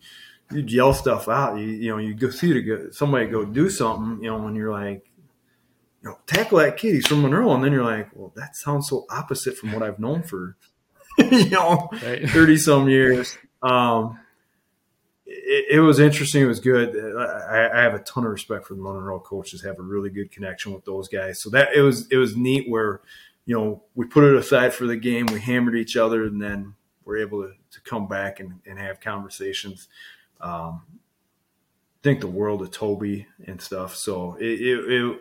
you 0.52 0.62
yell 0.62 0.94
stuff 0.94 1.28
out. 1.28 1.58
You 1.58 1.66
you 1.66 1.90
know, 1.90 1.98
you 1.98 2.14
go 2.14 2.30
see 2.30 2.52
to 2.52 2.62
go, 2.62 2.90
somebody 2.90 3.26
go 3.26 3.44
do 3.44 3.68
something. 3.68 4.22
You 4.22 4.30
know, 4.30 4.38
when 4.38 4.54
you're 4.54 4.72
like, 4.72 5.10
you 6.02 6.10
know, 6.10 6.18
tackle 6.26 6.58
that 6.58 6.76
kid. 6.76 6.94
He's 6.94 7.06
from 7.06 7.22
Monroe, 7.22 7.52
and 7.52 7.64
then 7.64 7.72
you're 7.72 7.84
like, 7.84 8.10
well, 8.14 8.32
that 8.36 8.54
sounds 8.54 8.88
so 8.88 9.06
opposite 9.10 9.56
from 9.56 9.72
what 9.72 9.82
I've 9.82 9.98
known 9.98 10.22
for 10.22 10.56
you 11.30 11.50
know 11.50 11.88
thirty 11.92 12.52
right. 12.52 12.58
some 12.60 12.88
years. 12.88 13.36
Um, 13.62 14.18
it, 15.26 15.76
it, 15.76 15.80
was 15.80 15.98
interesting. 15.98 16.42
It 16.42 16.46
was 16.46 16.60
good. 16.60 16.94
I, 17.18 17.70
I, 17.72 17.82
have 17.82 17.94
a 17.94 17.98
ton 18.00 18.24
of 18.24 18.30
respect 18.30 18.66
for 18.66 18.74
the 18.74 18.80
Monroe 18.80 19.18
coaches. 19.18 19.62
Have 19.62 19.78
a 19.78 19.82
really 19.82 20.10
good 20.10 20.30
connection 20.30 20.72
with 20.72 20.84
those 20.84 21.08
guys. 21.08 21.40
So 21.40 21.50
that 21.50 21.74
it 21.74 21.80
was 21.80 22.06
it 22.10 22.16
was 22.16 22.36
neat. 22.36 22.68
Where 22.68 23.00
you 23.44 23.56
know 23.56 23.82
we 23.94 24.06
put 24.06 24.24
it 24.24 24.36
aside 24.36 24.74
for 24.74 24.86
the 24.86 24.96
game. 24.96 25.26
We 25.26 25.40
hammered 25.40 25.76
each 25.76 25.96
other, 25.96 26.24
and 26.24 26.40
then 26.40 26.74
we're 27.04 27.18
able 27.18 27.42
to, 27.42 27.52
to 27.70 27.80
come 27.82 28.08
back 28.08 28.40
and, 28.40 28.60
and 28.66 28.78
have 28.78 29.00
conversations. 29.00 29.88
Um, 30.40 30.82
think 32.02 32.20
the 32.20 32.26
world 32.26 32.62
of 32.62 32.70
Toby 32.70 33.26
and 33.46 33.60
stuff. 33.60 33.96
So 33.96 34.36
it, 34.38 34.60
it, 34.60 34.92
it 34.92 35.18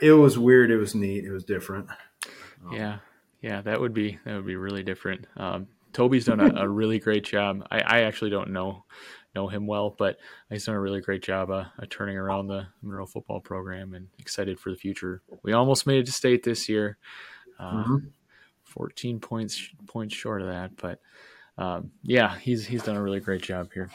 it 0.00 0.12
was 0.12 0.38
weird. 0.38 0.70
It 0.70 0.76
was 0.76 0.94
neat. 0.94 1.24
It 1.24 1.30
was 1.30 1.44
different. 1.44 1.88
Um, 2.66 2.72
yeah, 2.72 2.98
yeah, 3.40 3.62
that 3.62 3.80
would 3.80 3.94
be 3.94 4.18
that 4.24 4.34
would 4.34 4.46
be 4.46 4.56
really 4.56 4.82
different. 4.82 5.26
Um, 5.36 5.68
Toby's 5.92 6.26
done 6.26 6.40
a, 6.40 6.62
a, 6.62 6.68
really 6.68 6.98
great 6.98 7.24
job. 7.24 7.66
I, 7.70 7.80
I 7.80 8.00
actually 8.02 8.30
don't 8.30 8.50
know 8.50 8.84
know 9.34 9.48
him 9.48 9.66
well, 9.66 9.94
but 9.96 10.18
he's 10.50 10.64
done 10.64 10.74
a 10.74 10.80
really 10.80 11.00
great 11.00 11.22
job 11.22 11.50
uh, 11.50 11.64
of 11.78 11.88
turning 11.88 12.16
around 12.16 12.48
the 12.48 12.66
Monroe 12.82 13.06
football 13.06 13.40
program 13.40 13.94
and 13.94 14.08
excited 14.18 14.58
for 14.58 14.70
the 14.70 14.76
future. 14.76 15.22
We 15.42 15.52
almost 15.52 15.86
made 15.86 16.00
it 16.00 16.06
to 16.06 16.12
state 16.12 16.42
this 16.42 16.68
year, 16.68 16.98
uh, 17.58 17.84
mm-hmm. 17.84 17.96
14 18.64 19.20
points 19.20 19.68
points 19.86 20.14
short 20.14 20.42
of 20.42 20.48
that, 20.48 20.76
but 20.76 21.00
um, 21.58 21.90
yeah, 22.02 22.38
he's 22.38 22.66
he's 22.66 22.82
done 22.82 22.96
a 22.96 23.02
really 23.02 23.20
great 23.20 23.42
job 23.42 23.70
here. 23.72 23.90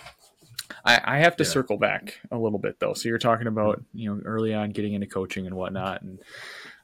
I, 0.83 1.01
I 1.03 1.17
have 1.19 1.35
to 1.37 1.43
yeah. 1.43 1.49
circle 1.49 1.77
back 1.77 2.19
a 2.31 2.37
little 2.37 2.59
bit 2.59 2.79
though. 2.79 2.93
So 2.93 3.09
you're 3.09 3.17
talking 3.17 3.47
about 3.47 3.83
you 3.93 4.13
know 4.13 4.21
early 4.23 4.53
on 4.53 4.71
getting 4.71 4.93
into 4.93 5.07
coaching 5.07 5.45
and 5.45 5.55
whatnot, 5.55 6.01
and 6.01 6.19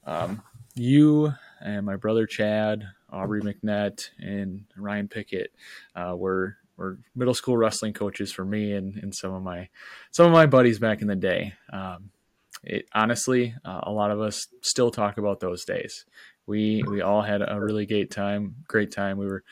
um, 0.06 0.42
you 0.76 1.34
and 1.64 1.86
my 1.86 1.96
brother 1.96 2.26
Chad, 2.26 2.84
Aubrey 3.10 3.42
McNett, 3.42 4.10
and 4.20 4.66
Ryan 4.76 5.08
Pickett 5.08 5.54
uh, 5.96 6.16
were 6.16 6.58
were 6.78 6.98
middle 7.16 7.34
school 7.34 7.58
wrestling 7.58 7.94
coaches 7.94 8.32
for 8.32 8.44
me 8.44 8.74
and, 8.74 8.98
and 8.98 9.14
some 9.14 9.34
of 9.34 9.44
my 9.44 9.70
some 10.12 10.26
of 10.26 10.32
my 10.32 10.46
buddies 10.46 10.80
back 10.80 11.02
in 11.02 11.08
the 11.08 11.16
day. 11.16 11.54
Um, 11.72 12.10
it 12.64 12.86
honestly, 12.94 13.54
uh, 13.66 13.82
a 13.84 13.92
lot 13.92 14.12
of 14.12 14.20
us 14.20 14.48
still 14.62 14.92
talk 14.92 15.18
about 15.18 15.40
those 15.40 15.66
days. 15.66 16.06
We 16.46 16.84
we 16.88 17.02
all 17.02 17.22
had 17.22 17.42
a 17.48 17.60
really 17.60 17.86
great 17.86 18.12
time. 18.12 18.56
Great 18.68 18.92
time. 18.92 19.18
We 19.18 19.28
were 19.28 19.44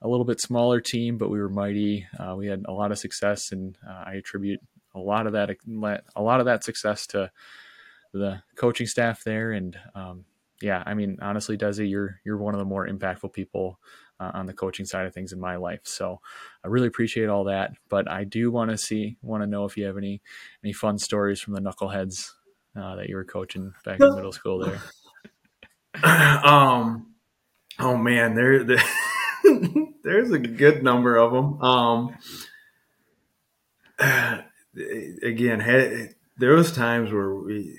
a 0.00 0.08
little 0.08 0.24
bit 0.24 0.40
smaller 0.40 0.80
team, 0.80 1.18
but 1.18 1.30
we 1.30 1.40
were 1.40 1.48
mighty. 1.48 2.06
Uh, 2.18 2.34
we 2.36 2.46
had 2.46 2.64
a 2.68 2.72
lot 2.72 2.92
of 2.92 2.98
success, 2.98 3.52
and 3.52 3.76
uh, 3.88 4.04
I 4.06 4.14
attribute 4.14 4.60
a 4.94 4.98
lot 4.98 5.26
of 5.26 5.32
that 5.34 5.50
a 6.16 6.22
lot 6.22 6.40
of 6.40 6.46
that 6.46 6.64
success 6.64 7.06
to 7.08 7.30
the 8.12 8.42
coaching 8.56 8.86
staff 8.86 9.22
there. 9.24 9.52
And 9.52 9.76
um, 9.94 10.24
yeah, 10.60 10.82
I 10.84 10.94
mean, 10.94 11.18
honestly, 11.22 11.56
Desi, 11.56 11.88
you're 11.88 12.20
you're 12.24 12.38
one 12.38 12.54
of 12.54 12.58
the 12.58 12.64
more 12.64 12.86
impactful 12.86 13.32
people 13.32 13.78
uh, 14.20 14.30
on 14.34 14.46
the 14.46 14.52
coaching 14.52 14.86
side 14.86 15.06
of 15.06 15.14
things 15.14 15.32
in 15.32 15.40
my 15.40 15.56
life. 15.56 15.80
So 15.84 16.20
I 16.64 16.68
really 16.68 16.88
appreciate 16.88 17.28
all 17.28 17.44
that. 17.44 17.72
But 17.88 18.10
I 18.10 18.24
do 18.24 18.50
want 18.50 18.70
to 18.70 18.78
see, 18.78 19.16
want 19.22 19.42
to 19.42 19.46
know 19.46 19.64
if 19.64 19.76
you 19.76 19.86
have 19.86 19.96
any 19.96 20.20
any 20.64 20.72
fun 20.72 20.98
stories 20.98 21.40
from 21.40 21.54
the 21.54 21.60
knuckleheads 21.60 22.32
uh, 22.76 22.96
that 22.96 23.08
you 23.08 23.16
were 23.16 23.24
coaching 23.24 23.72
back 23.84 24.00
in 24.00 24.14
middle 24.14 24.32
school 24.32 24.58
there. 24.58 24.80
Um, 26.04 27.14
oh 27.80 27.96
man, 27.96 28.36
there, 28.36 28.62
there 28.62 28.84
there's 30.04 30.30
a 30.30 30.38
good 30.38 30.84
number 30.84 31.16
of 31.16 31.32
them. 31.32 31.60
Um, 31.60 32.16
again, 35.22 35.58
had, 35.58 36.14
there 36.36 36.52
was 36.52 36.70
times 36.70 37.10
where 37.10 37.34
we 37.34 37.76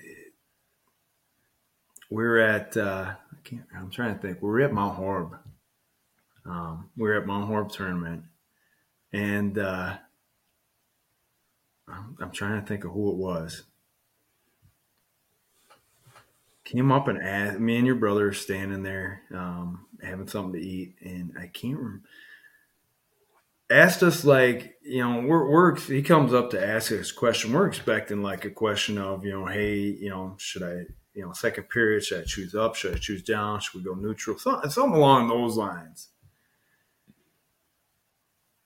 we 2.10 2.24
were 2.24 2.40
at 2.40 2.76
uh, 2.78 3.14
I 3.16 3.38
can't, 3.44 3.64
I'm 3.76 3.90
trying 3.92 4.16
to 4.16 4.22
think. 4.22 4.42
We 4.42 4.50
were 4.50 4.62
at 4.62 4.74
Mount 4.74 4.96
Horeb. 4.98 5.36
um, 6.46 6.90
we 6.98 7.04
were 7.10 7.16
at 7.20 7.28
Mount 7.28 7.48
Horeb 7.48 7.72
tournament, 7.72 8.24
and 9.14 9.58
uh, 9.58 9.98
I'm, 11.88 12.18
I'm 12.22 12.32
trying 12.32 12.62
to 12.62 12.68
think 12.68 12.84
of 12.84 12.92
who 12.92 13.12
it 13.12 13.18
was. 13.18 13.64
Came 16.66 16.92
up 16.92 17.08
and 17.08 17.18
asked 17.22 17.60
me 17.60 17.78
and 17.78 17.88
your 17.88 17.96
brother 17.96 18.32
standing 18.32 18.84
there 18.84 19.24
um, 19.34 19.88
having 20.04 20.28
something 20.28 20.54
to 20.54 20.66
eat, 20.68 20.96
and 21.02 21.34
I 21.40 21.48
can't 21.48 21.78
remember. 21.78 22.04
asked 23.72 24.04
us 24.04 24.24
like 24.24 24.76
you 24.84 25.02
know 25.04 25.22
we're, 25.28 25.50
we're 25.50 25.76
he 25.76 26.02
comes 26.04 26.34
up 26.34 26.52
to 26.52 26.64
ask 26.64 26.92
us 26.92 27.12
a 27.12 27.14
question 27.16 27.54
we're 27.54 27.68
expecting 27.68 28.22
like 28.22 28.46
a 28.46 28.52
question 28.52 28.98
of 29.00 29.26
you 29.26 29.32
know 29.32 29.46
hey 29.46 29.78
you 29.78 30.10
know 30.10 30.36
should 30.38 30.64
i 30.64 30.86
you 31.14 31.24
know 31.24 31.34
second 31.34 31.64
period 31.70 32.04
should 32.04 32.22
i 32.22 32.24
choose 32.26 32.56
up 32.56 32.76
should 32.76 32.96
i 32.96 32.98
choose 32.98 33.24
down 33.24 33.60
should 33.60 33.78
we 33.78 33.84
go 33.84 33.94
neutral? 33.94 34.38
Something, 34.38 34.70
something 34.70 34.98
along 34.98 35.28
those 35.28 35.58
lines. 35.58 36.10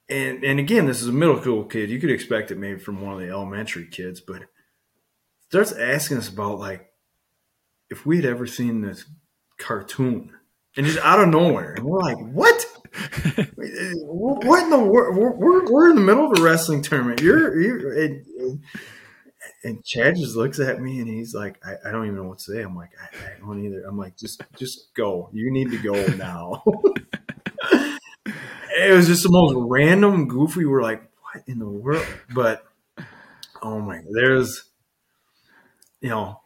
And 0.09 0.43
and 0.43 0.59
again 0.59 0.85
this 0.85 1.01
is 1.01 1.07
a 1.07 1.13
middle 1.13 1.39
school 1.41 1.63
kid. 1.63 1.89
You 1.89 1.99
could 1.99 2.11
expect 2.11 2.51
it 2.51 2.57
maybe 2.57 2.79
from 2.79 3.01
one 3.01 3.13
of 3.13 3.19
the 3.19 3.29
elementary 3.29 3.87
kids 3.87 4.21
but 4.21 4.43
starts 5.49 5.71
asking 5.71 6.17
us 6.17 6.29
about 6.29 6.59
like 6.59 6.91
if 7.89 8.05
we 8.05 8.17
had 8.17 8.25
ever 8.25 8.45
seen 8.47 8.81
this 8.81 9.05
cartoon. 9.57 10.31
And 10.75 10.87
just 10.87 10.97
out 10.99 11.19
of 11.19 11.29
nowhere. 11.29 11.75
And 11.75 11.85
we're 11.85 11.99
like 11.99 12.17
what? 12.17 12.65
What 14.05 14.63
in 14.63 14.69
the 14.69 14.77
world? 14.77 15.17
We're, 15.17 15.31
we're, 15.31 15.71
we're, 15.71 15.89
in 15.89 15.95
the 15.95 16.01
middle 16.01 16.31
of 16.31 16.37
a 16.37 16.41
wrestling 16.41 16.81
tournament. 16.81 17.21
You're, 17.21 17.59
you're 17.59 18.17
and 19.63 19.83
Chad 19.83 20.15
just 20.15 20.35
looks 20.35 20.59
at 20.59 20.81
me 20.81 20.99
and 20.99 21.07
he's 21.07 21.33
like, 21.33 21.59
I, 21.65 21.89
I 21.89 21.91
don't 21.91 22.05
even 22.05 22.17
know 22.17 22.27
what 22.27 22.39
to 22.39 22.43
say. 22.43 22.61
I'm 22.61 22.75
like, 22.75 22.91
I, 23.01 23.15
I, 23.15 23.39
don't 23.39 23.63
either. 23.63 23.83
I'm 23.87 23.97
like, 23.97 24.17
just, 24.17 24.41
just 24.57 24.93
go. 24.93 25.29
You 25.31 25.51
need 25.51 25.71
to 25.71 25.77
go 25.77 26.05
now. 26.15 26.63
it 28.25 28.93
was 28.93 29.07
just 29.07 29.23
the 29.23 29.29
most 29.31 29.55
random, 29.55 30.27
goofy. 30.27 30.65
We're 30.65 30.81
like, 30.81 31.09
what 31.21 31.43
in 31.47 31.59
the 31.59 31.69
world? 31.69 32.05
But 32.33 32.65
oh 33.61 33.79
my, 33.79 34.01
there's, 34.11 34.65
you 36.01 36.09
know, 36.09 36.41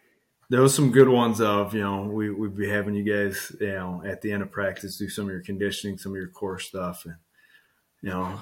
there 0.50 0.62
was 0.62 0.76
some 0.76 0.92
good 0.92 1.10
ones 1.10 1.42
of 1.42 1.74
you 1.74 1.82
know 1.82 2.04
we 2.04 2.30
we'd 2.30 2.56
be 2.56 2.70
having 2.70 2.94
you 2.94 3.04
guys 3.04 3.54
you 3.60 3.68
know 3.68 4.02
at 4.06 4.22
the 4.22 4.32
end 4.32 4.42
of 4.42 4.50
practice 4.50 4.98
do 4.98 5.10
some 5.10 5.26
of 5.26 5.32
your 5.32 5.42
conditioning, 5.42 5.98
some 5.98 6.14
of 6.14 6.18
your 6.18 6.30
core 6.30 6.60
stuff, 6.60 7.06
and 7.06 7.16
you 8.02 8.10
know. 8.10 8.40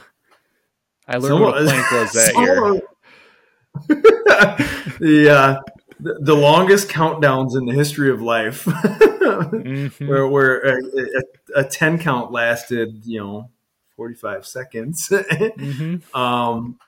I 1.08 1.18
learned 1.18 1.42
what 1.42 1.62
a 1.62 1.66
plank 1.66 1.92
was 1.92 2.12
that 2.14 2.34
year. 2.38 2.82
the, 5.00 5.30
uh, 5.30 5.62
the, 6.00 6.36
longest 6.36 6.90
countdowns 6.90 7.58
in 7.58 7.66
the 7.66 7.74
history 7.74 8.10
of 8.10 8.22
life, 8.22 8.66
mm-hmm. 8.66 10.08
where 10.08 10.28
where 10.28 10.60
a, 10.60 10.78
a, 10.78 11.60
a, 11.62 11.64
ten 11.64 11.98
count 11.98 12.32
lasted 12.32 13.06
you 13.06 13.20
know 13.20 13.50
forty 13.96 14.16
five 14.16 14.46
seconds, 14.46 15.08
mm-hmm. 15.12 16.18
um, 16.18 16.80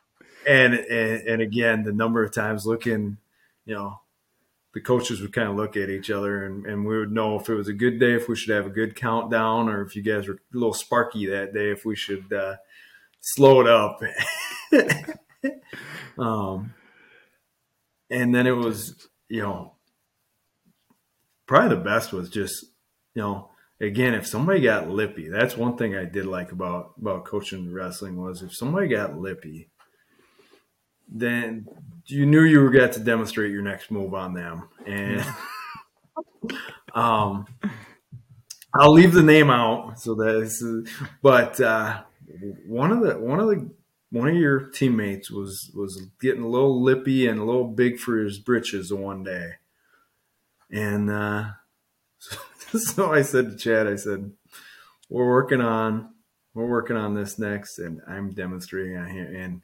and, 0.47 0.73
and 0.73 1.27
and 1.27 1.41
again 1.41 1.83
the 1.83 1.93
number 1.93 2.23
of 2.23 2.33
times 2.33 2.65
looking 2.65 3.17
you 3.65 3.75
know 3.75 3.99
the 4.73 4.81
coaches 4.81 5.21
would 5.21 5.33
kind 5.33 5.49
of 5.49 5.55
look 5.55 5.75
at 5.75 5.89
each 5.89 6.11
other 6.11 6.45
and, 6.45 6.67
and 6.67 6.85
we 6.85 6.95
would 6.95 7.11
know 7.11 7.39
if 7.39 7.49
it 7.49 7.55
was 7.55 7.67
a 7.67 7.73
good 7.73 7.99
day, 7.99 8.13
if 8.13 8.29
we 8.29 8.35
should 8.35 8.55
have 8.55 8.67
a 8.67 8.69
good 8.69 8.95
countdown, 8.95 9.69
or 9.69 9.81
if 9.81 9.95
you 9.95 10.03
guys 10.03 10.27
were 10.27 10.35
a 10.35 10.57
little 10.57 10.71
sparky 10.71 11.25
that 11.25 11.51
day, 11.51 11.71
if 11.71 11.83
we 11.83 11.95
should 11.95 12.31
uh, 12.31 12.57
slow 13.19 13.61
it 13.61 13.67
up. 13.67 14.01
um, 16.19 16.75
and 18.09 18.33
then 18.33 18.47
it 18.47 18.55
was, 18.55 19.07
you 19.29 19.41
know, 19.41 19.73
probably 21.45 21.75
the 21.75 21.83
best 21.83 22.13
was 22.13 22.29
just, 22.29 22.65
you 23.15 23.21
know, 23.21 23.49
again, 23.79 24.13
if 24.13 24.27
somebody 24.27 24.61
got 24.61 24.89
lippy, 24.89 25.29
that's 25.29 25.57
one 25.57 25.77
thing 25.77 25.95
I 25.95 26.05
did 26.05 26.25
like 26.25 26.51
about 26.51 26.93
about 26.99 27.25
coaching 27.25 27.71
wrestling 27.71 28.21
was 28.21 28.41
if 28.41 28.55
somebody 28.55 28.87
got 28.87 29.17
lippy, 29.17 29.69
then 31.07 31.67
you 32.05 32.25
knew 32.25 32.43
you 32.43 32.61
were 32.61 32.69
going 32.69 32.91
to 32.91 32.99
demonstrate 32.99 33.51
your 33.51 33.61
next 33.61 33.91
move 33.91 34.13
on 34.13 34.33
them. 34.33 34.69
And 34.85 35.21
um, 36.93 37.45
I'll 38.73 38.93
leave 38.93 39.13
the 39.13 39.23
name 39.23 39.49
out 39.49 39.99
so 39.99 40.15
that 40.15 40.35
is, 40.35 40.63
but 41.21 41.59
uh, 41.59 42.03
one 42.65 42.91
of 42.91 43.01
the 43.01 43.17
one 43.17 43.39
of 43.39 43.47
the 43.47 43.69
one 44.11 44.29
of 44.29 44.35
your 44.35 44.69
teammates 44.69 45.29
was 45.29 45.71
was 45.73 46.07
getting 46.21 46.43
a 46.43 46.49
little 46.49 46.81
lippy 46.81 47.27
and 47.27 47.39
a 47.39 47.43
little 47.43 47.67
big 47.67 47.99
for 47.99 48.17
his 48.17 48.39
britches 48.39 48.93
one 48.93 49.23
day, 49.23 49.53
and 50.71 51.09
uh, 51.09 51.49
so, 52.19 52.37
so 52.79 53.13
I 53.13 53.21
said 53.21 53.49
to 53.51 53.57
Chad, 53.57 53.87
I 53.87 53.95
said, 53.95 54.31
"We're 55.09 55.29
working 55.29 55.61
on 55.61 56.13
we're 56.53 56.67
working 56.67 56.97
on 56.97 57.15
this 57.15 57.37
next, 57.37 57.79
and 57.79 58.01
I'm 58.07 58.31
demonstrating 58.31 58.97
on 58.97 59.09
here." 59.09 59.33
And 59.35 59.61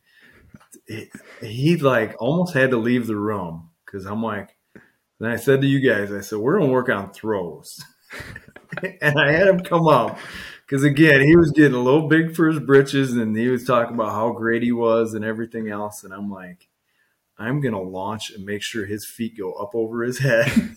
he, 0.87 1.09
he 1.41 1.77
like 1.77 2.15
almost 2.19 2.53
had 2.53 2.71
to 2.71 2.77
leave 2.77 3.07
the 3.07 3.15
room 3.15 3.69
because 3.85 4.05
I'm 4.05 4.21
like, 4.21 4.57
and 5.19 5.31
I 5.31 5.37
said 5.37 5.61
to 5.61 5.67
you 5.67 5.79
guys, 5.79 6.11
I 6.11 6.21
said, 6.21 6.39
we're 6.39 6.59
to 6.59 6.65
work 6.65 6.89
on 6.89 7.13
throws. 7.13 7.83
and 9.01 9.19
I 9.19 9.31
had 9.31 9.47
him 9.47 9.61
come 9.61 9.87
up 9.87 10.17
because, 10.73 10.85
again, 10.85 11.21
he 11.21 11.35
was 11.35 11.51
getting 11.51 11.75
a 11.75 11.83
little 11.83 12.07
big 12.07 12.35
for 12.35 12.47
his 12.47 12.59
britches 12.59 13.13
and 13.13 13.37
he 13.37 13.47
was 13.47 13.63
talking 13.63 13.93
about 13.93 14.13
how 14.13 14.31
great 14.31 14.63
he 14.63 14.71
was 14.71 15.13
and 15.13 15.23
everything 15.23 15.69
else. 15.69 16.03
And 16.03 16.11
I'm 16.11 16.31
like, 16.31 16.67
I'm 17.37 17.61
to 17.61 17.77
launch 17.77 18.31
and 18.31 18.43
make 18.43 18.63
sure 18.63 18.87
his 18.87 19.05
feet 19.05 19.37
go 19.37 19.53
up 19.53 19.75
over 19.75 20.01
his 20.01 20.17
head. 20.17 20.47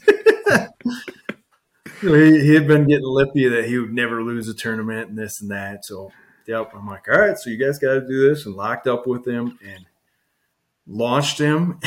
he, 2.02 2.40
he 2.42 2.52
had 2.52 2.68
been 2.68 2.86
getting 2.86 3.06
lippy 3.06 3.48
that 3.48 3.64
he 3.64 3.78
would 3.78 3.94
never 3.94 4.22
lose 4.22 4.50
a 4.50 4.54
tournament 4.54 5.08
and 5.08 5.16
this 5.16 5.40
and 5.40 5.50
that. 5.50 5.86
So, 5.86 6.12
yep, 6.46 6.72
I'm 6.74 6.86
like, 6.86 7.08
all 7.10 7.18
right, 7.18 7.38
so 7.38 7.48
you 7.48 7.56
guys 7.56 7.78
got 7.78 7.94
to 7.94 8.06
do 8.06 8.28
this 8.28 8.44
and 8.44 8.54
locked 8.54 8.86
up 8.86 9.06
with 9.06 9.26
him. 9.26 9.58
And 9.66 9.86
launched 10.86 11.38
him. 11.38 11.80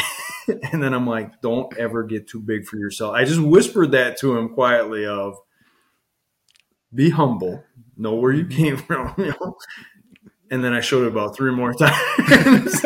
and 0.48 0.82
then 0.82 0.96
I'm 0.96 1.06
like, 1.06 1.42
don't 1.42 1.78
ever 1.78 2.02
get 2.02 2.28
too 2.28 2.42
big 2.42 2.66
for 2.66 2.78
yourself. 2.78 3.14
I 3.14 3.24
just 3.24 3.40
whispered 3.40 3.92
that 3.92 4.18
to 4.22 4.36
him 4.36 4.50
quietly 4.50 5.06
of 5.06 5.38
be 6.94 7.12
humble, 7.12 7.64
know 8.00 8.16
where 8.16 8.32
you 8.32 8.48
came 8.48 8.78
from, 8.88 9.14
you 9.18 9.34
know. 9.40 9.58
And 10.52 10.64
then 10.64 10.74
I 10.74 10.82
showed 10.82 11.04
it 11.04 11.10
about 11.10 11.36
three 11.36 11.52
more 11.52 11.74
times. 11.76 12.84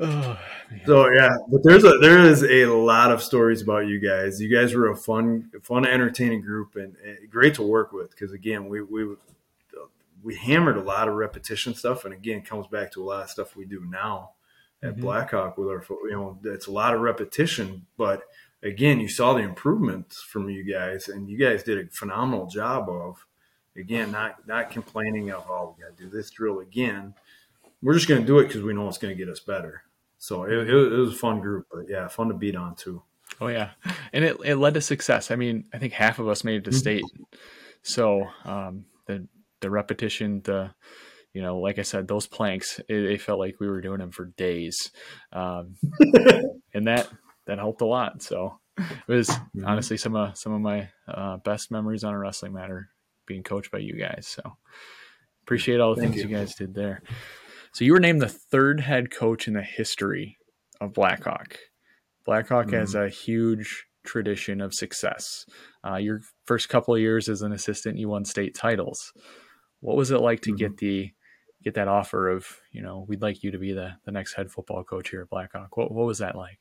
oh, 0.00 0.38
so 0.86 1.10
yeah, 1.12 1.36
but 1.48 1.62
there's 1.62 1.84
a 1.84 1.98
there 1.98 2.24
is 2.24 2.42
a 2.42 2.64
lot 2.66 3.12
of 3.12 3.22
stories 3.22 3.60
about 3.60 3.86
you 3.86 4.00
guys. 4.00 4.40
You 4.40 4.48
guys 4.48 4.74
were 4.74 4.90
a 4.90 4.96
fun, 4.96 5.50
fun, 5.62 5.84
entertaining 5.86 6.40
group 6.40 6.76
and, 6.76 6.96
and 7.04 7.30
great 7.30 7.56
to 7.56 7.62
work 7.62 7.92
with 7.92 8.10
because 8.10 8.32
again, 8.32 8.70
we 8.70 8.80
we 8.80 9.16
we 10.22 10.36
hammered 10.36 10.76
a 10.76 10.82
lot 10.82 11.08
of 11.08 11.14
repetition 11.14 11.74
stuff, 11.74 12.04
and 12.06 12.14
again, 12.14 12.42
comes 12.42 12.66
back 12.66 12.92
to 12.92 13.02
a 13.02 13.04
lot 13.04 13.24
of 13.24 13.30
stuff 13.30 13.56
we 13.56 13.66
do 13.66 13.84
now 13.86 14.30
at 14.82 14.92
mm-hmm. 14.92 15.02
Blackhawk 15.02 15.58
with 15.58 15.68
our, 15.68 15.84
you 16.04 16.12
know, 16.12 16.38
it's 16.44 16.66
a 16.66 16.72
lot 16.72 16.94
of 16.94 17.00
repetition, 17.00 17.86
but 17.96 18.22
again, 18.62 19.00
you 19.00 19.08
saw 19.08 19.34
the 19.34 19.40
improvements 19.40 20.22
from 20.22 20.48
you 20.48 20.64
guys, 20.64 21.08
and 21.08 21.28
you 21.28 21.38
guys 21.38 21.62
did 21.62 21.78
a 21.78 21.90
phenomenal 21.90 22.46
job 22.46 22.88
of, 22.88 23.26
again, 23.76 24.10
not 24.10 24.46
not 24.46 24.70
complaining 24.70 25.30
of, 25.30 25.44
oh, 25.48 25.74
we 25.76 25.84
got 25.84 25.96
to 25.96 26.04
do 26.04 26.10
this 26.10 26.30
drill 26.30 26.60
again. 26.60 27.14
We're 27.82 27.94
just 27.94 28.08
going 28.08 28.20
to 28.20 28.26
do 28.26 28.38
it 28.38 28.48
because 28.48 28.62
we 28.62 28.74
know 28.74 28.88
it's 28.88 28.98
going 28.98 29.16
to 29.16 29.18
get 29.18 29.32
us 29.32 29.40
better. 29.40 29.84
So 30.18 30.44
it, 30.44 30.52
it, 30.52 30.68
it 30.68 30.96
was 30.96 31.14
a 31.14 31.16
fun 31.16 31.40
group, 31.40 31.66
but 31.72 31.88
yeah, 31.88 32.06
fun 32.08 32.28
to 32.28 32.34
beat 32.34 32.54
on 32.54 32.74
too. 32.74 33.02
Oh 33.40 33.46
yeah, 33.46 33.70
and 34.12 34.24
it, 34.24 34.36
it 34.44 34.56
led 34.56 34.74
to 34.74 34.80
success. 34.80 35.30
I 35.30 35.36
mean, 35.36 35.64
I 35.72 35.78
think 35.78 35.94
half 35.94 36.18
of 36.18 36.28
us 36.28 36.44
made 36.44 36.56
it 36.56 36.64
to 36.64 36.70
mm-hmm. 36.70 36.78
state. 36.78 37.04
So 37.82 38.26
um, 38.44 38.84
the 39.06 39.26
the 39.60 39.70
repetition, 39.70 40.42
the 40.44 40.74
you 41.32 41.40
know, 41.40 41.58
like 41.58 41.78
I 41.78 41.82
said, 41.82 42.08
those 42.08 42.26
planks, 42.26 42.80
it, 42.80 42.96
it 42.96 43.22
felt 43.22 43.38
like 43.38 43.60
we 43.60 43.68
were 43.68 43.80
doing 43.80 43.98
them 43.98 44.10
for 44.10 44.26
days, 44.26 44.90
um, 45.32 45.76
and 46.74 46.86
that 46.86 47.08
that 47.46 47.58
helped 47.58 47.80
a 47.80 47.86
lot. 47.86 48.22
So 48.22 48.58
it 48.78 49.12
was 49.12 49.28
mm-hmm. 49.28 49.66
honestly 49.66 49.96
some 49.96 50.16
of 50.16 50.36
some 50.36 50.52
of 50.52 50.60
my 50.60 50.88
uh, 51.08 51.38
best 51.38 51.70
memories 51.70 52.04
on 52.04 52.14
a 52.14 52.18
wrestling 52.18 52.52
matter 52.52 52.90
being 53.26 53.42
coached 53.42 53.70
by 53.70 53.78
you 53.78 53.94
guys. 53.94 54.26
So 54.26 54.56
appreciate 55.42 55.80
all 55.80 55.94
the 55.94 56.00
Thank 56.00 56.14
things 56.14 56.24
you. 56.24 56.30
you 56.30 56.36
guys 56.36 56.54
did 56.54 56.74
there. 56.74 57.02
So 57.72 57.84
you 57.84 57.92
were 57.92 58.00
named 58.00 58.20
the 58.20 58.28
third 58.28 58.80
head 58.80 59.10
coach 59.10 59.46
in 59.46 59.54
the 59.54 59.62
history 59.62 60.38
of 60.80 60.92
Blackhawk. 60.92 61.56
Blackhawk 62.24 62.66
mm-hmm. 62.66 62.76
has 62.76 62.94
a 62.94 63.08
huge 63.08 63.86
tradition 64.04 64.60
of 64.60 64.74
success. 64.74 65.46
Uh, 65.86 65.96
your 65.96 66.20
first 66.44 66.68
couple 66.68 66.94
of 66.94 67.00
years 67.00 67.28
as 67.28 67.42
an 67.42 67.52
assistant, 67.52 67.98
you 67.98 68.08
won 68.08 68.24
state 68.24 68.54
titles. 68.54 69.12
What 69.80 69.96
was 69.96 70.10
it 70.10 70.20
like 70.20 70.40
to 70.42 70.50
mm-hmm. 70.50 70.56
get 70.56 70.76
the 70.78 71.12
get 71.62 71.74
that 71.74 71.88
offer 71.88 72.30
of 72.30 72.46
you 72.72 72.80
know 72.80 73.04
we'd 73.06 73.20
like 73.20 73.42
you 73.42 73.50
to 73.50 73.58
be 73.58 73.72
the 73.72 73.92
the 74.04 74.12
next 74.12 74.32
head 74.32 74.50
football 74.50 74.82
coach 74.82 75.10
here 75.10 75.22
at 75.22 75.30
Blackhawk? 75.30 75.76
What 75.76 75.92
what 75.92 76.06
was 76.06 76.18
that 76.18 76.36
like? 76.36 76.58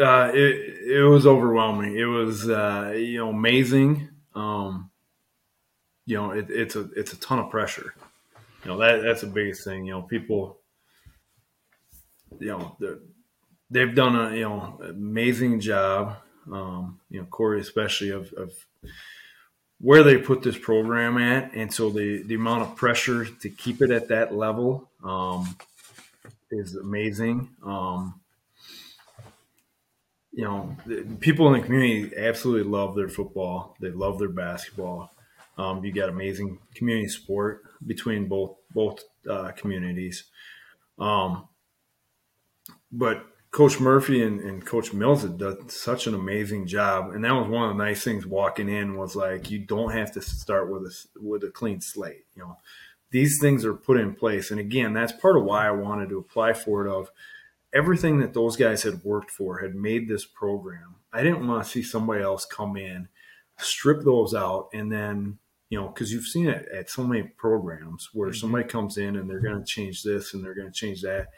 Uh, 0.00 0.30
it 0.32 0.78
it 0.88 1.02
was 1.02 1.26
overwhelming. 1.26 1.96
It 1.96 2.04
was 2.04 2.48
uh, 2.48 2.94
you 2.96 3.18
know 3.18 3.30
amazing. 3.30 4.08
Um, 4.34 4.90
you 6.06 6.16
know 6.16 6.30
it, 6.30 6.46
it's 6.48 6.76
a 6.76 6.88
it's 6.96 7.12
a 7.12 7.20
ton 7.20 7.38
of 7.38 7.50
pressure. 7.50 7.94
You 8.64 8.70
know 8.70 8.78
that 8.78 9.02
that's 9.02 9.20
the 9.20 9.26
biggest 9.26 9.64
thing. 9.64 9.84
You 9.86 9.92
know 9.92 10.02
people. 10.02 10.58
You 12.38 12.48
know 12.48 12.76
they've 13.70 13.94
done 13.94 14.16
a 14.16 14.34
you 14.34 14.48
know 14.48 14.80
amazing 14.88 15.60
job. 15.60 16.16
Um, 16.50 17.00
you 17.10 17.20
know 17.20 17.26
Corey 17.26 17.60
especially 17.60 18.10
of, 18.10 18.32
of 18.32 18.52
where 19.80 20.02
they 20.02 20.18
put 20.18 20.42
this 20.42 20.58
program 20.58 21.18
at, 21.18 21.52
and 21.54 21.72
so 21.72 21.90
the 21.90 22.22
the 22.22 22.34
amount 22.34 22.62
of 22.62 22.76
pressure 22.76 23.24
to 23.24 23.48
keep 23.48 23.82
it 23.82 23.90
at 23.90 24.08
that 24.08 24.34
level 24.34 24.90
um, 25.04 25.56
is 26.50 26.76
amazing. 26.76 27.48
Um, 27.64 28.19
you 30.40 30.46
know, 30.46 30.74
people 31.20 31.52
in 31.52 31.60
the 31.60 31.66
community 31.66 32.16
absolutely 32.16 32.70
love 32.70 32.96
their 32.96 33.10
football. 33.10 33.76
They 33.78 33.90
love 33.90 34.18
their 34.18 34.30
basketball. 34.30 35.12
Um, 35.58 35.84
you 35.84 35.92
got 35.92 36.08
amazing 36.08 36.60
community 36.74 37.08
support 37.08 37.60
between 37.86 38.26
both 38.26 38.56
both 38.72 39.04
uh, 39.28 39.50
communities. 39.50 40.24
Um, 40.98 41.46
but 42.90 43.26
Coach 43.50 43.80
Murphy 43.80 44.22
and, 44.22 44.40
and, 44.40 44.64
Coach 44.64 44.94
Mills 44.94 45.22
had 45.22 45.36
done 45.36 45.68
such 45.68 46.06
an 46.06 46.14
amazing 46.14 46.66
job, 46.66 47.10
and 47.12 47.22
that 47.22 47.34
was 47.34 47.46
one 47.46 47.68
of 47.68 47.76
the 47.76 47.84
nice 47.84 48.02
things 48.02 48.24
walking 48.24 48.70
in 48.70 48.96
was 48.96 49.14
like 49.14 49.50
you 49.50 49.58
don't 49.58 49.92
have 49.92 50.10
to 50.12 50.22
start 50.22 50.70
with 50.70 50.84
a 50.84 51.20
with 51.20 51.44
a 51.44 51.50
clean 51.50 51.82
slate. 51.82 52.24
You 52.34 52.44
know, 52.44 52.56
these 53.10 53.36
things 53.42 53.66
are 53.66 53.74
put 53.74 54.00
in 54.00 54.14
place, 54.14 54.50
and 54.50 54.58
again, 54.58 54.94
that's 54.94 55.12
part 55.12 55.36
of 55.36 55.44
why 55.44 55.68
I 55.68 55.72
wanted 55.72 56.08
to 56.08 56.18
apply 56.18 56.54
for 56.54 56.86
it. 56.86 56.90
Of 56.90 57.10
everything 57.72 58.18
that 58.20 58.34
those 58.34 58.56
guys 58.56 58.82
had 58.82 59.04
worked 59.04 59.30
for 59.30 59.58
had 59.58 59.74
made 59.74 60.08
this 60.08 60.24
program. 60.24 60.96
I 61.12 61.22
didn't 61.22 61.46
want 61.46 61.64
to 61.64 61.70
see 61.70 61.82
somebody 61.82 62.22
else 62.22 62.44
come 62.44 62.76
in, 62.76 63.08
strip 63.58 64.02
those 64.02 64.34
out, 64.34 64.68
and 64.72 64.90
then 64.92 65.38
you 65.68 65.80
know, 65.80 65.86
because 65.86 66.12
you've 66.12 66.24
seen 66.24 66.48
it 66.48 66.68
at 66.74 66.90
so 66.90 67.04
many 67.04 67.22
programs 67.22 68.10
where 68.12 68.30
mm-hmm. 68.30 68.38
somebody 68.38 68.64
comes 68.64 68.96
in 68.96 69.14
and 69.14 69.30
they're 69.30 69.38
going 69.38 69.58
to 69.58 69.64
change 69.64 70.02
this 70.02 70.34
and 70.34 70.44
they're 70.44 70.54
going 70.54 70.66
to 70.66 70.72
change 70.72 71.02
that 71.02 71.28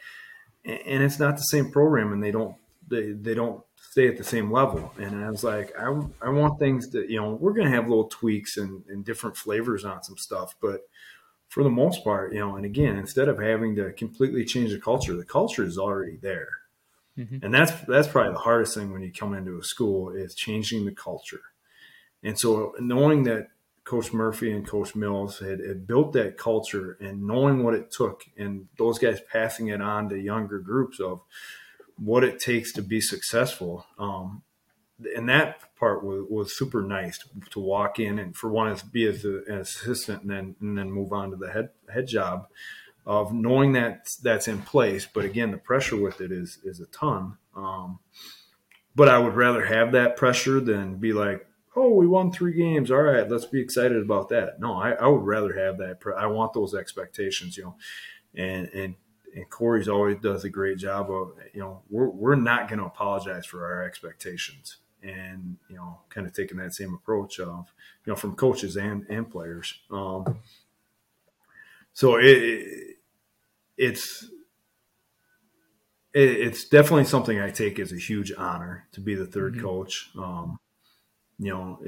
and 0.65 1.03
it's 1.03 1.19
not 1.19 1.35
the 1.35 1.43
same 1.43 1.71
program, 1.71 2.13
and 2.13 2.23
they 2.23 2.31
don't 2.31 2.55
they 2.87 3.11
they 3.11 3.33
don't 3.33 3.63
stay 3.75 4.07
at 4.07 4.17
the 4.17 4.23
same 4.23 4.51
level. 4.51 4.93
And 4.97 5.23
I 5.23 5.29
was 5.29 5.43
like, 5.43 5.73
I, 5.77 5.85
I 6.21 6.29
want 6.29 6.59
things 6.59 6.89
that 6.91 7.09
you 7.09 7.19
know 7.19 7.33
we're 7.33 7.53
going 7.53 7.69
to 7.69 7.75
have 7.75 7.89
little 7.89 8.07
tweaks 8.07 8.57
and, 8.57 8.83
and 8.87 9.03
different 9.03 9.35
flavors 9.35 9.85
on 9.85 10.03
some 10.03 10.17
stuff, 10.17 10.55
but 10.61 10.81
for 11.53 11.61
the 11.61 11.69
most 11.69 12.03
part, 12.03 12.33
you 12.33 12.39
know, 12.39 12.55
and 12.55 12.65
again, 12.65 12.97
instead 12.97 13.27
of 13.27 13.37
having 13.37 13.75
to 13.75 13.91
completely 13.91 14.43
change 14.43 14.71
the 14.71 14.79
culture, 14.79 15.15
the 15.15 15.23
culture 15.23 15.63
is 15.63 15.77
already 15.77 16.17
there. 16.19 16.49
Mm-hmm. 17.15 17.45
And 17.45 17.53
that's 17.53 17.73
that's 17.81 18.07
probably 18.07 18.33
the 18.33 18.39
hardest 18.39 18.73
thing 18.73 18.91
when 18.91 19.03
you 19.03 19.13
come 19.13 19.35
into 19.35 19.59
a 19.59 19.63
school 19.63 20.09
is 20.09 20.33
changing 20.33 20.83
the 20.83 20.91
culture. 20.91 21.41
And 22.23 22.39
so 22.39 22.73
knowing 22.79 23.21
that 23.25 23.49
Coach 23.83 24.13
Murphy 24.13 24.51
and 24.51 24.67
Coach 24.67 24.95
Mills 24.95 25.37
had, 25.37 25.59
had, 25.59 25.85
built 25.85 26.13
that 26.13 26.39
culture 26.39 26.97
and 26.99 27.27
knowing 27.27 27.63
what 27.63 27.75
it 27.75 27.91
took, 27.91 28.23
and 28.35 28.67
those 28.79 28.97
guys 28.97 29.19
passing 29.31 29.67
it 29.67 29.79
on 29.79 30.09
to 30.09 30.17
younger 30.17 30.57
groups 30.57 30.99
of 30.99 31.21
what 31.97 32.23
it 32.23 32.39
takes 32.39 32.71
to 32.73 32.81
be 32.81 32.99
successful. 32.99 33.85
Um, 33.99 34.41
and 35.15 35.29
that 35.29 35.75
part 35.75 36.03
was, 36.03 36.25
was 36.29 36.57
super 36.57 36.81
nice 36.81 37.17
to, 37.17 37.27
to, 37.51 37.59
walk 37.59 37.99
in 37.99 38.19
and 38.19 38.35
for 38.35 38.49
one 38.49 38.75
to 38.75 38.85
be 38.85 39.07
as 39.07 39.25
a, 39.25 39.41
an 39.47 39.59
assistant 39.59 40.21
and 40.23 40.31
then 40.31 40.55
and 40.61 40.77
then 40.77 40.91
move 40.91 41.11
on 41.11 41.31
to 41.31 41.35
the 41.35 41.51
head 41.51 41.69
head 41.93 42.07
job 42.07 42.47
of 43.05 43.33
knowing 43.33 43.73
that 43.73 44.09
that's 44.21 44.47
in 44.47 44.61
place. 44.61 45.07
But 45.11 45.25
again, 45.25 45.51
the 45.51 45.57
pressure 45.57 45.97
with 45.97 46.21
it 46.21 46.31
is 46.31 46.59
is 46.63 46.79
a 46.79 46.85
ton. 46.87 47.37
Um, 47.55 47.99
but 48.95 49.09
I 49.09 49.17
would 49.17 49.35
rather 49.35 49.65
have 49.65 49.91
that 49.93 50.15
pressure 50.17 50.59
than 50.59 50.97
be 50.97 51.13
like, 51.13 51.47
oh, 51.75 51.89
we 51.89 52.07
won 52.07 52.31
three 52.31 52.53
games. 52.53 52.91
All 52.91 53.01
right, 53.01 53.29
let's 53.29 53.45
be 53.45 53.61
excited 53.61 54.01
about 54.01 54.29
that. 54.29 54.59
No, 54.59 54.79
I, 54.79 54.91
I 54.91 55.07
would 55.07 55.23
rather 55.23 55.53
have 55.53 55.77
that. 55.79 55.99
I 56.17 56.27
want 56.27 56.53
those 56.53 56.75
expectations, 56.75 57.57
you 57.57 57.63
know, 57.63 57.75
and 58.35 58.69
and 58.69 58.95
and 59.35 59.49
Corey's 59.49 59.87
always 59.87 60.17
does 60.17 60.43
a 60.43 60.49
great 60.49 60.77
job 60.77 61.09
of, 61.09 61.33
you 61.53 61.59
know, 61.59 61.81
we're 61.89 62.09
we're 62.09 62.35
not 62.35 62.67
going 62.67 62.79
to 62.79 62.85
apologize 62.85 63.45
for 63.45 63.65
our 63.65 63.83
expectations, 63.83 64.77
and 65.03 65.57
you 65.69 65.75
know, 65.75 65.99
kind 66.09 66.25
of 66.25 66.33
taking 66.33 66.57
that 66.57 66.73
same 66.73 66.93
approach 66.93 67.39
of, 67.39 67.71
you 68.05 68.11
know, 68.11 68.15
from 68.15 68.35
coaches 68.35 68.75
and 68.75 69.05
and 69.09 69.29
players. 69.29 69.73
Um, 69.91 70.39
so 71.93 72.17
it 72.17 72.97
it's 73.77 74.29
it's 76.13 76.65
definitely 76.65 77.05
something 77.05 77.39
I 77.39 77.49
take 77.49 77.79
as 77.79 77.91
a 77.91 77.97
huge 77.97 78.31
honor 78.37 78.87
to 78.91 79.01
be 79.01 79.15
the 79.15 79.25
3rd 79.25 79.53
mm-hmm. 79.53 79.61
coach. 79.61 80.11
Um, 80.15 80.59
you 81.39 81.49
know, 81.49 81.79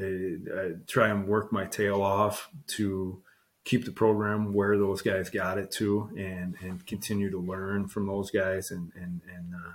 I 0.57 0.81
try 0.87 1.09
and 1.09 1.27
work 1.27 1.51
my 1.51 1.65
tail 1.65 2.01
off 2.01 2.49
to 2.69 3.21
keep 3.63 3.85
the 3.85 3.91
program 3.91 4.53
where 4.53 4.77
those 4.77 5.01
guys 5.01 5.29
got 5.29 5.57
it 5.57 5.71
to 5.71 6.09
and, 6.17 6.55
and 6.61 6.85
continue 6.87 7.29
to 7.29 7.39
learn 7.39 7.87
from 7.87 8.07
those 8.07 8.31
guys 8.31 8.71
and, 8.71 8.91
and, 8.95 9.21
and 9.31 9.53
uh, 9.55 9.73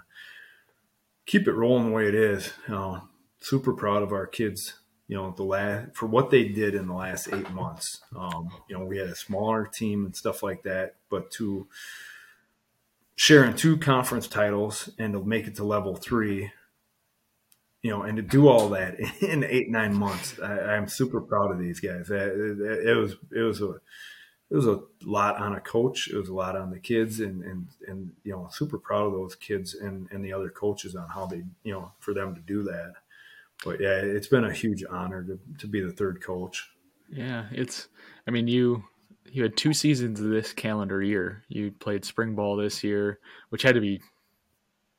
keep 1.26 1.46
it 1.46 1.52
rolling 1.52 1.86
the 1.86 1.92
way 1.92 2.08
it 2.08 2.14
is. 2.14 2.52
You 2.66 2.74
know, 2.74 3.02
super 3.40 3.72
proud 3.72 4.02
of 4.02 4.12
our 4.12 4.26
kids, 4.26 4.74
you 5.08 5.16
know, 5.16 5.32
the 5.36 5.42
last, 5.42 5.94
for 5.94 6.06
what 6.06 6.30
they 6.30 6.44
did 6.44 6.74
in 6.74 6.86
the 6.86 6.94
last 6.94 7.28
eight 7.32 7.50
months. 7.50 8.00
Um, 8.16 8.50
you 8.68 8.78
know, 8.78 8.84
we 8.84 8.98
had 8.98 9.08
a 9.08 9.16
smaller 9.16 9.66
team 9.66 10.04
and 10.04 10.14
stuff 10.14 10.42
like 10.42 10.62
that, 10.62 10.96
but 11.08 11.30
to 11.32 11.66
sharing 13.16 13.54
two 13.54 13.76
conference 13.76 14.28
titles 14.28 14.90
and 14.98 15.12
to 15.12 15.22
make 15.24 15.46
it 15.46 15.56
to 15.56 15.64
level 15.64 15.96
three 15.96 16.50
you 17.82 17.90
know, 17.90 18.02
and 18.02 18.16
to 18.16 18.22
do 18.22 18.48
all 18.48 18.68
that 18.70 18.98
in 19.20 19.44
eight 19.44 19.70
nine 19.70 19.94
months, 19.94 20.38
I, 20.38 20.76
am 20.76 20.88
super 20.88 21.20
proud 21.20 21.50
of 21.50 21.58
these 21.58 21.80
guys. 21.80 22.10
It, 22.10 22.18
it, 22.86 22.96
was 22.96 23.16
it 23.34 23.40
was 23.40 23.62
a 23.62 23.80
it 24.50 24.56
was 24.56 24.66
a 24.66 24.80
lot 25.04 25.36
on 25.36 25.54
a 25.54 25.60
coach. 25.60 26.08
It 26.08 26.16
was 26.16 26.28
a 26.28 26.34
lot 26.34 26.56
on 26.56 26.70
the 26.70 26.78
kids, 26.78 27.20
and 27.20 27.42
and 27.42 27.68
and 27.86 28.12
you 28.24 28.32
know, 28.32 28.48
super 28.50 28.78
proud 28.78 29.06
of 29.06 29.12
those 29.12 29.34
kids 29.34 29.74
and 29.74 30.08
and 30.10 30.24
the 30.24 30.32
other 30.32 30.50
coaches 30.50 30.94
on 30.94 31.08
how 31.08 31.26
they 31.26 31.42
you 31.62 31.72
know 31.72 31.92
for 32.00 32.12
them 32.12 32.34
to 32.34 32.40
do 32.40 32.62
that. 32.64 32.94
But 33.64 33.80
yeah, 33.80 33.96
it's 33.96 34.28
been 34.28 34.44
a 34.44 34.52
huge 34.52 34.84
honor 34.88 35.22
to 35.24 35.38
to 35.58 35.66
be 35.66 35.80
the 35.80 35.92
third 35.92 36.22
coach. 36.22 36.70
Yeah, 37.10 37.46
it's. 37.52 37.88
I 38.26 38.30
mean, 38.30 38.48
you 38.48 38.84
you 39.30 39.42
had 39.42 39.56
two 39.56 39.72
seasons 39.72 40.20
of 40.20 40.30
this 40.30 40.52
calendar 40.52 41.02
year. 41.02 41.44
You 41.48 41.72
played 41.72 42.04
spring 42.04 42.34
ball 42.34 42.56
this 42.56 42.82
year, 42.82 43.18
which 43.50 43.62
had 43.62 43.74
to 43.74 43.80
be 43.80 44.00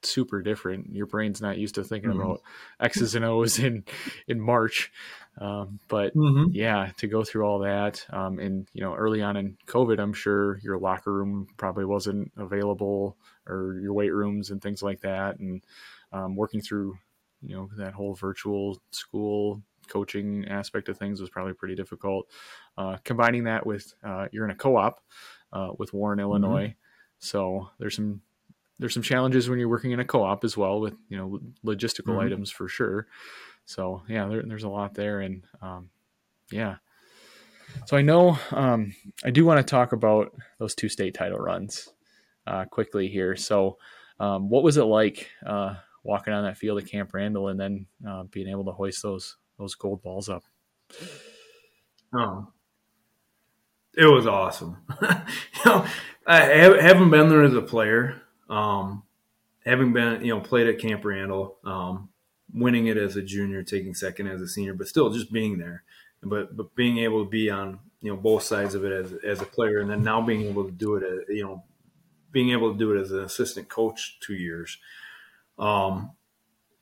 super 0.03 0.41
different. 0.41 0.93
Your 0.93 1.05
brain's 1.05 1.41
not 1.41 1.57
used 1.57 1.75
to 1.75 1.83
thinking 1.83 2.11
mm-hmm. 2.11 2.21
about 2.21 2.41
X's 2.79 3.15
and 3.15 3.25
O's 3.25 3.59
in 3.59 3.83
in 4.27 4.39
March. 4.39 4.91
Um, 5.39 5.79
but 5.87 6.15
mm-hmm. 6.15 6.51
yeah, 6.51 6.91
to 6.97 7.07
go 7.07 7.23
through 7.23 7.43
all 7.43 7.59
that, 7.59 8.05
um, 8.09 8.39
and 8.39 8.67
you 8.73 8.81
know, 8.81 8.93
early 8.93 9.21
on 9.21 9.37
in 9.37 9.57
COVID, 9.65 9.99
I'm 9.99 10.13
sure 10.13 10.59
your 10.61 10.77
locker 10.77 11.11
room 11.11 11.47
probably 11.57 11.85
wasn't 11.85 12.31
available, 12.37 13.17
or 13.47 13.79
your 13.81 13.93
weight 13.93 14.13
rooms 14.13 14.51
and 14.51 14.61
things 14.61 14.83
like 14.83 15.01
that, 15.01 15.39
and 15.39 15.63
um, 16.11 16.35
working 16.35 16.61
through, 16.61 16.97
you 17.41 17.55
know, 17.55 17.69
that 17.77 17.93
whole 17.93 18.13
virtual 18.13 18.81
school 18.91 19.61
coaching 19.87 20.47
aspect 20.47 20.89
of 20.89 20.97
things 20.97 21.19
was 21.19 21.29
probably 21.29 21.53
pretty 21.53 21.75
difficult. 21.75 22.27
Uh, 22.77 22.97
combining 23.03 23.45
that 23.45 23.65
with 23.65 23.93
uh, 24.03 24.27
you're 24.31 24.45
in 24.45 24.51
a 24.51 24.55
co-op 24.55 25.01
uh, 25.53 25.71
with 25.77 25.93
Warren, 25.93 26.19
mm-hmm. 26.19 26.29
Illinois, 26.29 26.67
mm-hmm. 26.67 27.19
so 27.19 27.69
there's 27.79 27.95
some 27.95 28.21
there's 28.81 28.95
some 28.95 29.03
challenges 29.03 29.47
when 29.47 29.59
you're 29.59 29.69
working 29.69 29.91
in 29.91 29.99
a 29.99 30.05
co-op 30.05 30.43
as 30.43 30.57
well 30.57 30.81
with 30.81 30.95
you 31.07 31.17
know 31.17 31.39
logistical 31.63 32.15
mm-hmm. 32.15 32.25
items 32.25 32.49
for 32.49 32.67
sure 32.67 33.07
so 33.65 34.01
yeah 34.09 34.27
there, 34.27 34.41
there's 34.41 34.63
a 34.63 34.69
lot 34.69 34.95
there 34.95 35.21
and 35.21 35.43
um, 35.61 35.89
yeah 36.51 36.77
so 37.85 37.95
i 37.95 38.01
know 38.01 38.37
um, 38.51 38.93
i 39.23 39.29
do 39.29 39.45
want 39.45 39.59
to 39.59 39.63
talk 39.63 39.93
about 39.93 40.33
those 40.57 40.75
two 40.75 40.89
state 40.89 41.13
title 41.13 41.37
runs 41.37 41.89
uh, 42.47 42.65
quickly 42.65 43.07
here 43.07 43.35
so 43.35 43.77
um, 44.19 44.49
what 44.49 44.63
was 44.63 44.77
it 44.77 44.83
like 44.83 45.29
uh, 45.45 45.75
walking 46.03 46.33
on 46.33 46.43
that 46.43 46.57
field 46.57 46.81
at 46.81 46.89
camp 46.89 47.13
randall 47.13 47.47
and 47.47 47.59
then 47.59 47.85
uh, 48.07 48.23
being 48.23 48.47
able 48.47 48.65
to 48.65 48.71
hoist 48.71 49.01
those 49.03 49.37
those 49.57 49.75
gold 49.75 50.01
balls 50.01 50.29
up 50.29 50.43
oh 52.13 52.47
it 53.95 54.05
was 54.05 54.25
awesome 54.25 54.77
you 55.01 55.07
know 55.65 55.85
i 56.25 56.41
haven't 56.41 57.09
been 57.09 57.29
there 57.29 57.43
as 57.43 57.53
a 57.53 57.61
player 57.61 58.21
um, 58.49 59.03
having 59.65 59.93
been, 59.93 60.23
you 60.23 60.33
know, 60.33 60.41
played 60.41 60.67
at 60.67 60.79
Camp 60.79 61.03
Randall, 61.05 61.57
um, 61.63 62.09
winning 62.53 62.87
it 62.87 62.97
as 62.97 63.15
a 63.15 63.21
junior, 63.21 63.63
taking 63.63 63.93
second 63.93 64.27
as 64.27 64.41
a 64.41 64.47
senior, 64.47 64.73
but 64.73 64.87
still 64.87 65.09
just 65.09 65.31
being 65.31 65.57
there. 65.57 65.83
But 66.21 66.55
but 66.55 66.75
being 66.75 66.99
able 66.99 67.23
to 67.23 67.29
be 67.29 67.49
on 67.49 67.79
you 68.01 68.11
know 68.11 68.17
both 68.17 68.43
sides 68.43 68.75
of 68.75 68.85
it 68.85 68.91
as 68.91 69.13
as 69.23 69.41
a 69.41 69.45
player, 69.45 69.79
and 69.79 69.89
then 69.89 70.03
now 70.03 70.21
being 70.21 70.41
able 70.41 70.65
to 70.65 70.71
do 70.71 70.95
it, 70.95 71.03
as, 71.03 71.35
you 71.35 71.43
know, 71.43 71.63
being 72.31 72.51
able 72.51 72.71
to 72.71 72.77
do 72.77 72.95
it 72.95 73.01
as 73.01 73.11
an 73.11 73.23
assistant 73.23 73.69
coach 73.69 74.19
two 74.19 74.35
years. 74.35 74.77
Um, 75.57 76.11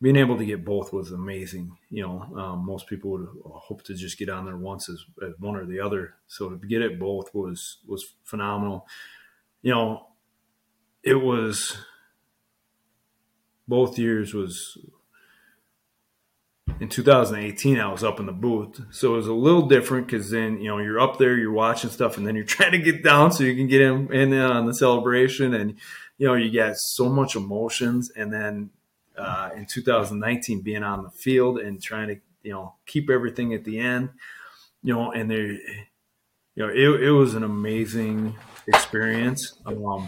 being 0.01 0.15
able 0.15 0.37
to 0.37 0.45
get 0.45 0.63
both 0.63 0.93
was 0.93 1.11
amazing. 1.11 1.75
You 1.89 2.03
know, 2.03 2.21
um, 2.39 2.65
most 2.65 2.87
people 2.87 3.11
would 3.11 3.27
hope 3.43 3.83
to 3.83 3.93
just 3.93 4.17
get 4.17 4.29
on 4.29 4.45
there 4.45 4.55
once 4.55 4.87
as, 4.87 5.03
as, 5.21 5.33
one 5.39 5.57
or 5.57 5.65
the 5.65 5.81
other. 5.81 6.15
So 6.27 6.49
to 6.49 6.67
get 6.67 6.81
it 6.81 6.99
both 6.99 7.33
was 7.33 7.79
was 7.85 8.15
phenomenal. 8.23 8.87
You 9.61 9.73
know, 9.73 10.07
it 11.03 11.15
was 11.15 11.77
both 13.67 13.99
years 13.99 14.33
was 14.33 14.77
in 16.79 16.89
2018 16.89 17.79
i 17.79 17.91
was 17.91 18.03
up 18.03 18.19
in 18.19 18.25
the 18.25 18.31
booth 18.31 18.81
so 18.89 19.13
it 19.13 19.17
was 19.17 19.27
a 19.27 19.33
little 19.33 19.67
different 19.67 20.07
because 20.07 20.31
then 20.31 20.59
you 20.59 20.67
know 20.67 20.77
you're 20.77 20.99
up 20.99 21.17
there 21.17 21.37
you're 21.37 21.51
watching 21.51 21.89
stuff 21.89 22.17
and 22.17 22.25
then 22.25 22.35
you're 22.35 22.45
trying 22.57 22.71
to 22.71 22.79
get 22.79 23.03
down 23.03 23.31
so 23.31 23.43
you 23.43 23.55
can 23.55 23.67
get 23.67 23.81
in, 23.81 24.11
in 24.11 24.33
on 24.33 24.65
the 24.65 24.73
celebration 24.73 25.53
and 25.53 25.75
you 26.19 26.27
know 26.27 26.35
you 26.35 26.51
get 26.51 26.75
so 26.77 27.09
much 27.09 27.35
emotions 27.35 28.11
and 28.15 28.31
then 28.31 28.69
uh, 29.17 29.49
in 29.55 29.65
2019 29.65 30.61
being 30.61 30.83
on 30.83 31.03
the 31.03 31.09
field 31.09 31.57
and 31.57 31.81
trying 31.81 32.07
to 32.09 32.17
you 32.43 32.51
know 32.51 32.75
keep 32.85 33.09
everything 33.09 33.53
at 33.53 33.63
the 33.63 33.79
end 33.79 34.09
you 34.83 34.93
know 34.93 35.11
and 35.11 35.31
there 35.31 35.47
you 35.47 35.57
know 36.57 36.69
it, 36.69 37.01
it 37.03 37.11
was 37.11 37.33
an 37.33 37.43
amazing 37.43 38.35
experience 38.67 39.59
um, 39.65 40.07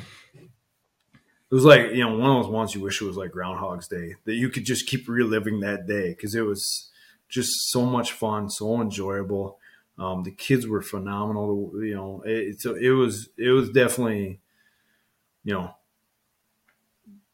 it 1.51 1.55
was 1.55 1.65
like 1.65 1.91
you 1.91 2.03
know 2.03 2.15
one 2.15 2.37
of 2.37 2.43
those 2.43 2.51
ones 2.51 2.75
you 2.75 2.81
wish 2.81 3.01
it 3.01 3.05
was 3.05 3.17
like 3.17 3.31
Groundhog's 3.31 3.87
Day 3.87 4.15
that 4.25 4.35
you 4.35 4.49
could 4.49 4.65
just 4.65 4.87
keep 4.87 5.07
reliving 5.09 5.59
that 5.61 5.87
day 5.87 6.09
because 6.09 6.35
it 6.35 6.45
was 6.45 6.91
just 7.31 7.71
so 7.71 7.85
much 7.85 8.11
fun, 8.11 8.49
so 8.49 8.79
enjoyable. 8.81 9.57
Um, 9.97 10.23
the 10.23 10.31
kids 10.31 10.67
were 10.67 10.81
phenomenal. 10.81 11.71
You 11.75 11.95
know, 11.95 12.23
it, 12.25 12.61
so 12.61 12.75
it 12.75 12.89
was 12.89 13.29
it 13.37 13.49
was 13.49 13.69
definitely, 13.69 14.39
you 15.43 15.53
know, 15.53 15.73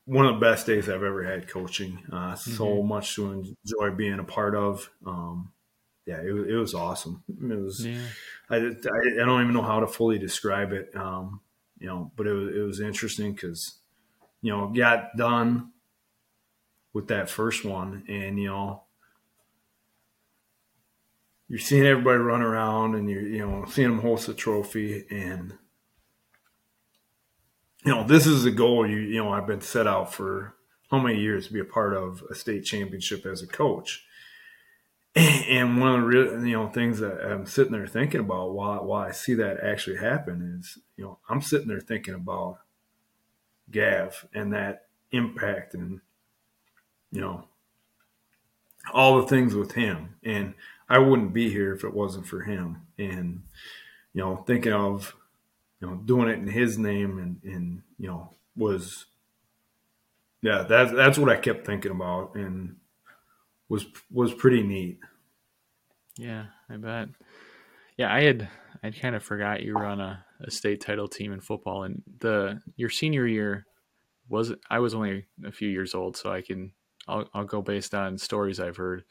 one 0.07 0.25
of 0.25 0.35
the 0.35 0.39
best 0.39 0.65
days 0.65 0.87
I've 0.87 1.03
ever 1.03 1.21
had 1.21 1.49
coaching. 1.49 1.99
Uh, 2.11 2.31
mm-hmm. 2.31 2.51
So 2.51 2.81
much 2.81 3.13
to 3.15 3.29
enjoy 3.65 3.91
being 3.95 4.19
a 4.19 4.23
part 4.23 4.55
of. 4.55 4.89
Um, 5.05 5.51
yeah, 6.05 6.21
it, 6.21 6.31
it, 6.31 6.55
was 6.55 6.73
awesome. 6.73 7.23
It 7.27 7.59
was. 7.59 7.85
Yeah. 7.85 7.99
I, 8.49 8.55
I, 8.55 8.61
I 9.21 9.25
don't 9.25 9.41
even 9.41 9.53
know 9.53 9.61
how 9.61 9.81
to 9.81 9.87
fully 9.87 10.17
describe 10.17 10.71
it. 10.71 10.95
Um, 10.95 11.41
you 11.77 11.87
know, 11.87 12.11
but 12.15 12.25
it 12.25 12.31
was 12.31 12.55
it 12.55 12.59
was 12.61 12.79
interesting 12.79 13.33
because, 13.33 13.75
you 14.41 14.51
know, 14.51 14.67
got 14.67 15.17
done 15.17 15.71
with 16.93 17.09
that 17.09 17.29
first 17.29 17.65
one, 17.65 18.05
and 18.07 18.39
you 18.39 18.47
know, 18.47 18.83
you're 21.49 21.59
seeing 21.59 21.85
everybody 21.85 22.17
run 22.17 22.41
around, 22.41 22.95
and 22.95 23.09
you're 23.09 23.27
you 23.27 23.45
know 23.45 23.65
seeing 23.67 23.89
them 23.89 23.99
host 23.99 24.29
a 24.29 24.33
trophy, 24.33 25.05
and 25.11 25.57
you 27.85 27.93
know 27.93 28.03
this 28.03 28.25
is 28.25 28.45
a 28.45 28.51
goal 28.51 28.87
you 28.87 28.97
you 28.97 29.23
know 29.23 29.31
I've 29.31 29.47
been 29.47 29.61
set 29.61 29.87
out 29.87 30.13
for 30.13 30.55
how 30.91 30.99
many 30.99 31.19
years 31.19 31.47
to 31.47 31.53
be 31.53 31.59
a 31.59 31.65
part 31.65 31.93
of 31.93 32.23
a 32.29 32.35
state 32.35 32.63
championship 32.63 33.25
as 33.25 33.41
a 33.41 33.47
coach. 33.47 34.03
And 35.15 35.79
one 35.81 35.95
of 35.95 36.01
the 36.01 36.07
real, 36.07 36.45
you 36.45 36.57
know 36.57 36.67
things 36.67 36.99
that 36.99 37.25
I'm 37.25 37.45
sitting 37.45 37.71
there 37.71 37.87
thinking 37.87 38.19
about 38.19 38.53
while 38.53 38.83
why 38.83 39.07
I 39.07 39.11
see 39.11 39.33
that 39.35 39.63
actually 39.63 39.97
happen 39.97 40.59
is 40.59 40.77
you 40.95 41.05
know 41.05 41.19
I'm 41.27 41.41
sitting 41.41 41.67
there 41.67 41.79
thinking 41.79 42.13
about 42.13 42.59
Gav 43.71 44.27
and 44.33 44.53
that 44.53 44.85
impact 45.11 45.73
and 45.73 46.01
you 47.11 47.21
know, 47.21 47.45
all 48.93 49.21
the 49.21 49.27
things 49.27 49.55
with 49.55 49.73
him. 49.73 50.15
And 50.23 50.53
I 50.89 50.99
wouldn't 50.99 51.33
be 51.33 51.49
here 51.49 51.73
if 51.73 51.83
it 51.83 51.93
wasn't 51.93 52.27
for 52.27 52.41
him. 52.41 52.87
And, 52.97 53.43
you 54.13 54.21
know, 54.21 54.37
thinking 54.47 54.73
of, 54.73 55.15
you 55.79 55.87
know, 55.87 55.95
doing 55.95 56.29
it 56.29 56.39
in 56.39 56.47
his 56.47 56.77
name 56.77 57.17
and, 57.19 57.39
and 57.43 57.81
you 57.97 58.07
know, 58.07 58.33
was, 58.55 59.05
yeah, 60.41 60.63
that's, 60.63 60.91
that's 60.91 61.17
what 61.17 61.29
I 61.29 61.37
kept 61.37 61.65
thinking 61.65 61.91
about 61.91 62.35
and 62.35 62.77
was, 63.69 63.85
was 64.11 64.33
pretty 64.33 64.63
neat. 64.63 64.99
Yeah, 66.17 66.45
I 66.69 66.77
bet. 66.77 67.09
Yeah, 67.97 68.13
I 68.13 68.23
had, 68.23 68.49
I 68.83 68.91
kind 68.91 69.15
of 69.15 69.23
forgot 69.23 69.63
you 69.63 69.73
were 69.75 69.85
on 69.85 70.01
a, 70.01 70.25
a 70.41 70.51
state 70.51 70.81
title 70.81 71.07
team 71.07 71.33
in 71.33 71.41
football 71.41 71.83
and 71.83 72.01
the, 72.19 72.61
your 72.75 72.89
senior 72.89 73.27
year 73.27 73.65
was, 74.29 74.53
I 74.69 74.79
was 74.79 74.93
only 74.93 75.25
a 75.45 75.51
few 75.51 75.69
years 75.69 75.93
old, 75.95 76.17
so 76.17 76.31
I 76.31 76.41
can 76.41 76.73
I'll, 77.07 77.29
I'll 77.33 77.45
go 77.45 77.61
based 77.61 77.93
on 77.95 78.17
stories 78.17 78.59
I've 78.59 78.77
heard. 78.77 79.03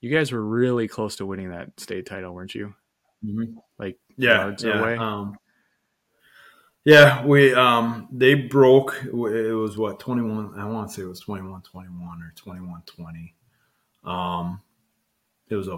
You 0.00 0.14
guys 0.14 0.32
were 0.32 0.42
really 0.42 0.88
close 0.88 1.16
to 1.16 1.26
winning 1.26 1.50
that 1.50 1.78
state 1.78 2.06
title, 2.06 2.32
weren't 2.32 2.54
you? 2.54 2.74
Mm-hmm. 3.24 3.58
Like 3.78 3.98
yeah, 4.16 4.42
yards 4.42 4.64
yeah. 4.64 4.78
away. 4.78 4.96
Um, 4.96 5.36
yeah, 6.88 7.22
we 7.22 7.52
um 7.52 8.08
they 8.10 8.32
broke. 8.32 8.98
It 9.04 9.12
was 9.12 9.76
what 9.76 10.00
twenty 10.00 10.22
one. 10.22 10.58
I 10.58 10.64
want 10.64 10.88
to 10.88 10.94
say 10.94 11.02
it 11.02 11.04
was 11.04 11.22
21-21 11.22 11.60
or 11.76 12.32
21-20. 12.34 13.34
Um, 14.10 14.62
it 15.50 15.54
was 15.54 15.68
a 15.68 15.76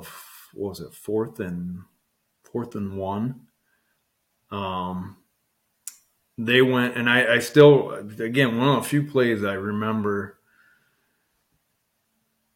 what 0.55 0.69
was 0.69 0.79
it 0.79 0.95
fourth 0.95 1.41
and 1.41 1.81
fourth 2.45 2.77
and 2.77 2.97
one. 2.97 3.41
Um, 4.53 5.17
they 6.39 6.63
went 6.63 6.97
and 6.97 7.11
I, 7.11 7.35
I 7.35 7.39
still 7.41 7.91
again 7.91 8.57
one 8.57 8.69
of 8.69 8.85
the 8.85 8.89
few 8.89 9.03
plays 9.03 9.43
I 9.43 9.55
remember 9.55 10.39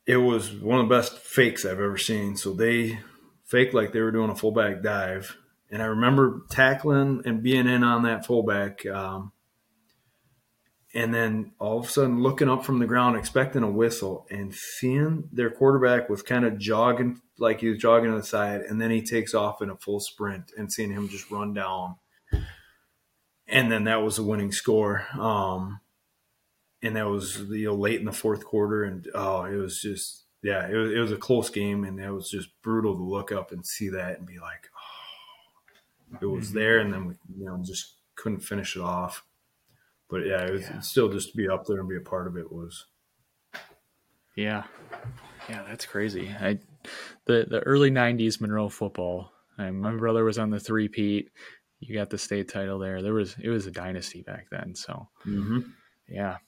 it 0.07 0.19
was 0.19 0.53
one 0.53 0.79
of 0.79 0.89
the 0.89 0.95
best 0.95 1.19
fakes 1.19 1.65
I've 1.65 1.81
ever 1.81 1.99
seen. 1.99 2.37
So 2.37 2.53
they 2.53 3.01
faked 3.45 3.75
like 3.75 3.91
they 3.93 4.01
were 4.01 4.13
doing 4.13 4.31
a 4.31 4.37
fullback 4.37 4.81
dive. 4.81 5.39
And 5.75 5.83
I 5.83 5.87
remember 5.87 6.43
tackling 6.51 7.22
and 7.25 7.43
being 7.43 7.66
in 7.66 7.83
on 7.83 8.05
that 8.05 8.25
fullback. 8.25 8.87
Um, 8.87 9.33
and 10.95 11.12
then 11.12 11.51
all 11.59 11.81
of 11.81 11.87
a 11.87 11.89
sudden 11.89 12.22
looking 12.22 12.49
up 12.49 12.64
from 12.64 12.79
the 12.79 12.87
ground, 12.87 13.16
expecting 13.16 13.64
a 13.64 13.68
whistle, 13.68 14.25
and 14.31 14.55
seeing 14.55 15.29
their 15.33 15.51
quarterback 15.51 16.09
was 16.09 16.22
kind 16.22 16.45
of 16.45 16.59
jogging 16.59 17.20
like 17.41 17.59
he 17.59 17.70
was 17.70 17.79
jogging 17.81 18.12
to 18.12 18.16
the 18.16 18.22
side. 18.22 18.61
And 18.61 18.81
then 18.81 18.93
he 18.93 19.03
takes 19.03 19.35
off 19.35 19.61
in 19.62 19.68
a 19.68 19.77
full 19.77 19.99
sprint 19.99 20.53
and 20.57 20.72
seeing 20.72 20.93
him 20.93 21.09
just 21.09 21.29
run 21.33 21.55
down. 21.55 21.97
And 23.49 23.72
then 23.72 23.83
that 23.85 24.05
was 24.05 24.14
the 24.14 24.22
winning 24.22 24.53
score. 24.53 25.05
Um, 25.18 25.81
and 26.85 26.95
that 26.95 27.09
was 27.09 27.41
you 27.51 27.66
know 27.66 27.75
late 27.75 27.99
in 27.99 28.07
the 28.07 28.12
fourth 28.12 28.45
quarter, 28.45 28.85
and 28.85 29.09
oh, 29.12 29.43
it 29.45 29.57
was 29.57 29.81
just 29.81 30.25
yeah, 30.41 30.68
it 30.68 30.77
was, 30.77 30.93
it 30.93 30.99
was 30.99 31.11
a 31.11 31.16
close 31.16 31.51
game, 31.51 31.83
and 31.83 31.99
it 31.99 32.12
was 32.12 32.31
just 32.31 32.51
brutal 32.62 32.95
to 32.95 33.03
look 33.03 33.33
up 33.33 33.51
and 33.51 33.66
see 33.66 33.89
that 33.89 34.18
and 34.18 34.27
be 34.27 34.39
like, 34.39 34.68
it 36.21 36.27
was 36.27 36.49
mm-hmm. 36.49 36.59
there, 36.59 36.79
and 36.79 36.93
then 36.93 37.07
we 37.07 37.15
you 37.39 37.47
know 37.47 37.61
just 37.62 37.97
couldn't 38.17 38.41
finish 38.41 38.77
it 38.77 38.83
off. 38.83 39.25
But 40.09 40.27
yeah, 40.27 40.45
it 40.45 40.53
was 40.53 40.62
yeah. 40.62 40.81
still 40.81 41.11
just 41.11 41.31
to 41.31 41.37
be 41.37 41.49
up 41.49 41.65
there 41.67 41.81
and 41.81 41.89
be 41.89 41.97
a 41.97 42.01
part 42.01 42.27
of 42.27 42.37
it 42.37 42.53
was. 42.53 42.87
Yeah, 44.37 44.65
yeah, 45.49 45.62
that's 45.69 45.87
crazy. 45.87 46.35
I 46.41 46.59
the 47.27 47.47
the 47.49 47.61
early 47.61 47.91
'90s 47.91 48.41
Monroe 48.41 48.69
football. 48.69 49.33
I, 49.57 49.71
my 49.71 49.95
brother 49.95 50.25
was 50.25 50.39
on 50.39 50.51
the 50.51 50.61
three 50.61 50.89
peat. 50.89 51.31
You 51.81 51.95
got 51.95 52.11
the 52.11 52.19
state 52.19 52.49
title 52.49 52.79
there. 52.79 53.03
There 53.03 53.15
was 53.15 53.37
it 53.41 53.49
was 53.49 53.67
a 53.67 53.71
dynasty 53.71 54.23
back 54.23 54.47
then. 54.51 54.75
So 54.75 55.09
mm-hmm. 55.27 55.61
yeah, 56.09 56.39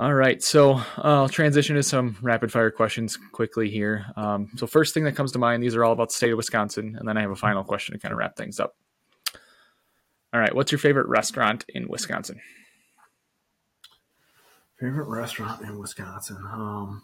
all 0.00 0.14
right, 0.14 0.42
so 0.42 0.72
uh, 0.72 0.82
I'll 0.96 1.28
transition 1.28 1.76
to 1.76 1.82
some 1.82 2.16
rapid 2.22 2.50
fire 2.50 2.70
questions 2.70 3.18
quickly 3.18 3.68
here. 3.68 4.06
Um, 4.16 4.48
so, 4.56 4.66
first 4.66 4.94
thing 4.94 5.04
that 5.04 5.14
comes 5.14 5.32
to 5.32 5.38
mind, 5.38 5.62
these 5.62 5.76
are 5.76 5.84
all 5.84 5.92
about 5.92 6.08
the 6.08 6.14
state 6.14 6.30
of 6.30 6.38
Wisconsin, 6.38 6.96
and 6.98 7.06
then 7.06 7.18
I 7.18 7.20
have 7.20 7.30
a 7.30 7.36
final 7.36 7.62
question 7.64 7.92
to 7.92 7.98
kind 7.98 8.10
of 8.10 8.16
wrap 8.16 8.34
things 8.34 8.58
up. 8.58 8.74
All 10.32 10.40
right, 10.40 10.54
what's 10.54 10.72
your 10.72 10.78
favorite 10.78 11.06
restaurant 11.08 11.66
in 11.68 11.86
Wisconsin? 11.86 12.40
Favorite 14.78 15.06
restaurant 15.06 15.60
in 15.64 15.78
Wisconsin? 15.78 16.38
Um, 16.50 17.02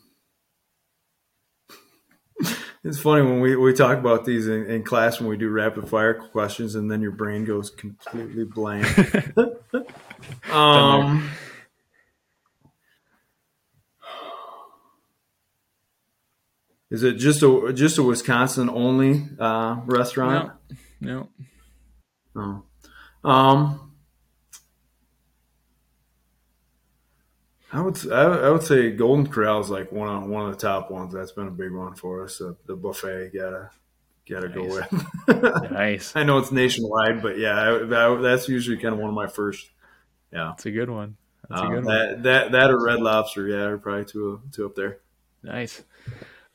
it's 2.82 2.98
funny 2.98 3.20
when 3.20 3.40
we, 3.40 3.56
we 3.56 3.74
talk 3.74 3.98
about 3.98 4.24
these 4.24 4.46
in, 4.46 4.64
in, 4.70 4.82
class 4.84 5.20
when 5.20 5.28
we 5.28 5.36
do 5.36 5.50
rapid 5.50 5.86
fire 5.86 6.14
questions, 6.14 6.74
and 6.74 6.90
then 6.90 7.02
your 7.02 7.12
brain 7.12 7.44
goes 7.44 7.68
completely 7.68 8.44
blank. 8.44 8.86
um, 10.50 11.28
Is 16.90 17.02
it 17.02 17.14
just 17.14 17.42
a 17.42 17.72
just 17.74 17.98
a 17.98 18.02
Wisconsin 18.02 18.70
only 18.70 19.28
uh, 19.38 19.80
restaurant? 19.86 20.52
No. 21.00 21.28
no. 22.34 22.64
Oh. 23.24 23.28
Um, 23.28 23.86
I 27.72 27.80
would 27.80 28.12
I, 28.12 28.50
would 28.50 28.62
say 28.62 28.92
Golden 28.92 29.26
Corral 29.26 29.60
is 29.60 29.68
like 29.68 29.90
one 29.90 30.08
of 30.08 30.28
one 30.28 30.46
of 30.46 30.52
the 30.52 30.60
top 30.60 30.90
ones. 30.90 31.12
That's 31.12 31.32
been 31.32 31.48
a 31.48 31.50
big 31.52 31.72
one 31.72 31.94
for 31.94 32.22
us. 32.22 32.40
Uh, 32.40 32.52
the 32.66 32.76
buffet 32.76 33.32
gotta 33.34 33.70
gotta 34.28 34.48
nice. 34.48 34.56
go 34.56 34.64
with. 34.64 35.70
nice. 35.72 36.14
I 36.14 36.22
know 36.22 36.38
it's 36.38 36.52
nationwide, 36.52 37.20
but 37.20 37.36
yeah, 37.36 37.60
I, 37.60 37.82
I, 37.82 38.20
that's 38.20 38.48
usually 38.48 38.76
kind 38.76 38.94
of 38.94 39.00
one 39.00 39.08
of 39.08 39.14
my 39.14 39.26
first. 39.26 39.68
Yeah, 40.32 40.52
it's 40.52 40.66
a 40.66 40.70
good 40.70 40.88
one. 40.88 41.16
That's 41.48 41.60
um, 41.60 41.66
a 41.66 41.74
good 41.74 41.84
that, 41.84 42.12
one. 42.12 42.22
That 42.22 42.52
that 42.52 42.70
or 42.70 42.84
Red 42.84 43.00
Lobster, 43.00 43.48
yeah, 43.48 43.64
are 43.64 43.78
probably 43.78 44.04
two 44.04 44.40
two 44.52 44.66
up 44.66 44.76
there. 44.76 45.00
Nice. 45.42 45.82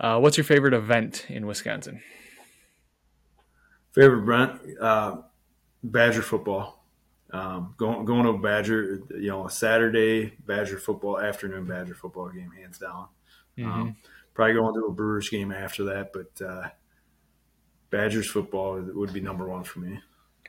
Uh, 0.02 0.20
what's 0.20 0.36
your 0.36 0.44
favorite 0.44 0.74
event 0.74 1.28
in 1.30 1.46
Wisconsin? 1.46 2.02
Favorite 3.92 4.24
event, 4.24 4.60
uh, 4.82 5.18
Badger 5.84 6.24
football. 6.24 6.84
Um, 7.30 7.76
going 7.78 8.04
going 8.04 8.24
to 8.24 8.32
a 8.32 8.38
Badger, 8.38 9.04
you 9.12 9.30
know, 9.30 9.46
a 9.46 9.50
Saturday 9.50 10.34
Badger 10.46 10.80
football 10.80 11.20
afternoon 11.20 11.66
Badger 11.66 11.94
football 11.94 12.30
game, 12.30 12.52
hands 12.52 12.80
down. 12.80 13.08
Mm-hmm. 13.58 13.72
Um, 13.72 13.96
probably 14.34 14.56
going 14.56 14.74
to 14.74 14.88
a 14.88 14.92
Brewers 14.92 15.30
game 15.30 15.52
after 15.52 15.84
that, 15.86 16.12
but 16.14 16.46
uh, 16.46 16.70
Badgers 17.92 18.30
football 18.30 18.82
would 18.82 19.14
be 19.14 19.22
number 19.22 19.48
one 19.48 19.64
for 19.64 19.80
me. 19.80 20.00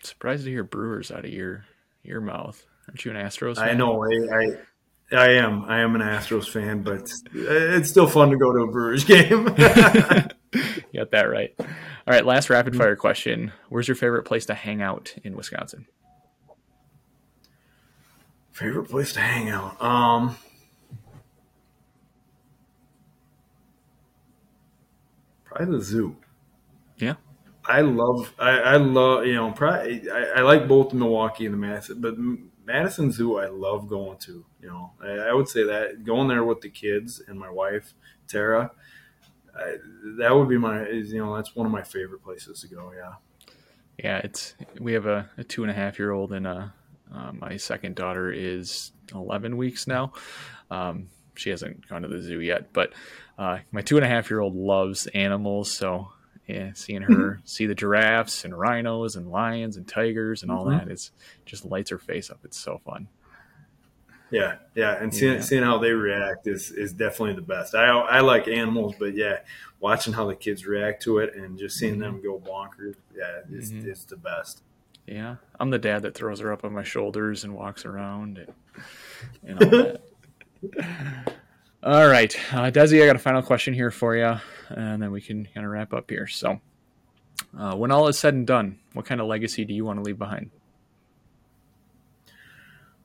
Surprised 0.02 0.44
to 0.44 0.50
hear 0.50 0.64
Brewers 0.64 1.10
out 1.12 1.24
of 1.24 1.30
your 1.30 1.66
your 2.02 2.20
mouth. 2.20 2.64
Aren't 2.88 3.04
you 3.04 3.10
an 3.10 3.18
Astros? 3.18 3.56
Fan? 3.56 3.68
I 3.68 3.74
know. 3.74 4.02
I, 4.02 4.44
I 4.44 4.56
I 5.12 5.32
am. 5.34 5.64
I 5.64 5.80
am 5.80 5.94
an 5.94 6.00
Astros 6.00 6.48
fan, 6.48 6.82
but 6.82 7.12
it's 7.34 7.88
still 7.90 8.06
fun 8.06 8.30
to 8.30 8.36
go 8.36 8.52
to 8.52 8.60
a 8.60 8.66
Brewers 8.70 9.04
game. 9.06 9.46
you 9.48 9.54
got 11.00 11.10
that 11.10 11.28
right. 11.28 11.54
All 11.58 11.66
right, 12.06 12.24
last 12.24 12.50
rapid 12.50 12.76
fire 12.76 12.96
question. 12.96 13.52
Where's 13.68 13.86
your 13.88 13.94
favorite 13.94 14.24
place 14.24 14.46
to 14.46 14.54
hang 14.54 14.82
out 14.82 15.14
in 15.22 15.36
Wisconsin? 15.36 15.86
Favorite 18.52 18.88
place 18.88 19.12
to 19.14 19.20
hang 19.20 19.50
out? 19.50 19.80
Um 19.82 20.36
Probably 25.44 25.76
the 25.78 25.84
zoo. 25.84 26.16
Yeah. 26.96 27.14
I 27.64 27.82
love 27.82 28.32
I, 28.38 28.50
I 28.58 28.76
love 28.76 29.26
you 29.26 29.34
know 29.34 29.52
probably 29.52 30.10
I, 30.10 30.24
I 30.36 30.40
like 30.40 30.66
both 30.66 30.90
the 30.90 30.96
Milwaukee 30.96 31.44
and 31.46 31.54
the 31.54 31.58
Madison, 31.58 32.00
but 32.00 32.14
Madison 32.64 33.10
Zoo, 33.10 33.38
I 33.38 33.48
love 33.48 33.88
going 33.88 34.18
to. 34.18 34.44
You 34.60 34.68
know, 34.68 34.92
I, 35.02 35.30
I, 35.30 35.32
would 35.32 35.48
say 35.48 35.64
that 35.64 36.04
going 36.04 36.28
there 36.28 36.44
with 36.44 36.60
the 36.60 36.68
kids 36.68 37.20
and 37.26 37.38
my 37.38 37.50
wife 37.50 37.94
Tara, 38.28 38.70
I, 39.56 39.76
that 40.18 40.34
would 40.34 40.48
be 40.48 40.58
my 40.58 40.88
you 40.88 41.18
know 41.18 41.34
that's 41.34 41.54
one 41.54 41.66
of 41.66 41.72
my 41.72 41.82
favorite 41.82 42.22
places 42.22 42.60
to 42.60 42.68
go. 42.68 42.92
Yeah. 42.96 43.14
Yeah, 44.02 44.18
it's 44.18 44.54
we 44.80 44.94
have 44.94 45.06
a, 45.06 45.30
a 45.36 45.44
two 45.44 45.62
and 45.62 45.70
a 45.70 45.74
half 45.74 45.98
year 45.98 46.12
old 46.12 46.32
and 46.32 46.46
a, 46.46 46.72
uh, 47.14 47.32
my 47.32 47.56
second 47.56 47.94
daughter 47.94 48.32
is 48.32 48.92
11 49.14 49.56
weeks 49.56 49.86
now. 49.86 50.12
Um, 50.70 51.08
she 51.34 51.50
hasn't 51.50 51.86
gone 51.88 52.02
to 52.02 52.08
the 52.08 52.22
zoo 52.22 52.40
yet, 52.40 52.72
but 52.72 52.92
uh, 53.38 53.58
my 53.70 53.82
two 53.82 53.96
and 53.96 54.04
a 54.04 54.08
half 54.08 54.30
year 54.30 54.40
old 54.40 54.54
loves 54.54 55.06
animals. 55.08 55.76
So 55.76 56.08
yeah, 56.46 56.70
seeing 56.74 57.02
her 57.02 57.40
see 57.44 57.66
the 57.66 57.74
giraffes 57.74 58.44
and 58.44 58.58
rhinos 58.58 59.16
and 59.16 59.30
lions 59.30 59.76
and 59.76 59.86
tigers 59.86 60.42
and 60.42 60.50
all 60.50 60.66
mm-hmm. 60.66 60.86
that 60.86 60.92
is 60.92 61.10
just 61.44 61.64
lights 61.64 61.90
her 61.90 61.98
face 61.98 62.30
up. 62.30 62.40
It's 62.44 62.58
so 62.58 62.80
fun. 62.84 63.08
Yeah, 64.30 64.56
yeah, 64.74 64.94
and 64.94 65.14
seeing, 65.14 65.34
yeah. 65.34 65.40
seeing 65.42 65.62
how 65.62 65.76
they 65.76 65.90
react 65.90 66.46
is 66.46 66.70
is 66.70 66.94
definitely 66.94 67.34
the 67.34 67.42
best. 67.42 67.74
I 67.74 67.88
I 67.88 68.20
like 68.20 68.48
animals, 68.48 68.94
but 68.98 69.14
yeah, 69.14 69.40
watching 69.78 70.14
how 70.14 70.26
the 70.26 70.34
kids 70.34 70.66
react 70.66 71.02
to 71.02 71.18
it 71.18 71.34
and 71.34 71.58
just 71.58 71.78
seeing 71.78 71.98
them 71.98 72.20
mm-hmm. 72.20 72.26
go 72.26 72.38
bonkers, 72.38 72.94
yeah, 73.14 73.40
is 73.54 73.70
mm-hmm. 73.70 73.90
is 73.90 74.06
the 74.06 74.16
best. 74.16 74.62
Yeah, 75.06 75.36
I'm 75.60 75.68
the 75.68 75.78
dad 75.78 76.02
that 76.02 76.14
throws 76.14 76.40
her 76.40 76.50
up 76.50 76.64
on 76.64 76.72
my 76.72 76.82
shoulders 76.82 77.44
and 77.44 77.54
walks 77.54 77.84
around 77.84 78.38
and, 78.38 79.58
and 79.60 79.62
all 79.62 79.98
that. 80.72 81.32
all 81.82 82.08
right, 82.08 82.34
uh, 82.52 82.70
Desi, 82.70 83.02
I 83.02 83.06
got 83.06 83.16
a 83.16 83.20
final 83.20 83.42
question 83.42 83.74
here 83.74 83.90
for 83.90 84.16
you, 84.16 84.36
and 84.68 85.02
then 85.02 85.10
we 85.10 85.20
can 85.20 85.46
kind 85.52 85.66
of 85.66 85.72
wrap 85.72 85.92
up 85.92 86.10
here. 86.10 86.26
So, 86.26 86.60
uh, 87.58 87.74
when 87.74 87.90
all 87.90 88.08
is 88.08 88.18
said 88.18 88.34
and 88.34 88.46
done, 88.46 88.78
what 88.92 89.04
kind 89.04 89.20
of 89.20 89.26
legacy 89.26 89.64
do 89.64 89.74
you 89.74 89.84
want 89.84 89.98
to 89.98 90.02
leave 90.02 90.18
behind? 90.18 90.50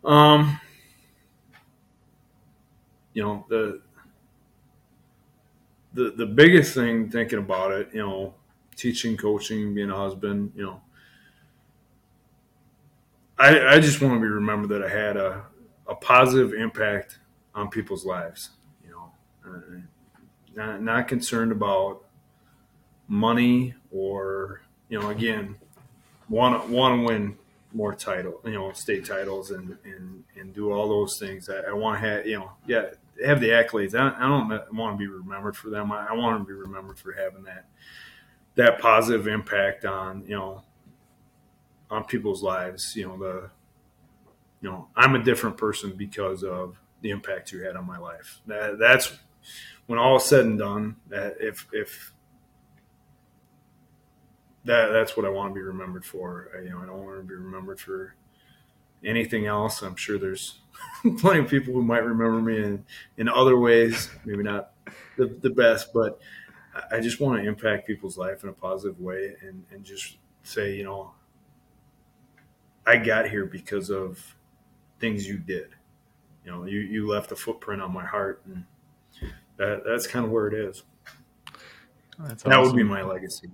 Um 0.04 0.60
you 3.14 3.24
know 3.24 3.46
the 3.50 3.82
the 5.94 6.12
the 6.12 6.26
biggest 6.26 6.76
thing 6.76 7.10
thinking 7.10 7.40
about 7.40 7.72
it, 7.72 7.90
you 7.92 8.00
know, 8.00 8.36
teaching, 8.76 9.18
coaching, 9.18 9.74
being 9.74 9.90
a 9.90 9.96
husband, 9.96 10.52
you 10.56 10.64
know, 10.64 10.82
I 13.40 13.76
I 13.76 13.80
just 13.80 14.00
want 14.02 14.14
to 14.14 14.20
be 14.20 14.28
remembered 14.28 14.70
that 14.70 14.84
I 14.84 14.90
had 14.90 15.18
a 15.18 15.44
a 15.88 15.96
positive 15.96 16.54
impact 16.54 17.18
on 17.56 17.70
people's 17.70 18.06
lives. 18.06 18.52
Uh, 19.48 19.78
not 20.56 20.82
not 20.82 21.08
concerned 21.08 21.52
about 21.52 22.04
money 23.08 23.74
or 23.92 24.62
you 24.90 25.00
know 25.00 25.10
again 25.10 25.56
want 26.30 26.62
to 26.62 26.72
want 26.74 27.00
to 27.00 27.06
win 27.06 27.38
more 27.74 27.94
title, 27.94 28.42
you 28.46 28.54
know, 28.54 28.72
state 28.72 29.06
titles 29.06 29.52
and 29.52 29.78
and 29.84 30.24
and 30.40 30.54
do 30.54 30.72
all 30.72 30.88
those 30.88 31.20
things. 31.20 31.50
I, 31.50 31.70
I 31.70 31.74
want 31.74 32.02
to 32.02 32.08
have, 32.08 32.26
you 32.26 32.40
know, 32.40 32.52
yeah, 32.66 32.86
have 33.26 33.40
the 33.40 33.50
accolades. 33.50 33.96
I, 33.96 34.16
I 34.18 34.28
don't 34.28 34.74
want 34.74 34.96
to 34.96 34.98
be 34.98 35.08
remembered 35.08 35.56
for 35.56 35.70
them. 35.70 35.92
I, 35.92 36.08
I 36.08 36.14
want 36.14 36.40
to 36.42 36.46
be 36.46 36.54
remembered 36.54 36.98
for 37.00 37.14
having 37.14 37.44
that 37.44 37.66
that 38.56 38.80
positive 38.80 39.28
impact 39.28 39.86
on 39.86 40.24
you 40.28 40.36
know 40.36 40.64
on 41.90 42.04
people's 42.06 42.42
lives. 42.42 42.96
You 42.96 43.08
know 43.08 43.18
the 43.18 43.50
you 44.62 44.70
know 44.70 44.88
I'm 44.96 45.16
a 45.16 45.24
different 45.24 45.58
person 45.58 45.94
because 45.96 46.44
of 46.44 46.78
the 47.02 47.12
impact 47.12 47.52
you 47.52 47.64
had 47.64 47.76
on 47.76 47.86
my 47.86 47.98
life. 47.98 48.42
That, 48.48 48.80
that's 48.80 49.16
when 49.88 50.00
all 50.00 50.18
is 50.18 50.24
said 50.24 50.46
and 50.46 50.60
done. 50.60 50.98
If 51.12 51.68
if 51.72 52.14
that 54.66 54.90
that's 54.92 55.18
what 55.18 55.26
I 55.26 55.30
want 55.30 55.52
to 55.52 55.56
be 55.56 55.62
remembered 55.62 56.06
for. 56.06 56.50
I, 56.56 56.62
you 56.62 56.70
know, 56.70 56.80
I 56.82 56.86
don't 56.86 57.04
want 57.04 57.18
to 57.18 57.24
be 57.24 57.36
remembered 57.36 57.80
for 57.80 58.16
anything 59.04 59.46
else. 59.46 59.82
I'm 59.82 59.96
sure 59.96 60.20
there's 60.20 60.60
plenty 61.18 61.40
of 61.40 61.50
people 61.50 61.74
who 61.74 61.82
might 61.82 62.04
remember 62.04 62.42
me 62.42 62.58
in, 62.58 62.86
in 63.18 63.30
other 63.30 63.58
ways, 63.58 64.10
maybe 64.26 64.44
not 64.44 64.72
the, 65.18 65.28
the 65.28 65.50
best, 65.50 65.94
but 65.94 66.20
I 66.92 67.00
just 67.00 67.20
want 67.20 67.42
to 67.42 67.48
impact 67.48 67.88
people's 67.88 68.18
life 68.18 68.44
in 68.44 68.50
a 68.50 68.54
positive 68.54 69.00
way 69.00 69.36
and, 69.42 69.64
and 69.72 69.84
just 69.84 70.18
say, 70.44 70.76
you 70.76 70.84
know, 70.84 71.12
I 72.86 72.98
got 72.98 73.30
here 73.30 73.46
because 73.46 73.90
of 73.90 74.36
things 75.00 75.28
you 75.28 75.38
did. 75.38 75.70
You 76.46 76.52
know, 76.52 76.66
you, 76.66 76.80
you 76.80 77.08
left 77.08 77.32
a 77.32 77.36
footprint 77.36 77.82
on 77.82 77.92
my 77.92 78.06
heart 78.06 78.42
and 78.46 78.64
that, 79.58 79.84
that's 79.86 80.08
kind 80.08 80.26
of 80.26 80.32
where 80.32 80.48
it 80.48 80.54
is. 80.54 80.84
That's 82.20 82.44
awesome. 82.44 82.50
That 82.50 82.62
would 82.62 82.76
be 82.76 82.84
my 82.84 83.04
legacy. 83.04 83.50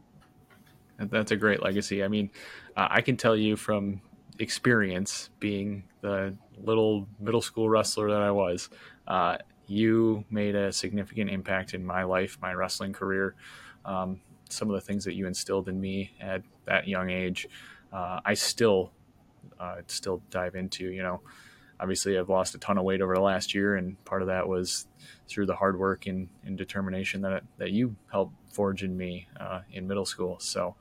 That's 0.98 1.32
a 1.32 1.36
great 1.36 1.62
legacy. 1.62 2.04
I 2.04 2.08
mean, 2.08 2.30
uh, 2.78 2.88
I 2.90 3.02
can 3.02 3.18
tell 3.18 3.36
you 3.36 3.56
from 3.56 4.02
experience 4.40 5.30
being 5.40 5.84
the 6.02 6.36
little 6.64 7.08
middle 7.20 7.42
school 7.42 7.70
wrestler 7.70 8.10
that 8.10 8.22
I 8.22 8.32
was, 8.32 8.70
uh, 9.08 9.38
you 9.68 10.24
made 10.30 10.56
a 10.56 10.72
significant 10.72 11.30
impact 11.30 11.74
in 11.74 11.86
my 11.86 12.04
life, 12.04 12.38
my 12.42 12.54
wrestling 12.54 12.94
career. 12.94 13.36
Um, 13.86 14.22
some 14.50 14.70
of 14.70 14.76
the 14.76 14.82
things 14.82 15.04
that 15.06 15.16
you 15.16 15.28
instilled 15.28 15.68
in 15.68 15.80
me 15.80 16.12
at 16.22 16.44
that 16.66 16.88
young 16.88 17.10
age, 17.10 17.48
uh, 17.92 18.20
I 18.24 18.34
still 18.34 18.92
uh, 19.60 19.78
still 19.88 20.22
dive 20.30 20.56
into. 20.56 20.86
You 20.86 21.04
know, 21.04 21.22
obviously 21.84 22.18
I've 22.18 22.30
lost 22.30 22.56
a 22.56 22.58
ton 22.58 22.78
of 22.78 22.86
weight 22.86 23.02
over 23.02 23.14
the 23.14 23.22
last 23.22 23.54
year, 23.54 23.76
and 23.76 24.02
part 24.06 24.22
of 24.22 24.30
that 24.30 24.48
was 24.48 24.88
through 25.28 25.46
the 25.46 25.56
hard 25.56 25.78
work 25.78 26.08
and, 26.08 26.30
and 26.46 26.58
determination 26.58 27.22
that 27.22 27.44
that 27.58 27.72
you 27.72 27.96
helped 28.10 28.34
forge 28.54 28.84
in 28.84 28.96
me 28.96 29.28
uh, 29.38 29.60
in 29.74 29.86
middle 29.86 30.06
school. 30.06 30.40
So, 30.40 30.76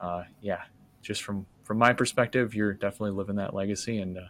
uh, 0.00 0.24
yeah, 0.40 0.62
just 1.00 1.22
from 1.22 1.46
from 1.62 1.78
my 1.78 1.92
perspective, 1.92 2.56
you're 2.56 2.72
definitely 2.72 3.12
living 3.12 3.36
that 3.36 3.54
legacy. 3.54 3.98
And 3.98 4.18
uh, 4.18 4.22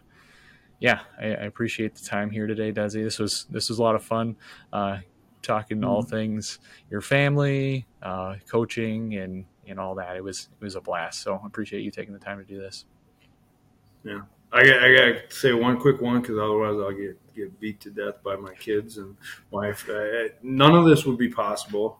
yeah, 0.79 0.99
I, 1.19 1.25
I, 1.25 1.45
appreciate 1.45 1.95
the 1.95 2.05
time 2.05 2.29
here 2.29 2.45
today, 2.45 2.71
Desi. 2.71 3.03
This 3.03 3.17
was 3.17 3.47
this 3.49 3.69
was 3.69 3.79
a 3.79 3.83
lot 3.83 3.95
of 3.95 4.03
fun. 4.03 4.35
Uh, 4.71 4.99
talking 5.41 5.77
mm-hmm. 5.77 5.89
all 5.89 6.03
things 6.03 6.59
your 6.91 7.01
family, 7.01 7.87
uh, 8.03 8.35
coaching, 8.47 9.15
and 9.15 9.45
and 9.67 9.79
all 9.79 9.95
that. 9.95 10.15
It 10.15 10.23
was 10.23 10.49
it 10.61 10.63
was 10.63 10.75
a 10.75 10.81
blast. 10.81 11.21
So 11.21 11.41
I 11.43 11.47
appreciate 11.47 11.81
you 11.81 11.89
taking 11.89 12.13
the 12.13 12.19
time 12.19 12.37
to 12.37 12.45
do 12.45 12.59
this. 12.59 12.85
Yeah, 14.03 14.21
I 14.53 14.65
got, 14.65 14.83
I 14.83 14.95
got 14.95 15.29
to 15.29 15.35
say 15.35 15.53
one 15.53 15.79
quick 15.79 15.99
one 15.99 16.21
because 16.21 16.37
otherwise 16.37 16.79
I'll 16.79 16.91
get 16.91 17.17
get 17.35 17.59
beat 17.59 17.79
to 17.81 17.89
death 17.89 18.21
by 18.23 18.35
my 18.35 18.53
kids 18.53 18.97
and 18.99 19.17
wife. 19.49 19.89
I, 19.89 20.29
none 20.43 20.75
of 20.75 20.85
this 20.85 21.05
would 21.05 21.17
be 21.17 21.29
possible 21.29 21.99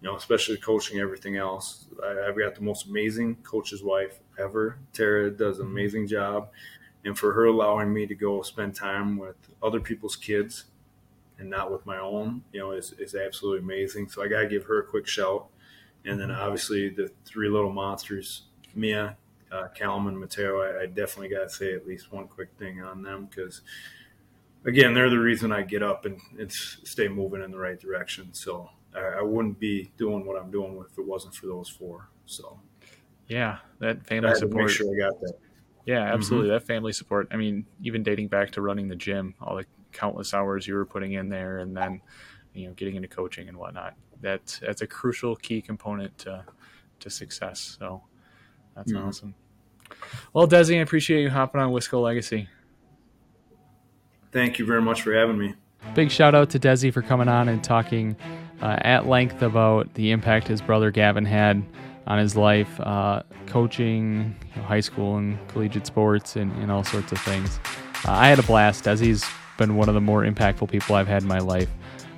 you 0.00 0.08
know, 0.08 0.16
especially 0.16 0.56
coaching 0.56 1.00
everything 1.00 1.36
else. 1.36 1.86
I, 2.04 2.26
have 2.26 2.38
got 2.38 2.54
the 2.54 2.62
most 2.62 2.86
amazing 2.86 3.36
coach's 3.36 3.82
wife 3.82 4.20
ever. 4.38 4.78
Tara 4.92 5.30
does 5.30 5.58
an 5.58 5.66
amazing 5.66 6.06
job. 6.06 6.50
And 7.04 7.18
for 7.18 7.32
her 7.32 7.46
allowing 7.46 7.92
me 7.92 8.06
to 8.06 8.14
go 8.14 8.42
spend 8.42 8.74
time 8.74 9.18
with 9.18 9.36
other 9.62 9.80
people's 9.80 10.16
kids 10.16 10.64
and 11.38 11.48
not 11.48 11.72
with 11.72 11.84
my 11.86 11.98
own, 11.98 12.42
you 12.52 12.60
know, 12.60 12.72
is, 12.72 12.92
is 12.98 13.14
absolutely 13.14 13.60
amazing. 13.60 14.08
So 14.08 14.22
I 14.22 14.28
got 14.28 14.42
to 14.42 14.48
give 14.48 14.64
her 14.64 14.80
a 14.80 14.84
quick 14.84 15.06
shout. 15.06 15.46
And 16.04 16.20
then 16.20 16.30
obviously 16.30 16.88
the 16.90 17.10
three 17.24 17.48
little 17.48 17.72
monsters, 17.72 18.42
Mia, 18.74 19.16
uh, 19.52 19.68
Callum, 19.74 20.06
and 20.06 20.18
Mateo, 20.18 20.60
I, 20.60 20.82
I 20.82 20.86
definitely 20.86 21.28
got 21.28 21.44
to 21.44 21.50
say 21.50 21.74
at 21.74 21.86
least 21.86 22.12
one 22.12 22.28
quick 22.28 22.50
thing 22.58 22.82
on 22.82 23.02
them 23.02 23.26
because, 23.26 23.62
again, 24.64 24.94
they're 24.94 25.10
the 25.10 25.18
reason 25.18 25.52
I 25.52 25.62
get 25.62 25.82
up 25.82 26.04
and, 26.04 26.20
and 26.38 26.52
stay 26.52 27.08
moving 27.08 27.42
in 27.42 27.50
the 27.50 27.58
right 27.58 27.78
direction. 27.78 28.32
So 28.32 28.70
I, 28.94 29.22
wouldn't 29.22 29.58
be 29.58 29.90
doing 29.96 30.26
what 30.26 30.40
I'm 30.40 30.50
doing 30.50 30.82
if 30.90 30.98
it 30.98 31.06
wasn't 31.06 31.34
for 31.34 31.46
those 31.46 31.68
four. 31.68 32.08
So, 32.26 32.58
yeah, 33.28 33.58
that 33.78 34.04
family 34.06 34.34
support. 34.34 34.66
make 34.66 34.74
sure 34.74 34.86
I 34.94 35.10
got 35.10 35.20
that. 35.20 35.34
Yeah, 35.86 36.04
mm-hmm. 36.04 36.14
absolutely. 36.14 36.48
Mm-hmm. 36.48 36.54
That 36.54 36.66
family 36.66 36.92
support. 36.92 37.28
I 37.30 37.36
mean, 37.36 37.64
even 37.82 38.02
dating 38.02 38.28
back 38.28 38.50
to 38.52 38.62
running 38.62 38.88
the 38.88 38.96
gym, 38.96 39.34
all 39.40 39.56
the 39.56 39.64
countless 39.92 40.34
hours 40.34 40.66
you 40.66 40.74
were 40.74 40.84
putting 40.84 41.14
in 41.14 41.28
there, 41.28 41.58
and 41.58 41.76
then 41.76 42.00
you 42.52 42.66
know 42.66 42.74
getting 42.74 42.96
into 42.96 43.08
coaching 43.08 43.48
and 43.48 43.56
whatnot. 43.56 43.94
That 44.20 44.58
that's 44.62 44.82
a 44.82 44.86
crucial 44.86 45.36
key 45.36 45.62
component 45.62 46.16
to 46.18 46.44
to 47.00 47.10
success. 47.10 47.76
So 47.78 48.02
that's 48.78 48.92
mm-hmm. 48.92 49.08
awesome. 49.08 49.34
Well, 50.32 50.46
Desi, 50.46 50.78
I 50.78 50.82
appreciate 50.82 51.22
you 51.22 51.30
hopping 51.30 51.60
on 51.60 51.72
Wisco 51.72 52.00
Legacy. 52.00 52.48
Thank 54.30 54.58
you 54.58 54.66
very 54.66 54.80
much 54.80 55.02
for 55.02 55.12
having 55.12 55.36
me. 55.36 55.54
Big 55.94 56.10
shout 56.12 56.34
out 56.34 56.50
to 56.50 56.60
Desi 56.60 56.92
for 56.92 57.02
coming 57.02 57.28
on 57.28 57.48
and 57.48 57.62
talking 57.62 58.14
uh, 58.62 58.78
at 58.82 59.06
length 59.06 59.42
about 59.42 59.92
the 59.94 60.12
impact 60.12 60.46
his 60.46 60.60
brother 60.60 60.92
Gavin 60.92 61.24
had 61.24 61.64
on 62.06 62.18
his 62.18 62.36
life, 62.36 62.80
uh, 62.80 63.22
coaching, 63.46 64.36
you 64.54 64.60
know, 64.60 64.68
high 64.68 64.80
school 64.80 65.16
and 65.16 65.36
collegiate 65.48 65.86
sports, 65.86 66.36
and, 66.36 66.52
and 66.62 66.70
all 66.70 66.84
sorts 66.84 67.10
of 67.10 67.18
things. 67.20 67.58
Uh, 68.06 68.12
I 68.12 68.28
had 68.28 68.38
a 68.38 68.44
blast. 68.44 68.84
Desi's 68.84 69.28
been 69.56 69.74
one 69.74 69.88
of 69.88 69.94
the 69.94 70.00
more 70.00 70.22
impactful 70.22 70.70
people 70.70 70.94
I've 70.94 71.08
had 71.08 71.22
in 71.22 71.28
my 71.28 71.40
life. 71.40 71.68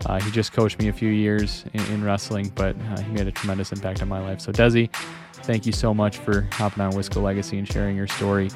Uh, 0.06 0.20
he 0.20 0.30
just 0.30 0.52
coached 0.52 0.78
me 0.78 0.88
a 0.88 0.92
few 0.92 1.11
years 1.11 1.64
in, 1.72 1.80
in 1.86 2.04
wrestling, 2.04 2.50
but 2.54 2.76
uh, 2.90 3.00
he 3.00 3.12
made 3.12 3.26
a 3.26 3.32
tremendous 3.32 3.72
impact 3.72 4.02
on 4.02 4.08
my 4.08 4.20
life. 4.20 4.40
So, 4.40 4.52
Desi, 4.52 4.88
thank 5.43 5.66
you 5.66 5.72
so 5.72 5.93
much 5.93 6.18
for 6.18 6.43
hopping 6.53 6.82
on 6.82 6.93
Wisco 6.93 7.22
Legacy 7.22 7.59
and 7.59 7.70
sharing 7.70 7.97
your 7.97 8.07
story. 8.07 8.51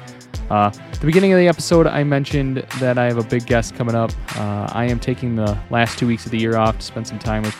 Uh, 0.49 0.71
at 0.73 0.99
the 0.99 1.05
beginning 1.05 1.33
of 1.33 1.39
the 1.39 1.47
episode, 1.47 1.87
I 1.87 2.03
mentioned 2.03 2.57
that 2.79 2.97
I 2.97 3.05
have 3.05 3.17
a 3.17 3.23
big 3.23 3.45
guest 3.45 3.75
coming 3.75 3.95
up. 3.95 4.11
Uh, 4.37 4.67
I 4.71 4.85
am 4.85 4.99
taking 4.99 5.35
the 5.35 5.57
last 5.69 5.97
two 5.97 6.07
weeks 6.07 6.25
of 6.25 6.31
the 6.31 6.37
year 6.37 6.55
off 6.55 6.77
to 6.77 6.85
spend 6.85 7.07
some 7.07 7.19
time 7.19 7.43
with, 7.43 7.55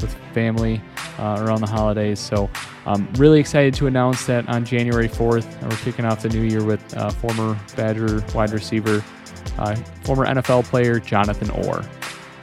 with 0.00 0.14
family 0.32 0.80
uh, 1.18 1.44
around 1.44 1.60
the 1.60 1.66
holidays. 1.66 2.18
So 2.18 2.48
I'm 2.86 3.12
really 3.14 3.40
excited 3.40 3.74
to 3.74 3.86
announce 3.86 4.26
that 4.26 4.48
on 4.48 4.64
January 4.64 5.08
4th, 5.08 5.62
we're 5.62 5.76
kicking 5.78 6.04
off 6.04 6.22
the 6.22 6.30
new 6.30 6.42
year 6.42 6.64
with 6.64 6.96
uh, 6.96 7.10
former 7.10 7.58
Badger 7.76 8.24
wide 8.34 8.52
receiver, 8.52 9.04
uh, 9.58 9.74
former 10.02 10.26
NFL 10.26 10.64
player 10.64 10.98
Jonathan 10.98 11.50
Orr. 11.50 11.84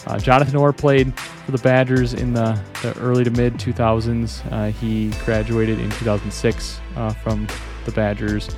Uh, 0.08 0.18
Jonathan 0.18 0.55
Orr 0.55 0.72
played 0.72 1.14
for 1.20 1.51
the 1.51 1.58
Badgers 1.58 2.14
in 2.14 2.32
the, 2.32 2.58
the 2.82 2.97
early 2.99 3.26
to 3.26 3.30
mid 3.30 3.55
2000s. 3.55 4.41
Uh, 4.51 4.72
he 4.72 5.10
graduated 5.26 5.80
in 5.80 5.89
2006 5.91 6.80
uh, 6.95 7.14
from 7.16 7.45
the 7.84 7.91
Badgers. 7.91 8.49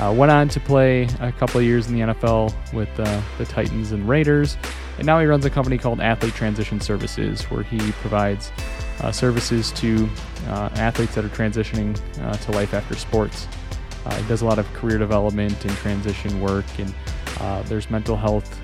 Uh, 0.00 0.12
went 0.16 0.32
on 0.32 0.48
to 0.48 0.58
play 0.58 1.08
a 1.20 1.30
couple 1.30 1.60
of 1.60 1.66
years 1.66 1.86
in 1.86 1.94
the 1.94 2.00
NFL 2.00 2.52
with 2.72 2.88
uh, 2.98 3.22
the 3.38 3.44
Titans 3.44 3.92
and 3.92 4.08
Raiders, 4.08 4.56
and 4.98 5.06
now 5.06 5.20
he 5.20 5.26
runs 5.26 5.44
a 5.44 5.50
company 5.50 5.78
called 5.78 6.00
Athlete 6.00 6.34
Transition 6.34 6.80
Services, 6.80 7.42
where 7.50 7.62
he 7.62 7.78
provides 7.92 8.50
uh, 9.00 9.12
services 9.12 9.70
to 9.72 10.08
athletes 10.48 11.14
that 11.14 11.24
are 11.24 11.28
transitioning 11.28 11.94
to 12.40 12.52
life 12.52 12.74
after 12.74 12.96
sports. 12.96 13.46
He 14.16 14.26
does 14.26 14.42
a 14.42 14.46
lot 14.46 14.58
of 14.58 14.72
career 14.72 14.98
development 14.98 15.64
and 15.64 15.76
transition 15.76 16.40
work, 16.40 16.66
and 16.78 16.92
there's 17.68 17.90
mental 17.90 18.16
health, 18.16 18.58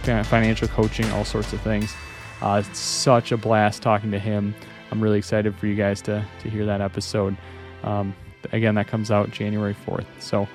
financial 0.00 0.68
coaching, 0.68 1.10
all 1.12 1.24
sorts 1.24 1.52
of 1.52 1.60
things. 1.60 1.94
it's 2.42 2.78
such 2.78 3.32
a 3.32 3.36
blast 3.36 3.82
talking 3.82 4.10
to 4.10 4.18
him. 4.18 4.54
I'm 4.90 5.00
really 5.00 5.18
excited 5.18 5.54
for 5.54 5.66
you 5.66 5.74
guys 5.74 6.02
to, 6.02 6.24
to 6.42 6.50
hear 6.50 6.66
that 6.66 6.80
episode. 6.80 7.36
Um, 7.82 8.14
again, 8.52 8.74
that 8.74 8.88
comes 8.88 9.10
out 9.10 9.30
January 9.30 9.74
4th. 9.86 10.06
So 10.18 10.48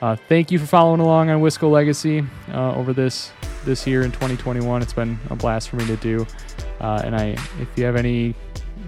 uh, 0.00 0.16
thank 0.28 0.50
you 0.50 0.58
for 0.58 0.66
following 0.66 1.00
along 1.00 1.30
on 1.30 1.40
Wisco 1.40 1.70
Legacy 1.70 2.24
uh, 2.52 2.74
over 2.74 2.92
this 2.92 3.32
this 3.64 3.86
year 3.86 4.02
in 4.02 4.12
2021. 4.12 4.82
It's 4.82 4.92
been 4.92 5.18
a 5.30 5.36
blast 5.36 5.68
for 5.68 5.76
me 5.76 5.86
to 5.86 5.96
do. 5.96 6.26
Uh, 6.80 7.02
and 7.04 7.16
I, 7.16 7.36
if 7.60 7.68
you 7.76 7.84
have 7.84 7.96
any 7.96 8.34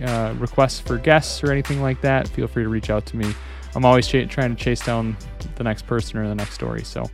uh, 0.05 0.35
requests 0.39 0.81
for 0.81 0.97
guests 0.97 1.43
or 1.43 1.51
anything 1.51 1.83
like 1.83 2.01
that, 2.03 2.29
feel 2.29 2.47
free 2.47 2.63
to 2.63 2.69
reach 2.69 2.91
out 2.91 3.05
to 3.07 3.17
me. 3.17 3.35
I'm 3.75 3.85
always 3.85 4.07
ch- 4.07 4.29
trying 4.29 4.55
to 4.55 4.63
chase 4.63 4.81
down 4.85 5.17
the 5.57 5.65
next 5.65 5.87
person 5.87 6.19
or 6.19 6.29
the 6.29 6.35
next 6.35 6.55
story. 6.55 6.85
So 6.85 7.11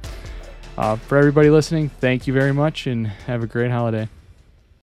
uh, 0.77 0.97
for 0.97 1.19
everybody 1.19 1.51
listening, 1.51 1.89
thank 1.89 2.27
you 2.27 2.33
very 2.33 2.53
much 2.53 2.87
and 2.87 3.07
have 3.07 3.43
a 3.43 3.47
great 3.47 3.71
holiday. 3.71 4.09